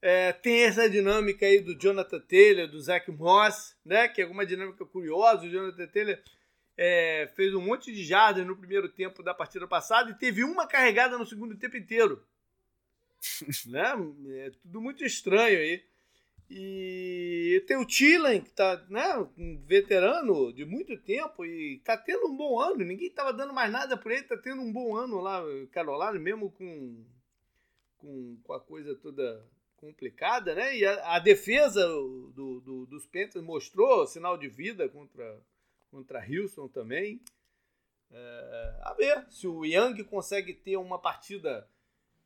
É, 0.00 0.32
tem 0.32 0.62
essa 0.62 0.88
dinâmica 0.88 1.44
aí 1.44 1.60
do 1.60 1.78
Jonathan 1.78 2.20
Taylor, 2.20 2.66
do 2.68 2.80
Zach 2.80 3.10
Moss, 3.10 3.76
né? 3.84 4.08
Que 4.08 4.22
é 4.22 4.26
uma 4.26 4.46
dinâmica 4.46 4.84
curiosa. 4.86 5.44
O 5.44 5.50
Jonathan 5.50 5.86
Taylor 5.88 6.18
é, 6.74 7.30
fez 7.34 7.54
um 7.54 7.60
monte 7.60 7.92
de 7.92 8.02
jardas 8.02 8.46
no 8.46 8.56
primeiro 8.56 8.88
tempo 8.88 9.22
da 9.22 9.34
partida 9.34 9.66
passada 9.68 10.10
e 10.10 10.14
teve 10.14 10.42
uma 10.42 10.66
carregada 10.66 11.18
no 11.18 11.26
segundo 11.26 11.54
tempo 11.56 11.76
inteiro. 11.76 12.26
né? 13.66 13.92
É 14.46 14.50
tudo 14.62 14.80
muito 14.80 15.04
estranho 15.04 15.58
aí. 15.58 15.84
E 16.48 17.64
tem 17.66 17.76
o 17.76 17.84
Tillen, 17.84 18.40
que 18.40 18.50
tá, 18.50 18.84
né, 18.88 19.16
um 19.36 19.60
veterano 19.64 20.52
de 20.52 20.64
muito 20.64 20.96
tempo 20.96 21.44
e 21.44 21.80
tá 21.84 21.96
tendo 21.96 22.28
um 22.28 22.36
bom 22.36 22.60
ano. 22.60 22.84
Ninguém 22.84 23.10
tava 23.10 23.32
dando 23.32 23.52
mais 23.52 23.70
nada 23.70 23.96
por 23.96 24.12
ele, 24.12 24.22
tá 24.22 24.36
tendo 24.36 24.62
um 24.62 24.72
bom 24.72 24.94
ano 24.94 25.20
lá, 25.20 25.42
Carolina, 25.72 26.18
mesmo 26.20 26.50
com, 26.52 27.04
com, 27.98 28.38
com 28.44 28.52
a 28.52 28.60
coisa 28.60 28.94
toda 28.94 29.44
complicada, 29.76 30.54
né? 30.54 30.76
E 30.76 30.84
a, 30.84 31.16
a 31.16 31.18
defesa 31.18 31.84
do, 31.86 32.60
do, 32.60 32.86
dos 32.86 33.06
Panthers 33.06 33.44
mostrou 33.44 34.06
sinal 34.06 34.38
de 34.38 34.48
vida 34.48 34.88
contra, 34.88 35.40
contra 35.90 36.24
Houston 36.24 36.68
também. 36.68 37.20
É, 38.10 38.80
a 38.82 38.94
ver 38.94 39.26
se 39.30 39.48
o 39.48 39.64
Young 39.64 40.04
consegue 40.04 40.54
ter 40.54 40.76
uma 40.76 40.98
partida 40.98 41.68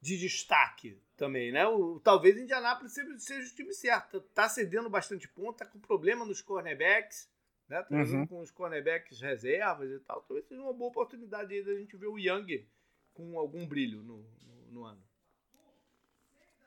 de 0.00 0.18
destaque 0.18 0.98
também, 1.16 1.52
né? 1.52 1.66
O, 1.66 2.00
talvez 2.00 2.36
Indianápolis 2.38 2.92
seja, 2.92 3.18
seja, 3.18 3.52
o 3.52 3.54
time 3.54 3.74
certo. 3.74 4.20
Tá 4.34 4.48
cedendo 4.48 4.88
bastante 4.88 5.28
ponto, 5.28 5.58
tá 5.58 5.66
com 5.66 5.78
problema 5.78 6.24
nos 6.24 6.40
cornerbacks, 6.40 7.28
né? 7.68 7.82
Tá 7.82 7.94
uhum. 7.94 8.26
com 8.26 8.40
os 8.40 8.50
cornerbacks 8.50 9.20
reservas 9.20 9.90
e 9.90 9.98
tal. 10.00 10.22
Talvez 10.22 10.46
seja 10.46 10.62
uma 10.62 10.72
boa 10.72 10.90
oportunidade 10.90 11.52
aí 11.52 11.62
da 11.62 11.74
gente 11.74 11.96
ver 11.96 12.06
o 12.06 12.18
Young 12.18 12.66
com 13.12 13.38
algum 13.38 13.66
brilho 13.66 14.02
no, 14.02 14.18
no, 14.42 14.72
no 14.72 14.84
ano. 14.84 15.02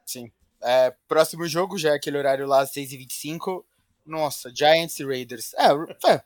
Sim. 0.05 0.31
É, 0.61 0.95
próximo 1.07 1.47
jogo 1.47 1.77
já 1.77 1.89
é 1.89 1.95
aquele 1.95 2.17
horário 2.17 2.45
lá, 2.45 2.63
6h25. 2.63 3.65
Nossa, 4.05 4.53
Giants 4.53 4.99
e 4.99 5.03
Raiders. 5.03 5.53
É, 5.55 5.67
é, 6.11 6.23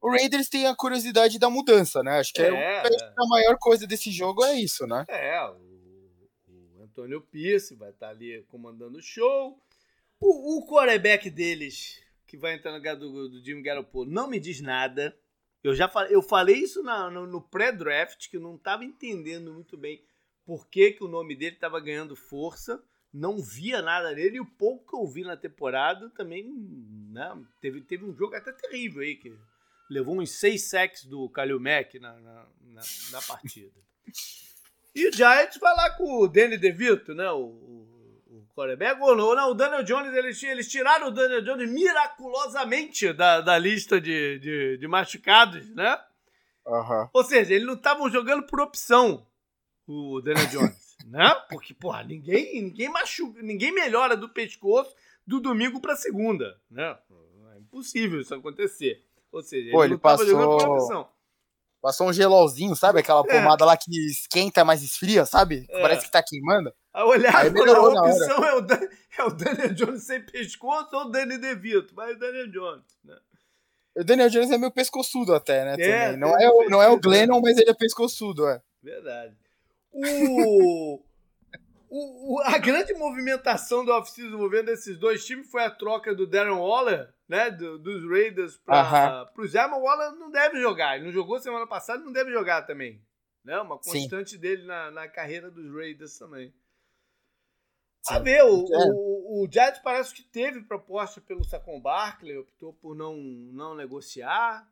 o 0.00 0.10
Raiders 0.10 0.48
tem 0.50 0.66
a 0.66 0.76
curiosidade 0.76 1.38
da 1.38 1.48
mudança, 1.48 2.02
né? 2.02 2.18
Acho 2.18 2.32
que 2.34 2.42
é, 2.42 2.48
é. 2.48 2.82
a 3.16 3.26
maior 3.26 3.56
coisa 3.58 3.86
desse 3.86 4.10
jogo 4.10 4.44
é 4.44 4.54
isso, 4.54 4.86
né? 4.86 5.04
É, 5.08 5.40
o 5.48 5.73
Antônio 6.94 7.20
Pierce 7.20 7.74
vai 7.74 7.90
estar 7.90 8.10
ali 8.10 8.44
comandando 8.48 8.98
o 8.98 9.02
show. 9.02 9.60
O, 10.20 10.58
o 10.58 10.66
quarterback 10.66 11.28
deles, 11.28 12.00
que 12.24 12.36
vai 12.36 12.54
entrar 12.54 12.70
no 12.70 12.76
lugar 12.76 12.94
do, 12.94 13.28
do 13.28 13.44
Jimmy 13.44 13.62
Garoppolo, 13.62 14.08
não 14.08 14.28
me 14.28 14.38
diz 14.38 14.60
nada. 14.60 15.16
Eu 15.62 15.74
já 15.74 15.88
falei, 15.88 16.14
eu 16.14 16.22
falei 16.22 16.56
isso 16.56 16.84
na, 16.84 17.10
no, 17.10 17.26
no 17.26 17.42
pré-draft, 17.42 18.30
que 18.30 18.36
eu 18.36 18.40
não 18.40 18.54
estava 18.54 18.84
entendendo 18.84 19.52
muito 19.52 19.76
bem 19.76 20.04
por 20.46 20.68
que, 20.68 20.92
que 20.92 21.02
o 21.02 21.08
nome 21.08 21.34
dele 21.34 21.56
estava 21.56 21.80
ganhando 21.80 22.14
força. 22.14 22.80
Não 23.12 23.42
via 23.42 23.82
nada 23.82 24.14
dele. 24.14 24.36
E 24.36 24.40
o 24.40 24.46
pouco 24.46 24.88
que 24.88 24.96
eu 24.96 25.06
vi 25.06 25.22
na 25.22 25.36
temporada 25.36 26.10
também. 26.10 26.44
Né, 27.10 27.44
teve, 27.60 27.80
teve 27.80 28.04
um 28.04 28.14
jogo 28.14 28.36
até 28.36 28.52
terrível 28.52 29.02
aí, 29.02 29.16
que 29.16 29.36
levou 29.90 30.20
uns 30.20 30.30
seis 30.30 30.70
sacks 30.70 31.04
do 31.04 31.28
Kalil 31.28 31.58
Mack 31.58 31.98
na, 31.98 32.12
na, 32.20 32.46
na, 32.62 32.82
na 33.10 33.22
partida. 33.22 33.80
E 34.94 35.08
o 35.08 35.12
Giants 35.12 35.58
vai 35.58 35.74
lá 35.74 35.90
com 35.90 36.20
o 36.20 36.28
Danny 36.28 36.56
DeVito, 36.56 37.14
né? 37.14 37.28
O, 37.30 37.46
o, 37.46 37.74
quarterback. 38.54 39.00
Ou 39.00 39.16
não, 39.16 39.34
não, 39.34 39.50
o 39.50 39.54
Daniel 39.54 39.82
Jones, 39.82 40.14
eles, 40.14 40.42
eles 40.42 40.68
tiraram 40.68 41.08
o 41.08 41.10
Daniel 41.10 41.42
Jones 41.42 41.70
miraculosamente 41.70 43.12
da, 43.12 43.40
da 43.40 43.58
lista 43.58 44.00
de, 44.00 44.38
de, 44.38 44.78
de 44.78 44.88
machucados, 44.88 45.68
né? 45.74 45.98
Uhum. 46.66 47.08
Ou 47.12 47.24
seja, 47.24 47.52
eles 47.52 47.66
não 47.66 47.74
estavam 47.74 48.08
jogando 48.08 48.44
por 48.44 48.60
opção, 48.60 49.26
o 49.86 50.20
Daniel 50.20 50.46
Jones, 50.46 50.96
né? 51.06 51.34
Porque, 51.50 51.74
porra, 51.74 52.04
ninguém, 52.04 52.62
ninguém 52.62 52.88
machuca, 52.88 53.42
ninguém 53.42 53.72
melhora 53.72 54.16
do 54.16 54.28
pescoço 54.28 54.94
do 55.26 55.40
domingo 55.40 55.80
para 55.80 55.96
segunda, 55.96 56.58
né? 56.70 56.96
É 57.54 57.58
impossível 57.58 58.20
isso 58.20 58.34
acontecer. 58.34 59.04
Ou 59.30 59.42
seja, 59.42 59.70
Pô, 59.72 59.84
ele, 59.84 59.94
ele 59.94 60.00
passou... 60.00 60.26
jogando 60.26 60.56
por 60.58 60.68
opção. 60.70 61.08
Passou 61.84 62.08
um 62.08 62.12
gelolzinho, 62.14 62.74
sabe? 62.74 63.00
Aquela 63.00 63.20
é. 63.20 63.24
pomada 63.24 63.62
lá 63.62 63.76
que 63.76 63.90
esquenta, 64.06 64.64
mas 64.64 64.82
esfria, 64.82 65.26
sabe? 65.26 65.66
É. 65.68 65.82
Parece 65.82 66.06
que 66.06 66.10
tá 66.10 66.22
queimando. 66.22 66.72
A 66.90 67.04
olhar, 67.04 67.36
Aí 67.36 67.50
melhorou 67.50 67.94
a 67.94 68.08
opção 68.08 68.42
é 68.42 68.54
o, 68.54 68.62
Dan, 68.62 68.80
é 69.18 69.22
o 69.22 69.28
Daniel 69.28 69.74
Jones 69.74 70.02
sem 70.04 70.22
pescoço 70.22 70.96
ou 70.96 71.02
o 71.02 71.10
Danny 71.10 71.36
DeVito, 71.36 71.92
mas 71.94 72.16
o 72.16 72.18
Daniel 72.18 72.50
Jones, 72.50 72.86
né? 73.04 73.18
O 73.94 74.02
Daniel 74.02 74.30
Jones 74.30 74.50
é 74.50 74.56
meio 74.56 74.72
pescoçudo 74.72 75.34
até, 75.34 75.62
né? 75.62 75.76
É, 75.78 76.16
não, 76.16 76.30
é, 76.30 76.48
o, 76.48 76.70
não 76.70 76.82
é 76.82 76.88
o 76.88 76.98
Glennon, 76.98 77.42
mas 77.42 77.58
ele 77.58 77.68
é 77.68 77.74
pescoçudo, 77.74 78.48
é. 78.48 78.62
Verdade. 78.82 79.36
O, 79.92 81.03
o, 81.90 82.40
a 82.40 82.58
grande 82.58 82.94
movimentação 82.94 83.84
do 83.84 83.92
off-season 83.92 84.34
envolvendo 84.34 84.70
esses 84.70 84.98
dois 84.98 85.24
times 85.24 85.50
foi 85.50 85.64
a 85.64 85.70
troca 85.70 86.14
do 86.14 86.26
Darren 86.26 86.58
Waller, 86.58 87.12
né? 87.28 87.50
Do, 87.50 87.78
dos 87.78 88.08
Raiders 88.08 88.56
para 88.58 88.82
uh 88.82 89.32
-huh. 89.32 89.44
os 89.44 89.52
Mas 89.52 89.72
o 89.72 89.82
Waller 89.82 90.12
não 90.12 90.30
deve 90.30 90.60
jogar. 90.60 90.96
Ele 90.96 91.06
não 91.06 91.12
jogou 91.12 91.38
semana 91.38 91.66
passada 91.66 92.02
não 92.02 92.12
deve 92.12 92.32
jogar 92.32 92.62
também. 92.62 93.02
Né? 93.44 93.58
Uma 93.60 93.78
constante 93.78 94.30
Sim. 94.30 94.38
dele 94.38 94.64
na, 94.64 94.90
na 94.90 95.08
carreira 95.08 95.50
dos 95.50 95.72
Raiders 95.72 96.18
também. 96.18 96.52
A 98.08 98.18
ver, 98.18 98.42
o, 98.42 98.66
é. 98.70 98.86
o, 98.92 99.44
o 99.44 99.48
parece 99.82 100.14
que 100.14 100.22
teve 100.22 100.62
proposta 100.62 101.20
pelo 101.20 101.44
Saquon 101.44 101.80
Barkley, 101.80 102.36
optou 102.36 102.74
por 102.74 102.94
não, 102.94 103.16
não 103.16 103.74
negociar. 103.74 104.68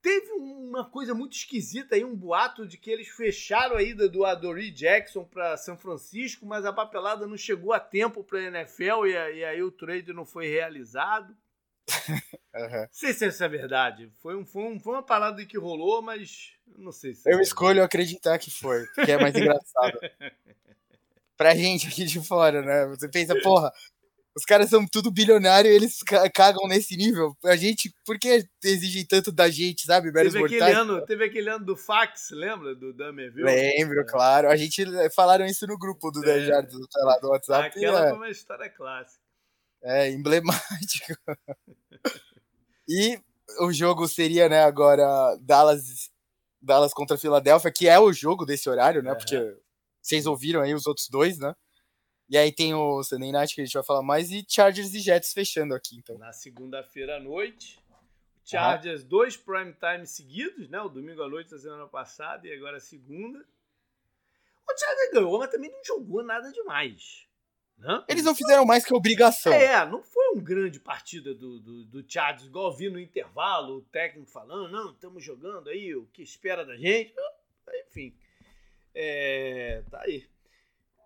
Teve 0.00 0.30
uma 0.32 0.88
coisa 0.88 1.12
muito 1.14 1.36
esquisita 1.36 1.96
aí, 1.96 2.04
um 2.04 2.14
boato 2.14 2.66
de 2.66 2.78
que 2.78 2.90
eles 2.90 3.08
fecharam 3.08 3.76
a 3.76 3.82
ida 3.82 4.08
do 4.08 4.24
Adoree 4.24 4.70
Jackson 4.70 5.24
para 5.24 5.56
São 5.56 5.76
Francisco, 5.76 6.46
mas 6.46 6.64
a 6.64 6.72
papelada 6.72 7.26
não 7.26 7.36
chegou 7.36 7.72
a 7.72 7.80
tempo 7.80 8.22
para 8.22 8.38
a 8.38 8.44
NFL 8.44 9.06
e, 9.06 9.38
e, 9.38 9.44
aí 9.44 9.62
o 9.62 9.72
trade 9.72 10.12
não 10.12 10.24
foi 10.24 10.48
realizado. 10.48 11.36
Uhum. 12.58 12.80
Não 12.80 12.88
sei 12.90 13.12
se 13.12 13.24
isso 13.24 13.44
é 13.44 13.48
verdade. 13.48 14.10
Foi, 14.20 14.34
um, 14.34 14.44
foi, 14.44 14.62
um, 14.64 14.80
foi 14.80 14.94
uma 14.94 15.02
parada 15.02 15.44
que 15.46 15.56
rolou, 15.56 16.02
mas 16.02 16.54
não 16.76 16.90
sei 16.90 17.14
se. 17.14 17.30
Eu 17.30 17.38
é 17.38 17.42
escolho 17.42 17.84
acreditar 17.84 18.36
que 18.36 18.50
foi, 18.50 18.84
que 19.04 19.12
é 19.12 19.16
mais 19.16 19.36
engraçado. 19.36 19.96
pra 21.36 21.54
gente 21.54 21.86
aqui 21.86 22.04
de 22.04 22.20
fora, 22.20 22.62
né? 22.62 22.86
Você 22.86 23.08
pensa, 23.08 23.40
porra, 23.42 23.72
os 24.38 24.44
caras 24.44 24.70
são 24.70 24.86
tudo 24.86 25.10
bilionário 25.10 25.68
e 25.68 25.74
eles 25.74 25.98
cagam 26.32 26.68
nesse 26.68 26.96
nível. 26.96 27.36
A 27.44 27.56
gente, 27.56 27.92
por 28.06 28.16
que 28.16 28.46
exigem 28.62 29.04
tanto 29.04 29.32
da 29.32 29.50
gente, 29.50 29.84
sabe? 29.84 30.12
Meros 30.12 30.32
teve, 30.32 30.44
aquele 30.44 30.72
ano, 30.72 31.04
teve 31.04 31.24
aquele 31.24 31.50
ano 31.50 31.64
do 31.64 31.76
fax, 31.76 32.28
lembra? 32.30 32.72
Do 32.76 32.92
Dummerville? 32.92 33.42
Lembro, 33.42 34.00
é. 34.00 34.04
claro. 34.04 34.48
A 34.48 34.56
gente 34.56 34.82
eh, 34.82 35.10
falaram 35.10 35.44
isso 35.44 35.66
no 35.66 35.76
grupo 35.76 36.12
do 36.12 36.22
é. 36.22 36.34
10 36.34 36.46
Jardas, 36.46 36.74
lá, 37.02 37.18
do 37.18 37.30
WhatsApp. 37.30 37.66
Aquela 37.66 38.06
é. 38.06 38.08
foi 38.10 38.16
uma 38.16 38.30
história 38.30 38.70
clássica. 38.70 39.20
É, 39.82 40.08
emblemático. 40.10 41.14
e 42.88 43.20
o 43.60 43.72
jogo 43.72 44.06
seria, 44.06 44.48
né, 44.48 44.62
agora 44.62 45.36
Dallas, 45.40 46.10
Dallas 46.62 46.94
contra 46.94 47.18
Filadélfia, 47.18 47.72
que 47.72 47.88
é 47.88 47.98
o 47.98 48.12
jogo 48.12 48.46
desse 48.46 48.70
horário, 48.70 49.02
né? 49.02 49.16
Porque 49.16 49.56
vocês 50.00 50.26
ouviram 50.26 50.60
aí 50.60 50.74
os 50.74 50.86
outros 50.86 51.08
dois, 51.08 51.40
né? 51.40 51.56
E 52.28 52.36
aí 52.36 52.52
tem 52.52 52.74
o 52.74 53.02
Sunday 53.02 53.32
Night 53.32 53.54
que 53.54 53.60
a 53.60 53.64
gente 53.64 53.72
vai 53.72 53.82
falar 53.82 54.02
mais 54.02 54.30
e 54.30 54.44
Chargers 54.46 54.92
e 54.94 55.00
Jets 55.00 55.32
fechando 55.32 55.74
aqui, 55.74 55.96
então. 55.96 56.18
Na 56.18 56.32
segunda-feira 56.32 57.16
à 57.16 57.20
noite, 57.20 57.78
Chargers 58.44 59.02
ah. 59.02 59.06
dois 59.08 59.36
prime 59.36 59.74
time 59.74 60.06
seguidos, 60.06 60.68
né? 60.68 60.80
O 60.80 60.88
domingo 60.88 61.22
à 61.22 61.28
noite 61.28 61.50
da 61.50 61.58
semana 61.58 61.86
passada 61.86 62.46
e 62.46 62.52
agora 62.52 62.76
a 62.76 62.80
segunda. 62.80 63.38
O 63.38 64.78
Chargers 64.78 65.12
ganhou, 65.12 65.38
mas 65.38 65.50
também 65.50 65.70
não 65.70 65.82
jogou 65.82 66.22
nada 66.22 66.52
demais. 66.52 67.26
Né? 67.78 68.04
Eles 68.08 68.24
não 68.24 68.34
fizeram 68.34 68.66
mais 68.66 68.84
que 68.84 68.92
obrigação. 68.92 69.52
É, 69.52 69.86
não 69.86 70.02
foi 70.02 70.28
uma 70.30 70.42
grande 70.42 70.80
partida 70.80 71.32
do, 71.32 71.60
do, 71.60 71.84
do 71.84 72.04
Chargers, 72.10 72.46
igual 72.46 72.76
vi 72.76 72.90
no 72.90 72.98
intervalo, 72.98 73.76
o 73.76 73.82
técnico 73.82 74.28
falando, 74.28 74.70
não, 74.70 74.90
estamos 74.90 75.24
jogando 75.24 75.70
aí, 75.70 75.94
o 75.94 76.06
que 76.06 76.22
espera 76.22 76.66
da 76.66 76.76
gente. 76.76 77.14
Enfim. 77.86 78.14
É, 78.94 79.82
tá 79.90 80.02
aí. 80.02 80.26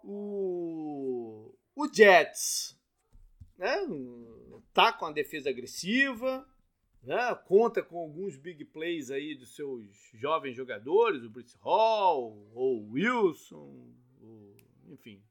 O, 0.05 1.55
o 1.75 1.89
Jets 1.93 2.79
né, 3.57 3.77
tá 4.73 4.93
com 4.93 5.07
a 5.07 5.13
defesa 5.13 5.51
agressiva, 5.51 6.47
né, 7.03 7.35
conta 7.47 7.83
com 7.83 7.99
alguns 7.99 8.37
big 8.37 8.65
plays 8.65 9.11
aí 9.11 9.35
dos 9.35 9.55
seus 9.55 10.11
jovens 10.15 10.57
jogadores, 10.57 11.23
o 11.23 11.31
Bruce 11.31 11.57
Hall, 11.61 12.51
ou 12.55 12.91
Wilson, 12.91 13.93
ou, 14.21 14.57
enfim, 14.89 15.23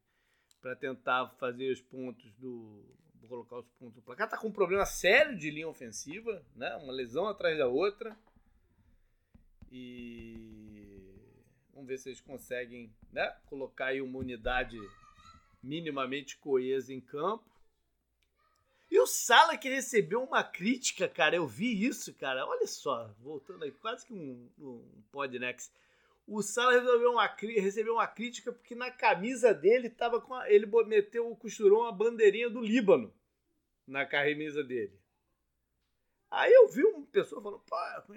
para 0.61 0.76
tentar 0.76 1.30
fazer 1.38 1.72
os 1.72 1.82
pontos 1.82 2.34
do 2.36 2.86
colocar 3.32 3.59
os 3.59 3.69
pontos 3.80 3.95
do 3.95 4.01
placar. 4.01 4.30
Tá 4.30 4.38
com 4.38 4.49
um 4.49 4.51
problema 4.51 4.86
sério 4.86 5.38
de 5.38 5.49
linha 5.49 5.69
ofensiva, 5.69 6.45
né? 6.53 6.76
Uma 6.76 6.91
lesão 6.91 7.28
atrás 7.28 7.57
da 7.57 7.65
outra. 7.65 8.17
E 9.72 10.80
Vamos 11.82 11.89
ver 11.89 11.97
se 11.97 12.09
eles 12.09 12.21
conseguem 12.21 12.93
né, 13.11 13.36
colocar 13.47 13.88
aí 13.88 14.03
uma 14.03 14.19
unidade 14.19 14.77
minimamente 15.63 16.38
coesa 16.38 16.93
em 16.93 17.01
campo. 17.01 17.43
E 18.91 18.99
o 18.99 19.07
Sala 19.07 19.57
que 19.57 19.67
recebeu 19.67 20.21
uma 20.21 20.43
crítica, 20.43 21.09
cara, 21.09 21.36
eu 21.36 21.47
vi 21.47 21.84
isso, 21.84 22.13
cara. 22.13 22.45
Olha 22.45 22.67
só, 22.67 23.11
voltando 23.19 23.63
aí, 23.63 23.71
quase 23.71 24.05
que 24.05 24.13
um, 24.13 24.47
um 24.59 25.03
podnext. 25.11 25.71
O 26.27 26.43
Sala 26.43 26.73
resolveu 26.73 27.13
uma, 27.13 27.25
recebeu 27.25 27.95
uma 27.95 28.05
crítica 28.05 28.53
porque 28.53 28.75
na 28.75 28.91
camisa 28.91 29.51
dele 29.51 29.89
tava 29.89 30.21
com 30.21 30.36
a, 30.36 30.51
ele 30.51 30.67
meteu, 30.86 31.36
costurou 31.36 31.82
uma 31.82 31.91
bandeirinha 31.91 32.47
do 32.47 32.61
Líbano 32.61 33.11
na 33.88 34.05
camisa 34.05 34.63
dele. 34.63 35.00
Aí 36.32 36.49
eu 36.49 36.69
vi 36.69 36.82
uma 36.82 37.05
pessoa 37.11 37.41
falando, 37.41 37.61
pô, 37.69 37.75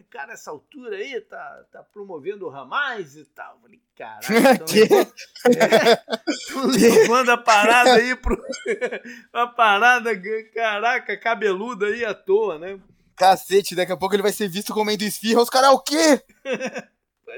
cara, 0.09 0.29
nessa 0.29 0.53
altura 0.53 0.97
aí 0.97 1.21
tá, 1.23 1.65
tá 1.73 1.83
promovendo 1.83 2.47
o 2.47 2.49
Ramais 2.49 3.17
e 3.17 3.25
tal. 3.25 3.57
Eu 3.57 3.61
falei, 3.63 3.81
caraca, 3.97 4.65
estão 6.31 6.67
levando, 6.67 7.31
a 7.35 7.37
parada 7.37 7.95
aí 7.95 8.15
pro. 8.15 8.41
a 9.33 9.49
parada, 9.49 10.11
caraca, 10.55 11.17
cabeluda 11.19 11.87
aí 11.87 12.05
à 12.05 12.15
toa, 12.15 12.57
né? 12.57 12.79
Cacete, 13.17 13.75
daqui 13.75 13.91
a 13.91 13.97
pouco 13.97 14.15
ele 14.15 14.23
vai 14.23 14.33
ser 14.33 14.47
visto 14.49 14.73
comendo 14.73 15.03
esfirra. 15.03 15.43
Os 15.43 15.51
caras, 15.51 15.71
o 15.71 15.81
quê? 15.81 16.23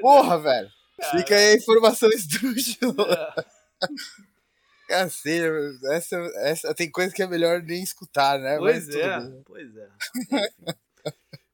Porra, 0.03 0.35
é. 0.35 0.39
velho. 0.39 0.71
Fica 1.11 1.35
aí 1.35 1.53
a 1.53 1.57
informação 1.57 2.11
esdrúxula. 2.11 3.35
É. 3.83 3.87
Cacete, 4.87 5.85
essa, 5.93 6.17
essa 6.37 6.75
tem 6.75 6.91
coisa 6.91 7.15
que 7.15 7.23
é 7.23 7.27
melhor 7.27 7.63
nem 7.63 7.83
escutar, 7.83 8.39
né? 8.39 8.59
Pois 8.59 8.87
Mas 8.87 8.97
é, 8.97 9.43
pois 9.45 9.77
é. 9.77 9.89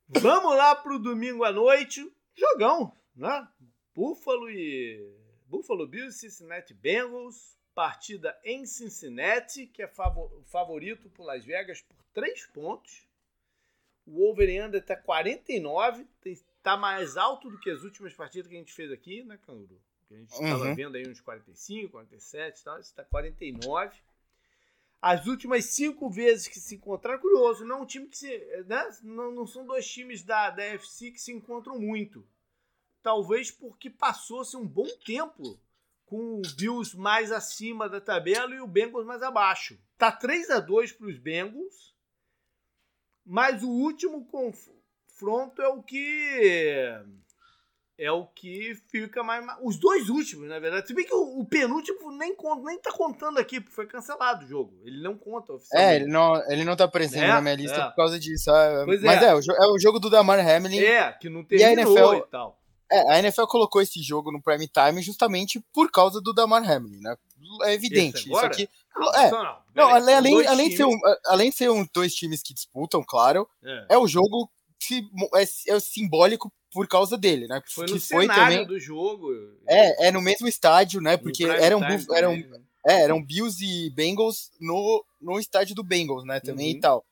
Vamos 0.08 0.56
lá 0.56 0.74
pro 0.76 0.98
domingo 0.98 1.44
à 1.44 1.52
noite. 1.52 2.10
Jogão, 2.36 2.94
né? 3.16 3.48
Buffalo 3.94 4.50
e. 4.50 5.14
Buffalo 5.46 5.86
Bills 5.86 6.18
Cincinnati 6.18 6.74
Bengals. 6.74 7.56
Partida 7.74 8.38
em 8.44 8.66
Cincinnati, 8.66 9.66
que 9.66 9.82
é 9.82 9.90
favorito 10.44 11.08
por 11.08 11.24
Las 11.24 11.42
Vegas 11.42 11.80
por 11.80 11.96
3 12.12 12.46
pontos. 12.48 13.06
O 14.04 14.28
over-under 14.28 14.84
tá 14.84 14.94
49, 14.94 16.06
tá 16.62 16.76
mais 16.76 17.16
alto 17.16 17.48
do 17.48 17.58
que 17.58 17.70
as 17.70 17.82
últimas 17.82 18.12
partidas 18.12 18.46
que 18.46 18.54
a 18.54 18.58
gente 18.58 18.74
fez 18.74 18.92
aqui, 18.92 19.22
né, 19.22 19.38
Canguru? 19.46 19.80
Que 20.12 20.16
a 20.16 20.18
gente 20.18 20.32
estava 20.32 20.64
uhum. 20.64 20.74
vendo 20.74 20.96
aí 20.96 21.08
uns 21.08 21.20
45, 21.20 21.90
47 21.90 22.60
e 22.60 22.64
tal. 22.64 22.78
Está 22.78 23.04
49. 23.04 23.96
As 25.00 25.26
últimas 25.26 25.64
cinco 25.64 26.10
vezes 26.10 26.46
que 26.46 26.60
se 26.60 26.74
encontraram, 26.74 27.18
curioso, 27.18 27.64
não 27.64 27.78
é 27.78 27.80
um 27.80 27.86
time 27.86 28.06
que 28.06 28.18
se. 28.18 28.64
Né? 28.66 28.90
Não, 29.02 29.32
não 29.32 29.46
são 29.46 29.64
dois 29.66 29.90
times 29.90 30.22
da, 30.22 30.50
da 30.50 30.62
FC 30.62 31.10
que 31.10 31.20
se 31.20 31.32
encontram 31.32 31.78
muito. 31.78 32.26
Talvez 33.02 33.50
porque 33.50 33.88
passou-se 33.90 34.56
um 34.56 34.66
bom 34.66 34.86
tempo 35.04 35.58
com 36.04 36.38
o 36.38 36.42
Bills 36.56 36.96
mais 36.96 37.32
acima 37.32 37.88
da 37.88 38.00
tabela 38.00 38.54
e 38.54 38.60
o 38.60 38.66
Bengals 38.66 39.06
mais 39.06 39.22
abaixo. 39.22 39.78
Tá 39.96 40.12
3 40.12 40.50
a 40.50 40.60
2 40.60 40.92
para 40.92 41.06
os 41.06 41.18
Bengals, 41.18 41.96
mas 43.24 43.62
o 43.62 43.68
último 43.68 44.26
confronto 44.26 45.62
é 45.62 45.68
o 45.68 45.82
que 45.82 47.02
é 47.98 48.10
o 48.10 48.26
que 48.26 48.74
fica 48.90 49.22
mais. 49.22 49.44
Os 49.62 49.76
dois 49.76 50.08
últimos, 50.08 50.48
na 50.48 50.58
verdade. 50.58 50.86
Se 50.86 50.94
bem 50.94 51.04
que 51.04 51.14
o, 51.14 51.40
o 51.40 51.44
penúltimo 51.44 52.10
nem, 52.12 52.34
conta, 52.34 52.62
nem 52.64 52.78
tá 52.78 52.90
contando 52.92 53.38
aqui, 53.38 53.60
porque 53.60 53.74
foi 53.74 53.86
cancelado 53.86 54.44
o 54.44 54.48
jogo. 54.48 54.80
Ele 54.84 55.02
não 55.02 55.16
conta 55.16 55.52
oficialmente. 55.52 55.92
É, 55.92 55.96
ele 55.96 56.06
não, 56.06 56.50
ele 56.50 56.64
não 56.64 56.76
tá 56.76 56.88
presente 56.88 57.24
é, 57.24 57.28
na 57.28 57.40
minha 57.40 57.54
lista 57.54 57.76
é. 57.76 57.86
por 57.86 57.96
causa 57.96 58.18
disso. 58.18 58.50
É, 58.50 58.84
pois 58.84 59.02
mas 59.02 59.22
é. 59.22 59.26
é, 59.26 59.30
é 59.30 59.66
o 59.66 59.78
jogo 59.78 59.98
do 59.98 60.10
Damar 60.10 60.40
Hamlin. 60.40 60.78
É, 60.80 61.12
que 61.12 61.28
não 61.28 61.44
terminou 61.44 61.96
e, 61.96 61.98
a 61.98 62.12
NFL, 62.12 62.26
e 62.26 62.30
tal. 62.30 62.58
É, 62.90 63.12
a 63.12 63.18
NFL 63.18 63.44
colocou 63.44 63.80
esse 63.80 64.02
jogo 64.02 64.32
no 64.32 64.42
prime 64.42 64.68
time 64.68 65.00
justamente 65.02 65.64
por 65.72 65.90
causa 65.90 66.20
do 66.20 66.32
Damar 66.32 66.68
Hamlin, 66.68 67.00
né? 67.00 67.16
É 67.62 67.74
evidente. 67.74 68.30
Isso 68.30 68.36
aqui. 68.36 68.68
Não, 68.94 69.14
é. 69.14 69.30
Não, 69.30 69.58
não, 69.74 69.88
além, 69.88 70.14
além, 70.14 70.46
além, 70.46 70.68
de 70.68 70.76
ser 70.76 70.84
um, 70.84 70.98
além 71.26 71.50
de 71.50 71.56
ser 71.56 71.70
um, 71.70 71.86
dois 71.92 72.14
times 72.14 72.42
que 72.42 72.54
disputam, 72.54 73.02
claro, 73.06 73.48
é, 73.64 73.86
é 73.90 73.98
o 73.98 74.06
jogo 74.06 74.50
que 74.78 75.08
é, 75.34 75.74
é 75.74 75.80
simbólico 75.80 76.52
por 76.72 76.88
causa 76.88 77.18
dele, 77.18 77.46
né? 77.46 77.60
Foi 77.66 77.86
no 77.86 77.92
que 77.92 78.00
foi 78.00 78.26
também 78.26 78.66
do 78.66 78.80
jogo. 78.80 79.28
É, 79.68 80.08
é 80.08 80.10
no 80.10 80.22
mesmo 80.22 80.48
estádio, 80.48 81.00
né? 81.00 81.16
Porque 81.16 81.44
eram, 81.44 81.80
eram, 82.14 82.36
né? 82.36 82.60
é, 82.86 83.02
eram 83.02 83.22
Bills 83.22 83.62
e 83.62 83.90
Bengals 83.90 84.50
no, 84.58 85.04
no 85.20 85.38
estádio 85.38 85.74
do 85.74 85.84
Bengals, 85.84 86.24
né? 86.24 86.40
Também 86.40 86.72
uhum. 86.72 86.78
e 86.78 86.80
tal. 86.80 87.04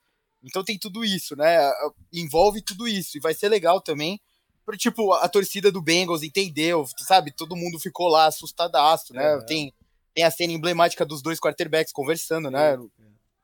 Então 0.43 0.65
tem 0.65 0.79
tudo 0.79 1.05
isso, 1.05 1.37
né? 1.37 1.71
Envolve 2.13 2.63
tudo 2.63 2.89
isso. 2.89 3.19
E 3.19 3.21
vai 3.21 3.35
ser 3.35 3.49
legal 3.49 3.81
também. 3.81 4.19
Porque, 4.65 4.79
tipo, 4.79 5.13
a 5.13 5.29
torcida 5.29 5.71
do 5.71 5.83
Bengals 5.83 6.23
entendeu, 6.23 6.87
sabe? 6.99 7.33
Todo 7.33 7.57
mundo 7.57 7.79
ficou 7.79 8.09
lá 8.09 8.27
assustadaço, 8.27 9.13
né? 9.13 9.35
É. 9.35 9.45
Tem, 9.45 9.75
tem 10.15 10.25
a 10.25 10.31
cena 10.31 10.53
emblemática 10.53 11.05
dos 11.05 11.21
dois 11.21 11.39
quarterbacks 11.39 11.93
conversando, 11.93 12.51
né? 12.51 12.75
É. 12.75 12.79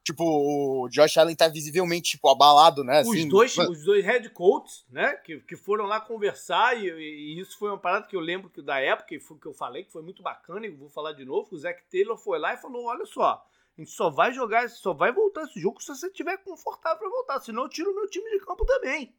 tipo, 0.06 0.24
o 0.24 0.88
Josh 0.88 1.18
Allen 1.18 1.34
tá 1.34 1.48
visivelmente, 1.48 2.12
tipo, 2.12 2.28
abalado, 2.28 2.84
né? 2.84 3.00
Assim, 3.00 3.24
os, 3.24 3.28
dois, 3.28 3.58
os 3.58 3.84
dois 3.84 4.04
head 4.04 4.30
coaches, 4.30 4.86
né, 4.88 5.14
que, 5.16 5.40
que 5.40 5.56
foram 5.56 5.84
lá 5.84 6.00
conversar, 6.00 6.80
e, 6.80 6.88
e, 6.88 7.40
isso 7.40 7.58
foi 7.58 7.70
uma 7.70 7.78
parada 7.78 8.06
que 8.06 8.14
eu 8.14 8.20
lembro 8.20 8.48
que 8.48 8.62
da 8.62 8.78
época, 8.78 9.08
que, 9.08 9.18
foi, 9.18 9.36
que 9.36 9.46
eu 9.46 9.52
falei, 9.52 9.82
que 9.82 9.90
foi 9.90 10.02
muito 10.02 10.22
bacana, 10.22 10.64
e 10.64 10.70
vou 10.70 10.88
falar 10.88 11.12
de 11.12 11.24
novo, 11.24 11.48
o 11.50 11.58
Zach 11.58 11.82
Taylor 11.90 12.16
foi 12.16 12.38
lá 12.38 12.54
e 12.54 12.56
falou, 12.56 12.84
olha 12.84 13.04
só, 13.04 13.44
a 13.76 13.80
gente 13.80 13.90
só 13.90 14.08
vai 14.08 14.32
jogar, 14.32 14.68
só 14.70 14.94
vai 14.94 15.12
voltar 15.12 15.42
esse 15.42 15.58
jogo 15.58 15.82
se 15.82 15.88
você 15.88 16.06
estiver 16.06 16.36
confortável 16.38 16.98
para 16.98 17.08
voltar, 17.08 17.40
senão 17.40 17.64
eu 17.64 17.68
tiro 17.68 17.90
o 17.90 17.94
meu 17.96 18.08
time 18.08 18.30
de 18.30 18.46
campo 18.46 18.64
também. 18.64 19.12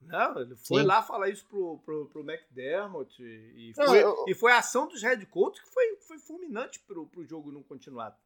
Não, 0.00 0.40
ele 0.40 0.56
foi 0.56 0.82
Sim. 0.82 0.86
lá 0.86 1.02
falar 1.02 1.28
isso 1.28 1.44
pro, 1.46 1.78
pro, 1.84 2.06
pro 2.06 2.20
McDermott 2.20 3.22
e, 3.22 3.72
foi, 3.74 3.86
não, 3.86 3.94
eu... 3.94 4.24
e 4.28 4.34
foi 4.34 4.52
a 4.52 4.58
ação 4.58 4.86
dos 4.86 5.02
head 5.02 5.24
coaches 5.26 5.62
que 5.64 5.70
foi, 5.70 5.96
foi 5.96 6.18
fulminante 6.18 6.78
pro, 6.80 7.06
pro 7.06 7.24
jogo 7.24 7.50
não 7.50 7.62
continuar. 7.62 8.16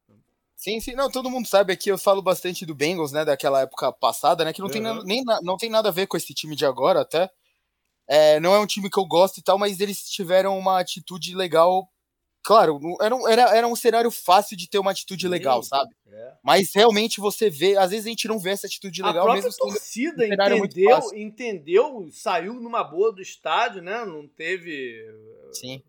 Sim, 0.60 0.78
sim, 0.78 0.92
não, 0.92 1.10
todo 1.10 1.30
mundo 1.30 1.48
sabe 1.48 1.72
aqui, 1.72 1.90
eu 1.90 1.96
falo 1.96 2.20
bastante 2.20 2.66
do 2.66 2.74
Bengals, 2.74 3.12
né, 3.12 3.24
daquela 3.24 3.62
época 3.62 3.90
passada, 3.94 4.44
né, 4.44 4.52
que 4.52 4.60
não, 4.60 4.66
uhum. 4.66 4.72
tem, 4.72 4.82
nada, 4.82 5.02
nem, 5.04 5.24
não 5.40 5.56
tem 5.56 5.70
nada 5.70 5.88
a 5.88 5.92
ver 5.92 6.06
com 6.06 6.18
esse 6.18 6.34
time 6.34 6.54
de 6.54 6.66
agora 6.66 7.00
até. 7.00 7.30
É, 8.06 8.38
não 8.40 8.54
é 8.54 8.58
um 8.58 8.66
time 8.66 8.90
que 8.90 8.98
eu 8.98 9.06
gosto 9.06 9.38
e 9.38 9.42
tal, 9.42 9.58
mas 9.58 9.80
eles 9.80 10.10
tiveram 10.10 10.58
uma 10.58 10.78
atitude 10.78 11.34
legal. 11.34 11.88
Claro, 12.44 12.78
era 13.00 13.16
um, 13.16 13.26
era, 13.26 13.56
era 13.56 13.66
um 13.66 13.74
cenário 13.74 14.10
fácil 14.10 14.54
de 14.54 14.68
ter 14.68 14.78
uma 14.78 14.90
atitude 14.90 15.26
legal, 15.28 15.62
sabe? 15.62 15.94
É. 16.06 16.32
Mas 16.44 16.74
realmente 16.74 17.20
você 17.20 17.48
vê, 17.48 17.78
às 17.78 17.90
vezes 17.90 18.04
a 18.04 18.10
gente 18.10 18.28
não 18.28 18.38
vê 18.38 18.50
essa 18.50 18.66
atitude 18.66 19.02
legal 19.02 19.30
a 19.30 19.34
mesmo. 19.34 19.48
A 19.48 19.52
torcida 19.52 20.26
entendeu, 20.26 21.14
entendeu, 21.14 22.08
saiu 22.12 22.52
numa 22.52 22.84
boa 22.84 23.10
do 23.10 23.22
estádio, 23.22 23.80
né? 23.80 24.04
Não 24.04 24.28
teve. 24.28 25.06
Sim. 25.52 25.82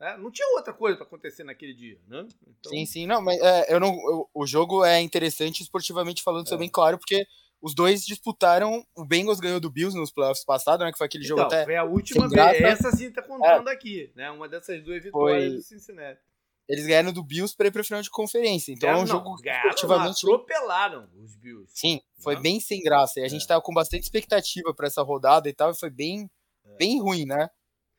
É, 0.00 0.16
não 0.16 0.30
tinha 0.30 0.46
outra 0.54 0.72
coisa 0.72 0.96
para 0.96 1.06
acontecer 1.06 1.42
naquele 1.42 1.74
dia, 1.74 1.98
né? 2.06 2.26
Então... 2.46 2.70
Sim, 2.70 2.86
sim, 2.86 3.06
não, 3.06 3.20
mas 3.20 3.40
é, 3.40 3.74
eu 3.74 3.80
não, 3.80 3.88
eu, 3.88 4.30
o 4.32 4.46
jogo 4.46 4.84
é 4.84 5.00
interessante 5.00 5.60
esportivamente 5.60 6.22
falando, 6.22 6.46
isso 6.46 6.54
é 6.54 6.58
bem 6.58 6.68
claro, 6.68 6.98
porque 6.98 7.26
os 7.60 7.74
dois 7.74 8.04
disputaram, 8.06 8.86
o 8.94 9.04
Bengals 9.04 9.40
ganhou 9.40 9.58
do 9.58 9.68
Bills 9.68 9.98
nos 9.98 10.12
playoffs 10.12 10.44
passados, 10.44 10.86
né, 10.86 10.92
que 10.92 10.98
foi 10.98 11.06
aquele 11.08 11.24
jogo 11.24 11.40
então, 11.40 11.52
até 11.52 11.64
foi 11.64 11.74
a 11.74 11.82
última 11.82 12.28
vez, 12.28 12.62
essa 12.62 12.92
sim 12.92 13.10
tá 13.10 13.22
contando 13.22 13.68
é. 13.68 13.72
aqui, 13.72 14.12
né, 14.14 14.30
uma 14.30 14.48
dessas 14.48 14.80
duas 14.84 15.02
vitórias 15.02 15.44
foi... 15.48 15.56
do 15.56 15.62
Cincinnati. 15.62 16.20
Eles 16.68 16.86
ganharam 16.86 17.12
do 17.12 17.24
Bills 17.24 17.56
para 17.56 17.66
ir 17.66 17.72
pra 17.72 17.82
final 17.82 18.00
de 18.00 18.10
conferência, 18.10 18.70
então 18.70 18.90
é 18.90 18.96
um 18.96 19.06
jogo 19.06 19.34
ganharam, 19.42 19.70
esportivamente... 19.70 20.24
atropelaram 20.24 21.08
os 21.16 21.34
Bills. 21.34 21.72
Sim, 21.74 22.00
foi 22.22 22.36
não? 22.36 22.42
bem 22.42 22.60
sem 22.60 22.80
graça, 22.80 23.18
e 23.18 23.24
a 23.24 23.28
gente 23.28 23.42
é. 23.42 23.48
tava 23.48 23.62
com 23.62 23.74
bastante 23.74 24.04
expectativa 24.04 24.72
para 24.72 24.86
essa 24.86 25.02
rodada 25.02 25.48
e 25.48 25.52
tal, 25.52 25.72
e 25.72 25.74
foi 25.74 25.90
bem, 25.90 26.30
é. 26.64 26.76
bem 26.76 27.00
ruim, 27.00 27.24
né? 27.24 27.50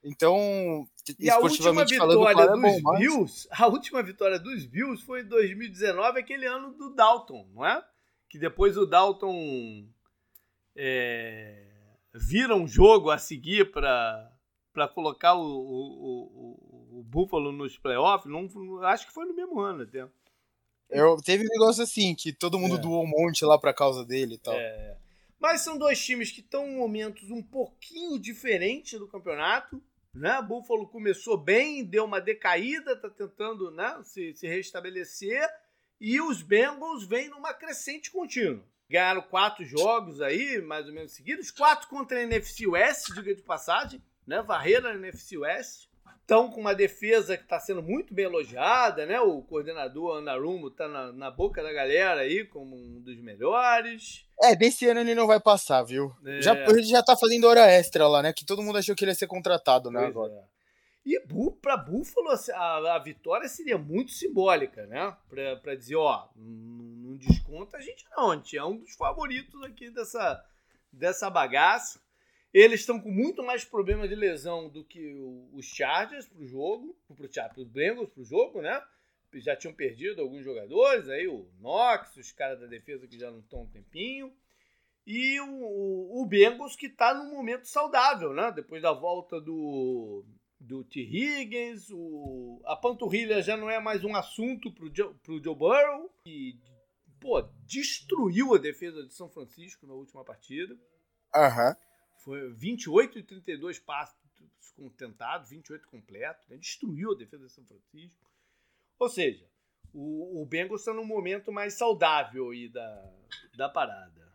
Então, 0.03 0.87
e 1.19 1.29
a 1.29 1.37
última 1.39 1.85
vitória 1.85 2.35
falando, 2.35 2.61
dos 2.61 2.71
é 2.71 2.81
bom, 2.81 2.97
Bills, 2.97 3.47
mas... 3.49 3.59
a 3.59 3.67
última 3.67 4.01
vitória 4.01 4.39
dos 4.39 4.65
Bills 4.65 5.03
foi 5.03 5.21
em 5.21 5.25
2019, 5.25 6.19
aquele 6.19 6.45
ano 6.45 6.71
do 6.73 6.93
Dalton, 6.95 7.45
não 7.53 7.65
é? 7.65 7.83
Que 8.29 8.39
depois 8.39 8.77
o 8.77 8.85
Dalton 8.85 9.85
é, 10.75 11.65
vira 12.13 12.55
um 12.55 12.67
jogo 12.67 13.09
a 13.09 13.17
seguir 13.17 13.71
para 13.71 14.31
para 14.71 14.87
colocar 14.87 15.33
o, 15.33 15.41
o, 15.41 16.19
o, 16.93 16.99
o, 16.99 17.03
Buffalo 17.03 17.51
nos 17.51 17.77
playoffs, 17.77 18.31
não, 18.31 18.47
acho 18.83 19.07
que 19.07 19.11
foi 19.11 19.25
no 19.25 19.35
mesmo 19.35 19.59
ano 19.59 19.83
até. 19.83 20.07
Eu, 20.89 21.17
teve 21.17 21.43
um 21.43 21.49
negócio 21.49 21.83
assim, 21.83 22.15
que 22.15 22.31
todo 22.31 22.59
mundo 22.59 22.75
é. 22.75 22.79
doou 22.79 23.03
um 23.03 23.07
monte 23.07 23.43
lá 23.43 23.57
pra 23.57 23.73
causa 23.73 24.05
dele 24.05 24.35
e 24.35 24.37
tal. 24.37 24.53
É. 24.53 24.97
Mas 25.39 25.61
são 25.61 25.77
dois 25.77 26.03
times 26.03 26.31
que 26.31 26.41
estão 26.41 26.67
em 26.67 26.77
momentos 26.77 27.29
um 27.31 27.41
pouquinho 27.41 28.19
diferentes 28.19 28.99
do 28.99 29.07
campeonato. 29.07 29.81
Né? 30.13 30.41
Buffalo 30.41 30.87
começou 30.87 31.37
bem, 31.37 31.85
deu 31.85 32.05
uma 32.05 32.19
decaída, 32.19 32.93
está 32.93 33.09
tentando 33.09 33.71
né, 33.71 34.01
se, 34.03 34.33
se 34.35 34.47
restabelecer. 34.47 35.47
E 35.99 36.19
os 36.21 36.41
Bengals 36.41 37.05
vêm 37.05 37.29
numa 37.29 37.53
crescente 37.53 38.11
contínua. 38.11 38.63
Ganharam 38.89 39.21
quatro 39.21 39.63
jogos 39.65 40.21
aí, 40.21 40.61
mais 40.61 40.87
ou 40.87 40.93
menos 40.93 41.11
seguidos. 41.11 41.51
Quatro 41.51 41.87
contra 41.87 42.17
a 42.17 42.23
NFC 42.23 42.65
West, 42.65 43.13
diga 43.13 43.35
de 43.35 43.43
passagem. 43.43 44.01
Né? 44.25 44.41
Varreira 44.41 44.93
na 44.93 45.07
NFC 45.07 45.37
West 45.37 45.88
estão 46.29 46.51
com 46.51 46.61
uma 46.61 46.75
defesa 46.75 47.35
que 47.35 47.41
está 47.41 47.59
sendo 47.59 47.81
muito 47.81 48.13
bem 48.13 48.25
elogiada, 48.25 49.03
né? 49.07 49.19
O 49.19 49.41
coordenador 49.41 50.19
Anarumo 50.19 50.67
está 50.67 50.87
na, 50.87 51.11
na, 51.11 51.31
boca 51.31 51.63
da 51.63 51.73
galera 51.73 52.21
aí 52.21 52.45
como 52.45 52.75
um 52.75 53.01
dos 53.01 53.19
melhores. 53.19 54.27
É, 54.39 54.55
desse 54.55 54.87
ano 54.87 54.99
ele 54.99 55.15
não 55.15 55.25
vai 55.25 55.39
passar, 55.39 55.81
viu? 55.81 56.13
É. 56.23 56.39
Já, 56.39 56.55
ele 56.55 56.83
já 56.83 57.01
tá 57.01 57.17
fazendo 57.17 57.47
hora 57.47 57.65
extra 57.65 58.07
lá, 58.07 58.21
né? 58.21 58.31
Que 58.31 58.45
todo 58.45 58.61
mundo 58.61 58.77
achou 58.77 58.95
que 58.95 59.03
ele 59.03 59.11
ia 59.11 59.15
ser 59.15 59.25
contratado, 59.25 59.89
né? 59.89 60.05
agora. 60.05 60.31
É. 60.31 60.59
E 61.03 61.19
para 61.59 61.75
Buffalo, 61.75 62.29
assim, 62.29 62.51
a, 62.51 62.95
a, 62.95 62.99
vitória 62.99 63.47
seria 63.49 63.79
muito 63.79 64.11
simbólica, 64.11 64.85
né? 64.85 65.17
Para 65.27 65.73
dizer, 65.73 65.95
ó, 65.95 66.27
não, 66.35 67.09
não 67.09 67.17
desconta 67.17 67.77
a 67.77 67.81
gente 67.81 68.05
não, 68.15 68.31
a 68.31 68.35
gente 68.35 68.55
é 68.55 68.63
um 68.63 68.77
dos 68.77 68.93
favoritos 68.95 69.63
aqui 69.63 69.89
dessa, 69.89 70.45
dessa 70.93 71.27
bagaça. 71.27 71.99
Eles 72.53 72.79
estão 72.79 72.99
com 72.99 73.11
muito 73.11 73.43
mais 73.43 73.63
problema 73.63 74.07
de 74.07 74.15
lesão 74.15 74.69
do 74.69 74.83
que 74.83 75.13
os 75.53 75.65
Chargers 75.65 76.27
para 76.27 76.41
o 76.41 76.47
jogo, 76.47 76.97
para 77.07 77.61
os 77.61 77.67
Bengals 77.67 78.09
para 78.09 78.21
o 78.21 78.25
jogo, 78.25 78.61
né? 78.61 78.81
Já 79.35 79.55
tinham 79.55 79.73
perdido 79.73 80.21
alguns 80.21 80.43
jogadores, 80.43 81.07
aí 81.07 81.27
o 81.27 81.47
Knox, 81.59 82.17
os 82.17 82.31
caras 82.31 82.59
da 82.59 82.65
defesa 82.65 83.07
que 83.07 83.19
já 83.19 83.29
não 83.29 83.39
estão 83.39 83.61
um 83.61 83.69
tempinho. 83.69 84.33
E 85.05 85.39
o, 85.41 86.21
o 86.21 86.25
Bengals 86.25 86.75
que 86.75 86.87
está 86.87 87.13
num 87.13 87.31
momento 87.31 87.67
saudável, 87.67 88.33
né? 88.33 88.51
Depois 88.51 88.81
da 88.81 88.93
volta 88.93 89.39
do, 89.39 90.25
do 90.59 90.83
T. 90.83 91.01
Higgins, 91.01 91.89
o, 91.91 92.61
a 92.65 92.75
panturrilha 92.75 93.41
já 93.43 93.55
não 93.55 93.69
é 93.69 93.79
mais 93.79 94.03
um 94.03 94.15
assunto 94.15 94.71
para 94.71 94.85
o 94.85 94.95
Joe, 94.95 95.15
Joe 95.23 95.55
Burrow, 95.55 96.11
que 96.23 96.59
pô, 97.19 97.41
destruiu 97.65 98.55
a 98.55 98.57
defesa 98.57 99.03
de 99.03 99.13
São 99.13 99.29
Francisco 99.29 99.85
na 99.85 99.93
última 99.93 100.23
partida. 100.23 100.75
Aham. 101.35 101.69
Uhum. 101.69 101.88
Foi 102.19 102.51
28 102.53 103.19
e 103.19 103.23
32 103.23 103.79
passos 103.79 104.17
tentados, 104.97 105.49
28 105.49 105.87
completos, 105.87 106.47
né? 106.47 106.57
destruiu 106.57 107.11
a 107.11 107.17
defesa 107.17 107.45
de 107.45 107.51
São 107.51 107.65
Francisco. 107.65 108.29
Ou 108.97 109.09
seja, 109.09 109.45
o, 109.93 110.41
o 110.41 110.45
Bengals 110.45 110.81
está 110.81 110.93
num 110.93 111.05
momento 111.05 111.51
mais 111.51 111.73
saudável 111.73 112.51
aí 112.51 112.69
da, 112.69 113.11
da 113.55 113.69
parada. 113.69 114.29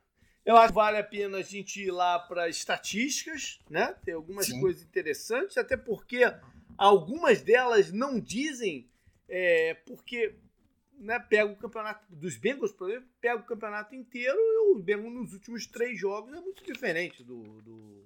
Eu 0.45 0.57
acho 0.57 0.69
que 0.69 0.75
vale 0.75 0.99
a 0.99 1.05
pena 1.05 1.39
a 1.39 1.43
gente 1.43 1.83
ir 1.83 1.91
lá 1.91 2.19
para 2.19 2.49
estatísticas, 2.49 3.59
né? 3.71 3.95
Tem 4.05 4.13
algumas 4.13 4.47
Sim. 4.47 4.61
coisas 4.61 4.83
interessantes, 4.83 5.57
até 5.57 5.77
porque 5.77 6.21
algumas 6.77 7.41
delas 7.41 7.91
não 7.91 8.21
dizem 8.21 8.91
é, 9.27 9.75
porque 9.87 10.37
né, 10.99 11.19
pega 11.19 11.51
o 11.51 11.57
campeonato 11.57 12.05
dos 12.15 12.37
Bengals, 12.37 12.73
por 12.73 12.91
exemplo, 12.91 13.09
pega 13.21 13.41
o 13.41 13.47
campeonato 13.47 13.95
inteiro 13.95 14.39
e 14.39 14.73
o 14.73 14.79
Bengals 14.79 15.13
nos 15.13 15.33
últimos 15.33 15.67
três 15.67 15.99
jogos 15.99 16.33
é 16.33 16.41
muito 16.41 16.65
diferente 16.65 17.23
do, 17.23 17.63
do 17.63 18.05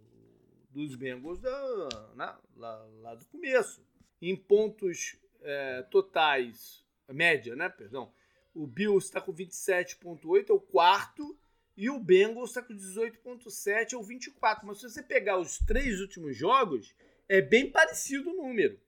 dos 0.71 0.95
Bengals 0.95 1.41
da, 1.41 1.89
né, 2.15 2.37
lá, 2.57 2.89
lá, 3.01 3.15
do 3.15 3.25
começo. 3.27 3.85
Em 4.21 4.37
pontos 4.37 5.17
é, 5.43 5.83
totais, 5.91 6.85
média, 7.09 7.57
né, 7.57 7.69
perdão, 7.69 8.13
o 8.55 8.67
Bills 8.67 9.07
está 9.07 9.21
com 9.21 9.33
27,8, 9.33 10.51
é 10.51 10.53
o 10.53 10.61
quarto, 10.61 11.39
e 11.77 11.89
o 11.89 11.99
Bengals 12.01 12.51
está 12.51 12.63
com 12.63 12.75
18,7, 12.75 13.93
é 13.93 13.97
o 13.97 14.03
24. 14.03 14.67
Mas 14.67 14.81
se 14.81 14.91
você 14.91 15.03
pegar 15.03 15.39
os 15.39 15.59
três 15.59 16.01
últimos 16.01 16.37
jogos, 16.37 16.95
é 17.29 17.41
bem 17.41 17.71
parecido 17.71 18.31
o 18.31 18.37
número. 18.37 18.81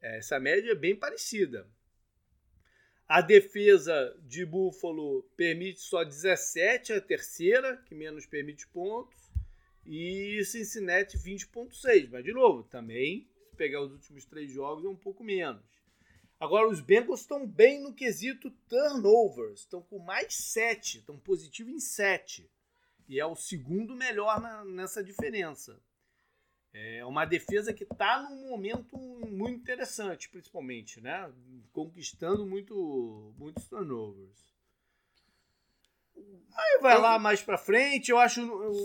Essa 0.00 0.40
média 0.40 0.72
é 0.72 0.74
bem 0.74 0.96
parecida. 0.96 1.68
A 3.08 3.22
defesa 3.22 4.14
de 4.26 4.44
Buffalo 4.44 5.22
permite 5.34 5.80
só 5.80 6.04
17, 6.04 6.92
a 6.92 7.00
terceira, 7.00 7.78
que 7.86 7.94
menos 7.94 8.26
permite 8.26 8.68
pontos. 8.68 9.16
E 9.86 10.44
Cincinnati 10.44 11.16
20,6. 11.16 12.10
Mas, 12.10 12.22
de 12.22 12.34
novo, 12.34 12.64
também, 12.64 13.26
se 13.48 13.56
pegar 13.56 13.80
os 13.80 13.92
últimos 13.92 14.26
três 14.26 14.52
jogos, 14.52 14.84
é 14.84 14.88
um 14.88 14.94
pouco 14.94 15.24
menos. 15.24 15.64
Agora, 16.38 16.68
os 16.68 16.82
Bengals 16.82 17.20
estão 17.20 17.46
bem 17.46 17.80
no 17.80 17.94
quesito 17.94 18.50
turnovers. 18.68 19.60
Estão 19.60 19.80
com 19.80 19.98
mais 19.98 20.34
7. 20.34 20.98
Estão 20.98 21.18
positivo 21.18 21.70
em 21.70 21.80
7. 21.80 22.46
E 23.08 23.18
é 23.18 23.24
o 23.24 23.34
segundo 23.34 23.96
melhor 23.96 24.38
na, 24.38 24.66
nessa 24.66 25.02
diferença. 25.02 25.80
É 26.72 27.04
uma 27.04 27.24
defesa 27.24 27.72
que 27.72 27.84
está 27.84 28.22
num 28.22 28.50
momento 28.50 28.96
muito 29.28 29.60
interessante, 29.60 30.28
principalmente, 30.28 31.00
né? 31.00 31.32
Conquistando 31.72 32.46
muito, 32.46 33.34
muitos 33.38 33.66
turnovers. 33.66 34.48
Aí 36.56 36.78
vai 36.80 36.98
lá 36.98 37.18
mais 37.18 37.40
para 37.40 37.56
frente, 37.56 38.10
eu 38.10 38.18
acho 38.18 38.42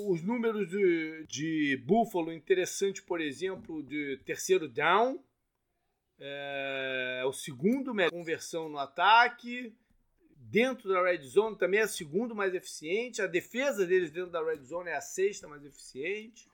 os 0.08 0.22
números 0.22 0.70
de, 0.70 1.26
de 1.28 1.84
Buffalo 1.86 2.32
interessante, 2.32 3.02
por 3.02 3.20
exemplo, 3.20 3.82
de 3.84 4.18
terceiro 4.26 4.68
down. 4.68 5.24
É, 6.20 7.24
o 7.26 7.34
segundo 7.34 7.94
melhor 7.94 8.12
conversão 8.12 8.70
no 8.70 8.78
ataque. 8.78 9.76
Dentro 10.36 10.90
da 10.90 11.02
red 11.02 11.24
zone 11.24 11.58
também 11.58 11.80
é 11.80 11.86
o 11.86 11.90
segundo 11.90 12.36
mais 12.36 12.54
eficiente. 12.54 13.22
A 13.22 13.28
defesa 13.28 13.86
deles 13.86 14.12
dentro 14.12 14.32
da 14.32 14.44
red 14.44 14.62
zone 14.64 14.90
é 14.90 14.96
a 14.96 15.02
sexta 15.02 15.48
mais 15.48 15.66
eficiente. 15.66 16.48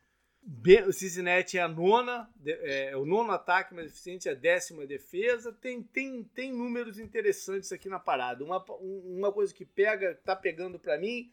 O 0.87 0.91
Cincinnati 0.91 1.57
é 1.57 1.61
a 1.61 1.67
nona, 1.67 2.29
é, 2.45 2.95
o 2.95 3.05
nono 3.05 3.31
ataque 3.31 3.73
mais 3.73 3.87
eficiente, 3.87 4.27
é 4.27 4.31
a 4.31 4.35
décima 4.35 4.85
defesa. 4.85 5.51
Tem, 5.53 5.83
tem, 5.83 6.23
tem 6.23 6.51
números 6.51 6.97
interessantes 6.97 7.71
aqui 7.71 7.87
na 7.87 7.99
parada. 7.99 8.43
Uma, 8.43 8.63
uma 8.79 9.31
coisa 9.31 9.53
que 9.53 9.65
pega, 9.65 10.15
tá 10.23 10.35
pegando 10.35 10.79
para 10.79 10.97
mim, 10.97 11.31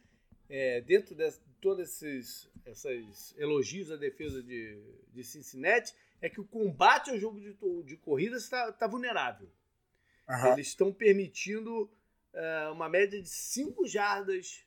é, 0.50 0.80
dentro 0.80 1.14
de 1.14 1.32
todos 1.60 1.88
esses, 1.88 2.50
esses 2.66 3.34
elogios 3.38 3.90
à 3.90 3.96
defesa 3.96 4.42
de, 4.42 4.78
de 5.12 5.24
Cincinnati, 5.24 5.94
é 6.20 6.28
que 6.28 6.40
o 6.40 6.44
combate 6.44 7.10
ao 7.10 7.18
jogo 7.18 7.40
de, 7.40 7.56
de 7.84 7.96
corridas 7.96 8.42
está 8.42 8.72
tá 8.72 8.86
vulnerável. 8.86 9.48
Uhum. 10.28 10.52
Eles 10.52 10.68
estão 10.68 10.92
permitindo 10.92 11.84
uh, 12.34 12.72
uma 12.72 12.88
média 12.88 13.20
de 13.20 13.28
5 13.28 13.86
jardas 13.86 14.65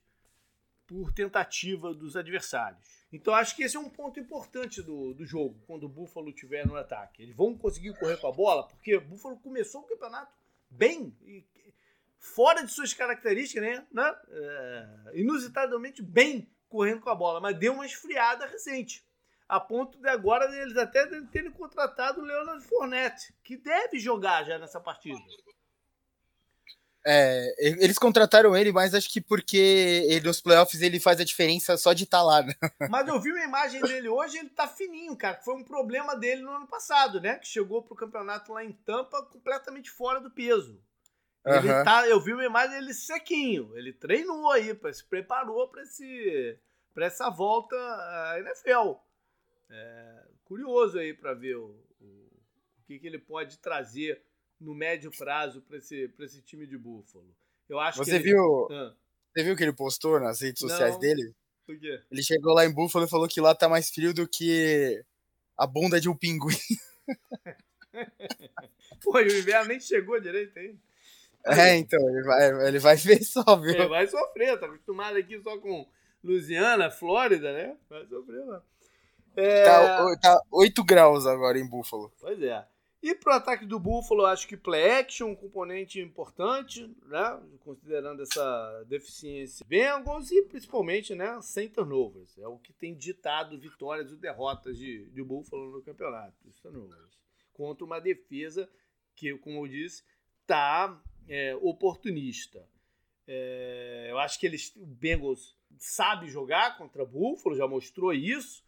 por 0.90 1.14
tentativa 1.14 1.94
dos 1.94 2.16
adversários. 2.16 2.82
Então 3.14 3.34
acho 3.36 3.56
que 3.56 3.62
esse 3.62 3.78
é 3.78 3.80
um 3.80 3.90
ponto 3.90 4.20
importante 4.20 4.82
do, 4.82 5.14
do 5.14 5.24
jogo, 5.24 5.62
quando 5.68 5.84
o 5.84 5.90
Buffalo 5.90 6.34
tiver 6.34 6.66
no 6.66 6.76
ataque. 6.76 7.22
Eles 7.22 7.36
vão 7.36 7.56
conseguir 7.56 7.96
correr 8.00 8.18
com 8.18 8.28
a 8.28 8.32
bola, 8.32 8.68
porque 8.68 8.96
o 8.96 9.02
Buffalo 9.02 9.38
começou 9.38 9.82
o 9.82 9.86
campeonato 9.86 10.34
bem, 10.68 11.16
e, 11.22 11.46
fora 12.18 12.64
de 12.64 12.72
suas 12.72 12.92
características, 12.92 13.64
né? 13.64 13.88
né? 13.92 14.16
Inusitadamente 15.14 16.02
bem 16.02 16.50
correndo 16.68 17.02
com 17.02 17.10
a 17.12 17.16
bola, 17.16 17.40
mas 17.40 17.58
deu 17.58 17.74
uma 17.74 17.86
esfriada 17.86 18.48
recente. 18.48 19.08
A 19.48 19.60
ponto 19.60 20.00
de 20.00 20.10
agora 20.10 20.46
eles 20.60 20.78
até 20.78 21.06
terem 21.32 21.52
contratado 21.52 22.22
o 22.22 22.24
Leonard 22.24 22.64
Fournette, 22.66 23.34
que 23.44 23.58
deve 23.58 24.00
jogar 24.00 24.44
já 24.44 24.58
nessa 24.58 24.80
partida. 24.80 25.20
É, 27.06 27.56
eles 27.58 27.98
contrataram 27.98 28.56
ele, 28.56 28.72
mas 28.72 28.94
acho 28.94 29.10
que 29.10 29.22
porque 29.22 30.06
ele, 30.08 30.28
nos 30.28 30.42
playoffs 30.42 30.82
ele 30.82 31.00
faz 31.00 31.20
a 31.20 31.24
diferença 31.24 31.78
só 31.78 31.94
de 31.94 32.04
estar 32.04 32.20
tá 32.20 32.24
lá. 32.24 32.42
Né? 32.44 32.54
Mas 32.90 33.08
eu 33.08 33.20
vi 33.22 33.32
uma 33.32 33.44
imagem 33.44 33.82
dele 33.82 34.10
hoje, 34.10 34.38
ele 34.38 34.50
tá 34.50 34.68
fininho, 34.68 35.16
cara. 35.16 35.40
Foi 35.42 35.56
um 35.56 35.64
problema 35.64 36.16
dele 36.16 36.42
no 36.42 36.52
ano 36.52 36.68
passado, 36.68 37.22
né? 37.22 37.36
Que 37.36 37.48
chegou 37.48 37.82
pro 37.82 37.96
campeonato 37.96 38.52
lá 38.52 38.64
em 38.64 38.74
Tampa 38.74 39.24
completamente 39.24 39.90
fora 39.90 40.20
do 40.20 40.30
peso. 40.30 40.82
Ele 41.46 41.72
uhum. 41.72 41.84
tá, 41.84 42.06
eu 42.08 42.20
vi 42.20 42.34
uma 42.34 42.44
imagem 42.44 42.80
dele 42.80 42.94
sequinho. 42.94 43.76
Ele 43.78 43.94
treinou 43.94 44.52
aí, 44.52 44.78
se 44.94 45.04
preparou 45.06 45.68
para 45.70 45.84
esse 45.84 46.60
para 46.94 47.06
essa 47.06 47.30
volta 47.30 47.76
à 47.76 48.40
NFL. 48.40 48.96
É, 49.70 50.24
curioso 50.44 51.00
aí 51.00 51.14
para 51.14 51.34
ver 51.34 51.56
o, 51.56 51.82
o, 52.02 52.06
o 52.06 52.84
que, 52.86 53.00
que 53.00 53.08
ele 53.08 53.20
pode 53.20 53.58
trazer 53.60 54.22
no 54.60 54.76
médio 54.76 55.12
prazo 55.18 55.62
para 55.62 55.78
esse, 55.78 56.12
esse 56.20 56.42
time 56.42 56.68
de 56.68 56.78
Buffalo. 56.78 57.34
Eu 57.68 57.80
acho 57.80 57.98
você 57.98 58.12
que 58.12 58.18
ele... 58.18 58.24
viu, 58.24 58.68
ah. 58.72 58.94
Você 59.34 59.44
viu 59.44 59.54
o 59.54 59.58
que 59.58 59.64
ele 59.64 59.74
postou 59.74 60.20
nas 60.20 60.42
redes 60.42 60.60
sociais 60.60 60.94
Não. 60.94 61.00
dele? 61.00 61.34
Por 61.66 61.80
quê? 61.80 62.02
Ele 62.12 62.24
chegou 62.24 62.54
lá 62.54 62.66
em 62.66 62.74
Buffalo 62.74 63.06
e 63.06 63.10
falou 63.10 63.28
que 63.28 63.40
lá 63.40 63.54
tá 63.54 63.70
mais 63.70 63.90
frio 63.90 64.14
do 64.14 64.28
que 64.28 65.04
a 65.56 65.68
bunda 65.68 66.02
de 66.02 66.10
um 66.10 66.16
pinguim. 66.16 66.58
Pô, 69.04 69.20
e 69.20 69.28
o 69.28 69.40
inverno 69.40 69.70
nem 69.70 69.80
chegou 69.80 70.20
direito 70.20 70.58
aí. 70.58 70.76
É, 71.46 71.78
então, 71.78 72.00
ele 72.10 72.24
vai, 72.24 72.68
ele 72.68 72.80
vai 72.80 72.96
ver 72.96 73.24
só, 73.24 73.44
viu? 73.56 73.72
Ele 73.72 73.88
vai 73.88 74.08
sofrer, 74.08 74.60
tá 74.60 74.66
acostumado 74.66 75.18
aqui 75.18 75.40
só 75.42 75.58
com 75.60 75.88
Louisiana, 76.24 76.92
Flórida, 76.92 77.54
né? 77.54 77.78
Vai 77.90 78.06
sofrer 78.08 78.44
lá. 78.46 78.64
É... 79.36 79.64
Tá, 79.64 80.18
tá 80.18 80.42
8 80.52 80.84
graus 80.84 81.26
agora 81.26 81.58
em 81.58 81.70
Buffalo. 81.70 82.12
Pois 82.20 82.42
é. 82.42 82.66
E 83.02 83.16
para 83.16 83.34
o 83.34 83.36
ataque 83.38 83.66
do 83.66 83.80
Buffalo, 83.80 84.26
acho 84.26 84.46
que 84.46 84.58
play 84.58 85.00
action 85.00 85.30
um 85.30 85.36
componente 85.36 86.02
importante, 86.02 86.86
né? 87.06 87.42
considerando 87.60 88.22
essa 88.22 88.84
deficiência 88.88 89.66
Bengals 89.66 90.30
e 90.32 90.42
principalmente 90.44 91.16
né, 91.16 91.40
sem 91.42 91.70
turnovers. 91.70 92.38
É 92.38 92.48
o 92.48 92.58
que 92.58 92.74
tem 92.74 92.94
ditado 92.94 93.58
vitórias 93.58 94.12
e 94.12 94.18
derrotas 94.18 94.78
de, 94.78 95.06
de 95.12 95.24
Buffalo 95.24 95.72
no 95.72 95.82
campeonato. 95.82 96.36
Os 96.46 96.60
turnovers. 96.60 97.18
Contra 97.54 97.86
uma 97.86 98.02
defesa 98.02 98.70
que, 99.16 99.38
como 99.38 99.66
eu 99.66 99.68
disse, 99.68 100.04
está 100.42 101.02
é, 101.30 101.56
oportunista. 101.62 102.68
É, 103.26 104.08
eu 104.10 104.18
acho 104.18 104.38
que 104.38 104.46
eles, 104.46 104.76
o 104.76 104.86
Bengals 104.86 105.56
sabe 105.78 106.28
jogar 106.28 106.78
contra 106.78 107.06
Buffalo, 107.06 107.56
já 107.56 107.68
mostrou 107.68 108.12
isso 108.12 108.68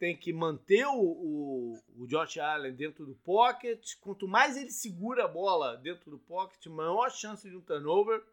tem 0.00 0.16
que 0.16 0.32
manter 0.32 0.86
o, 0.86 0.98
o, 0.98 1.78
o, 1.98 2.06
Josh 2.06 2.38
Allen 2.38 2.74
dentro 2.74 3.04
do 3.04 3.14
pocket. 3.16 3.96
Quanto 4.00 4.26
mais 4.26 4.56
ele 4.56 4.70
segura 4.70 5.26
a 5.26 5.28
bola 5.28 5.76
dentro 5.76 6.10
do 6.10 6.18
pocket, 6.18 6.66
maior 6.68 7.10
chance 7.10 7.48
de 7.48 7.54
um 7.54 7.60
turnover. 7.60 8.24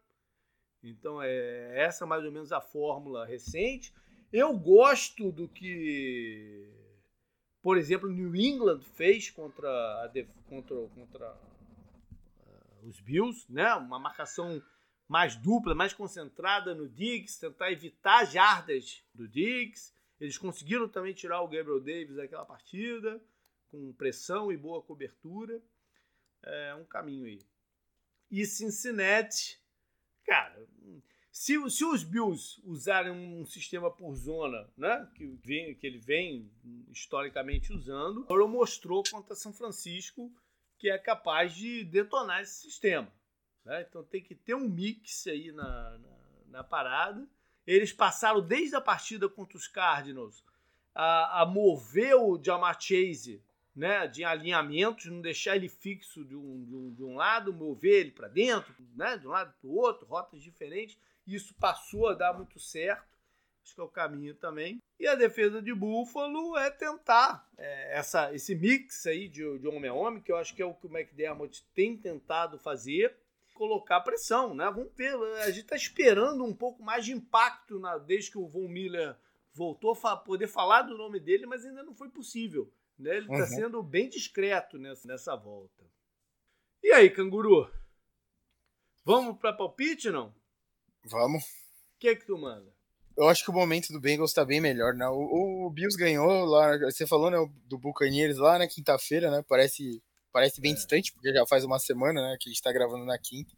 Então 0.82 1.20
é 1.22 1.78
essa 1.78 2.06
mais 2.06 2.24
ou 2.24 2.32
menos 2.32 2.52
a 2.52 2.60
fórmula 2.62 3.26
recente. 3.26 3.92
Eu 4.32 4.56
gosto 4.56 5.30
do 5.30 5.46
que, 5.46 6.72
por 7.62 7.76
exemplo, 7.76 8.10
New 8.10 8.34
England 8.34 8.80
fez 8.94 9.30
contra, 9.30 9.68
a, 9.68 10.10
contra, 10.48 10.76
contra 10.94 11.32
uh, 11.34 12.88
os 12.88 12.98
Bills, 12.98 13.44
né? 13.46 13.74
Uma 13.74 13.98
marcação 13.98 14.62
mais 15.06 15.36
dupla, 15.36 15.74
mais 15.74 15.92
concentrada 15.92 16.74
no 16.74 16.88
Diggs, 16.88 17.38
tentar 17.38 17.70
evitar 17.70 18.24
jardas 18.24 19.04
do 19.14 19.28
Diggs. 19.28 19.97
Eles 20.20 20.38
conseguiram 20.38 20.88
também 20.88 21.14
tirar 21.14 21.40
o 21.42 21.48
Gabriel 21.48 21.80
Davis 21.80 22.16
daquela 22.16 22.44
partida, 22.44 23.20
com 23.70 23.92
pressão 23.92 24.50
e 24.50 24.56
boa 24.56 24.82
cobertura. 24.82 25.62
É 26.42 26.74
um 26.74 26.84
caminho 26.84 27.26
aí. 27.26 27.40
E 28.30 28.44
Cincinnati, 28.44 29.60
cara, 30.24 30.66
se, 31.30 31.54
se 31.70 31.84
os 31.84 32.02
Bills 32.02 32.60
usarem 32.64 33.12
um 33.12 33.46
sistema 33.46 33.90
por 33.90 34.14
zona, 34.14 34.68
né, 34.76 35.08
que, 35.14 35.26
vem, 35.44 35.74
que 35.74 35.86
ele 35.86 35.98
vem 35.98 36.50
historicamente 36.90 37.72
usando, 37.72 38.26
o 38.28 38.48
mostrou 38.48 39.02
contra 39.10 39.34
São 39.34 39.52
Francisco 39.52 40.32
que 40.78 40.88
é 40.88 40.96
capaz 40.96 41.54
de 41.54 41.84
detonar 41.84 42.40
esse 42.40 42.62
sistema. 42.62 43.12
Né? 43.64 43.84
Então 43.88 44.02
tem 44.04 44.22
que 44.22 44.34
ter 44.34 44.54
um 44.54 44.68
mix 44.68 45.26
aí 45.26 45.52
na, 45.52 45.98
na, 45.98 46.18
na 46.46 46.64
parada. 46.64 47.28
Eles 47.68 47.92
passaram 47.92 48.40
desde 48.40 48.74
a 48.76 48.80
partida 48.80 49.28
contra 49.28 49.58
os 49.58 49.68
Cardinals 49.68 50.42
a, 50.94 51.42
a 51.42 51.46
mover 51.46 52.14
o 52.14 52.40
Jamar 52.42 52.80
Chase 52.80 53.42
né, 53.76 54.08
de 54.08 54.24
alinhamentos, 54.24 55.04
não 55.04 55.20
deixar 55.20 55.54
ele 55.54 55.68
fixo 55.68 56.24
de 56.24 56.34
um, 56.34 56.64
de 56.64 56.74
um, 56.74 56.94
de 56.94 57.04
um 57.04 57.14
lado, 57.14 57.52
mover 57.52 58.00
ele 58.00 58.10
para 58.10 58.26
dentro, 58.26 58.74
né, 58.96 59.18
de 59.18 59.26
um 59.26 59.30
lado 59.30 59.52
para 59.60 59.68
o 59.68 59.74
outro, 59.74 60.06
rotas 60.06 60.42
diferentes. 60.42 60.96
Isso 61.26 61.54
passou 61.60 62.08
a 62.08 62.14
dar 62.14 62.32
muito 62.32 62.58
certo. 62.58 63.06
Acho 63.62 63.74
que 63.74 63.80
é 63.82 63.84
o 63.84 63.88
caminho 63.88 64.34
também. 64.34 64.80
E 64.98 65.06
a 65.06 65.14
defesa 65.14 65.60
de 65.60 65.74
Buffalo 65.74 66.56
é 66.56 66.70
tentar 66.70 67.46
é, 67.58 67.98
essa, 67.98 68.32
esse 68.34 68.54
mix 68.54 69.06
aí 69.06 69.28
de, 69.28 69.58
de 69.58 69.68
homem 69.68 69.90
a 69.90 69.94
homem, 69.94 70.22
que 70.22 70.32
eu 70.32 70.38
acho 70.38 70.54
que 70.54 70.62
é 70.62 70.64
o 70.64 70.72
que 70.72 70.86
o 70.86 70.96
McDermott 70.96 71.62
tem 71.74 71.94
tentado 71.98 72.58
fazer 72.58 73.14
colocar 73.58 74.00
pressão, 74.00 74.54
né? 74.54 74.64
Vamos 74.66 74.92
ver. 74.94 75.14
A 75.42 75.50
gente 75.50 75.62
está 75.62 75.76
esperando 75.76 76.44
um 76.44 76.54
pouco 76.54 76.82
mais 76.82 77.04
de 77.04 77.12
impacto 77.12 77.80
na, 77.80 77.98
desde 77.98 78.30
que 78.30 78.38
o 78.38 78.46
Von 78.46 78.68
Miller 78.68 79.16
voltou 79.52 79.98
a 80.04 80.16
poder 80.16 80.46
falar 80.46 80.82
do 80.82 80.96
nome 80.96 81.18
dele, 81.18 81.44
mas 81.44 81.66
ainda 81.66 81.82
não 81.82 81.92
foi 81.92 82.08
possível. 82.08 82.72
Né? 82.96 83.16
Ele 83.16 83.26
está 83.26 83.44
uhum. 83.44 83.46
sendo 83.46 83.82
bem 83.82 84.08
discreto 84.08 84.78
nessa, 84.78 85.06
nessa 85.08 85.34
volta. 85.34 85.84
E 86.82 86.92
aí, 86.92 87.10
canguru? 87.10 87.68
Vamos 89.04 89.36
para 89.38 89.52
palpite, 89.52 90.10
não? 90.10 90.32
Vamos. 91.04 91.42
O 91.44 91.98
que 91.98 92.08
é 92.08 92.14
que 92.14 92.24
tu 92.24 92.38
manda? 92.38 92.72
Eu 93.16 93.28
acho 93.28 93.42
que 93.42 93.50
o 93.50 93.54
momento 93.54 93.92
do 93.92 94.00
Bengals 94.00 94.30
está 94.30 94.44
bem 94.44 94.60
melhor, 94.60 94.94
né? 94.94 95.08
O, 95.08 95.66
o 95.66 95.70
Bills 95.70 95.98
ganhou 95.98 96.44
lá, 96.44 96.78
você 96.78 97.04
falou, 97.04 97.28
né, 97.30 97.38
do 97.64 97.76
Buccaneers 97.76 98.38
lá 98.38 98.58
na 98.58 98.68
quinta-feira, 98.68 99.28
né? 99.28 99.44
Parece 99.48 100.00
Parece 100.38 100.60
bem 100.60 100.70
é. 100.70 100.74
distante, 100.76 101.12
porque 101.12 101.32
já 101.32 101.44
faz 101.44 101.64
uma 101.64 101.80
semana, 101.80 102.22
né, 102.22 102.36
que 102.38 102.48
a 102.48 102.52
gente 102.52 102.62
tá 102.62 102.70
gravando 102.70 103.04
na 103.04 103.18
quinta. 103.18 103.52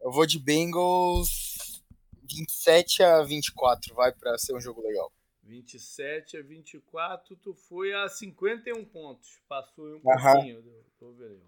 Eu 0.00 0.12
vou 0.12 0.24
de 0.24 0.38
Bengals 0.38 1.82
27 2.22 3.02
a 3.02 3.24
24, 3.24 3.92
vai 3.92 4.12
para 4.12 4.38
ser 4.38 4.54
um 4.54 4.60
jogo 4.60 4.80
legal. 4.80 5.12
27 5.42 6.36
a 6.36 6.42
24, 6.42 7.34
tu 7.34 7.54
foi 7.54 7.92
a 7.92 8.08
51 8.08 8.84
pontos. 8.84 9.40
Passou 9.48 9.96
um 9.96 10.00
pouquinho 10.00 10.62
do, 10.62 10.84
do 11.00 11.06
over 11.08 11.40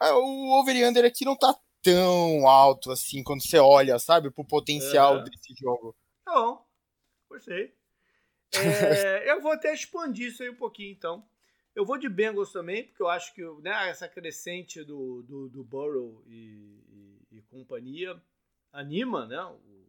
ah, 0.00 0.18
O 0.18 0.58
over-under 0.58 1.04
aqui 1.04 1.24
não 1.24 1.36
tá 1.36 1.56
tão 1.80 2.48
alto 2.48 2.90
assim 2.90 3.22
quando 3.22 3.46
você 3.46 3.58
olha, 3.58 3.96
sabe, 4.00 4.28
pro 4.32 4.44
potencial 4.44 5.22
desse 5.22 5.54
jogo. 5.56 5.94
Tá 6.24 6.34
bom, 6.34 6.66
gostei. 7.28 7.72
É, 8.50 9.30
eu 9.30 9.40
vou 9.40 9.52
até 9.52 9.72
expandir 9.72 10.28
isso 10.28 10.42
aí 10.42 10.48
um 10.48 10.56
pouquinho, 10.56 10.90
então. 10.90 11.24
Eu 11.78 11.84
vou 11.84 11.96
de 11.96 12.08
Bengals 12.08 12.50
também, 12.50 12.88
porque 12.88 13.00
eu 13.00 13.08
acho 13.08 13.32
que 13.32 13.40
né, 13.60 13.88
essa 13.88 14.08
crescente 14.08 14.82
do, 14.82 15.22
do, 15.22 15.48
do 15.48 15.62
Burrow 15.62 16.24
e, 16.26 16.82
e, 17.30 17.36
e, 17.36 17.42
companhia 17.42 18.20
anima 18.72 19.24
né, 19.26 19.40
o, 19.44 19.86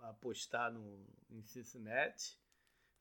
a 0.00 0.08
apostar 0.08 0.72
no, 0.72 1.06
em 1.28 1.42
Cincinnati. 1.42 2.34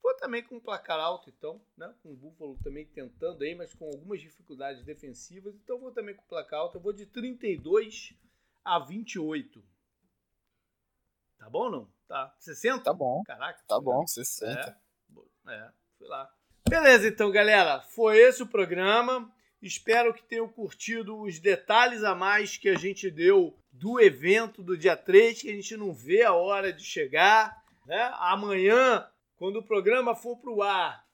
Vou 0.04 0.14
também 0.18 0.44
com 0.44 0.56
um 0.56 0.60
placar 0.60 1.00
alto, 1.00 1.30
então, 1.30 1.62
né, 1.78 1.96
com 2.04 2.12
o 2.12 2.18
Buffalo 2.18 2.60
também 2.62 2.86
tentando 2.86 3.46
aí, 3.46 3.56
mas 3.56 3.74
com 3.74 3.86
algumas 3.86 4.20
dificuldades 4.20 4.84
defensivas. 4.84 5.56
Então 5.56 5.80
vou 5.80 5.94
também 5.94 6.14
com 6.14 6.26
placar 6.26 6.60
alto. 6.60 6.80
Eu 6.80 6.82
vou 6.82 6.92
de 6.92 7.06
32 7.06 8.14
a 8.62 8.78
28. 8.78 9.64
Tá 11.38 11.50
bom 11.50 11.60
ou 11.60 11.72
não? 11.72 11.94
Tá. 12.10 12.36
60? 12.40 12.84
Tá 12.84 12.94
bom. 12.94 13.24
Caraca. 13.24 13.64
Tá 13.66 13.80
bom, 13.80 14.06
60. 14.06 14.78
É, 15.48 15.54
é, 15.54 15.72
fui 15.98 16.08
lá. 16.10 16.37
Beleza, 16.70 17.08
então, 17.08 17.32
galera. 17.32 17.80
Foi 17.82 18.18
esse 18.18 18.44
o 18.44 18.48
programa. 18.48 19.32
Espero 19.62 20.14
que 20.14 20.22
tenham 20.22 20.50
curtido 20.50 21.22
os 21.22 21.40
detalhes 21.40 22.04
a 22.04 22.14
mais 22.14 22.58
que 22.58 22.68
a 22.68 22.76
gente 22.76 23.10
deu 23.10 23.58
do 23.72 24.02
evento 24.02 24.62
do 24.62 24.78
dia 24.78 24.98
3, 24.98 25.42
que 25.42 25.50
a 25.50 25.54
gente 25.54 25.78
não 25.78 25.94
vê 25.94 26.24
a 26.24 26.34
hora 26.34 26.74
de 26.74 26.84
chegar. 26.84 27.64
Né? 27.86 28.12
Amanhã, 28.16 29.08
quando 29.38 29.58
o 29.58 29.64
programa 29.64 30.14
for 30.14 30.36
para 30.38 30.52
o 30.52 30.62
ar, 30.62 31.08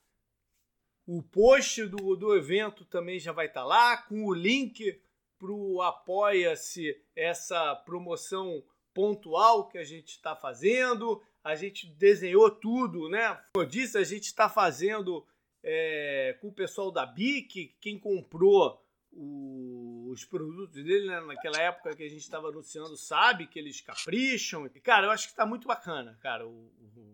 o 1.05 1.21
post 1.21 1.85
do, 1.85 2.15
do 2.15 2.35
evento 2.35 2.83
também 2.85 3.19
já 3.19 3.31
vai 3.31 3.45
estar 3.45 3.61
tá 3.61 3.65
lá, 3.65 3.97
com 3.97 4.25
o 4.25 4.33
link 4.33 4.99
para 5.37 5.51
o 5.51 5.83
Apoia-se, 5.83 6.99
essa 7.15 7.75
promoção 7.75 8.63
pontual 8.91 9.67
que 9.67 9.77
a 9.77 9.83
gente 9.83 10.09
está 10.09 10.35
fazendo. 10.35 11.21
A 11.43 11.55
gente 11.55 11.85
desenhou 11.85 12.49
tudo, 12.49 13.07
né? 13.07 13.39
Como 13.53 13.63
eu 13.63 13.69
disse, 13.69 13.97
a 13.97 14.03
gente 14.03 14.23
está 14.23 14.49
fazendo 14.49 15.25
é, 15.63 16.37
com 16.41 16.49
o 16.49 16.53
pessoal 16.53 16.91
da 16.91 17.05
BIC, 17.05 17.75
quem 17.79 17.97
comprou 17.97 18.83
o, 19.11 20.09
os 20.11 20.25
produtos 20.25 20.83
dele 20.83 21.07
né? 21.07 21.21
naquela 21.21 21.57
época 21.57 21.95
que 21.95 22.03
a 22.03 22.09
gente 22.09 22.21
estava 22.21 22.49
anunciando 22.49 22.97
sabe 22.97 23.47
que 23.47 23.57
eles 23.57 23.79
capricham. 23.79 24.69
Cara, 24.83 25.07
eu 25.07 25.11
acho 25.11 25.25
que 25.27 25.33
está 25.33 25.45
muito 25.45 25.67
bacana, 25.67 26.17
cara. 26.21 26.45
O, 26.47 26.51
o, 26.51 27.13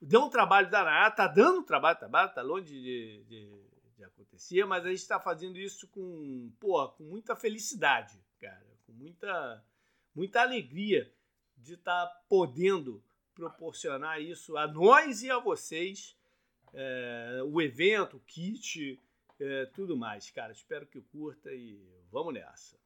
deu 0.00 0.22
um 0.22 0.30
trabalho 0.30 0.70
danado, 0.70 1.16
tá 1.16 1.26
dando 1.26 1.62
trabalho, 1.62 1.98
trabalho, 1.98 2.32
tá 2.32 2.42
longe 2.42 2.72
de, 2.72 3.24
de, 3.24 3.52
de 3.96 4.04
acontecer, 4.04 4.64
mas 4.64 4.84
a 4.84 4.88
gente 4.88 5.00
está 5.00 5.20
fazendo 5.20 5.58
isso 5.58 5.88
com, 5.88 6.50
pô, 6.58 6.88
com 6.90 7.04
muita 7.04 7.36
felicidade, 7.36 8.18
cara, 8.40 8.66
com 8.86 8.92
muita, 8.92 9.64
muita 10.14 10.40
alegria 10.40 11.12
de 11.56 11.74
estar 11.74 12.06
tá 12.06 12.22
podendo 12.28 13.02
proporcionar 13.34 14.20
isso 14.20 14.56
a 14.56 14.66
nós 14.66 15.22
e 15.22 15.30
a 15.30 15.38
vocês, 15.38 16.16
é, 16.74 17.40
o 17.44 17.60
evento, 17.60 18.16
o 18.16 18.20
kit, 18.20 18.98
é, 19.38 19.66
tudo 19.66 19.96
mais, 19.96 20.30
cara. 20.30 20.52
Espero 20.52 20.86
que 20.86 21.00
curta 21.00 21.52
e 21.52 21.78
vamos 22.10 22.34
nessa. 22.34 22.79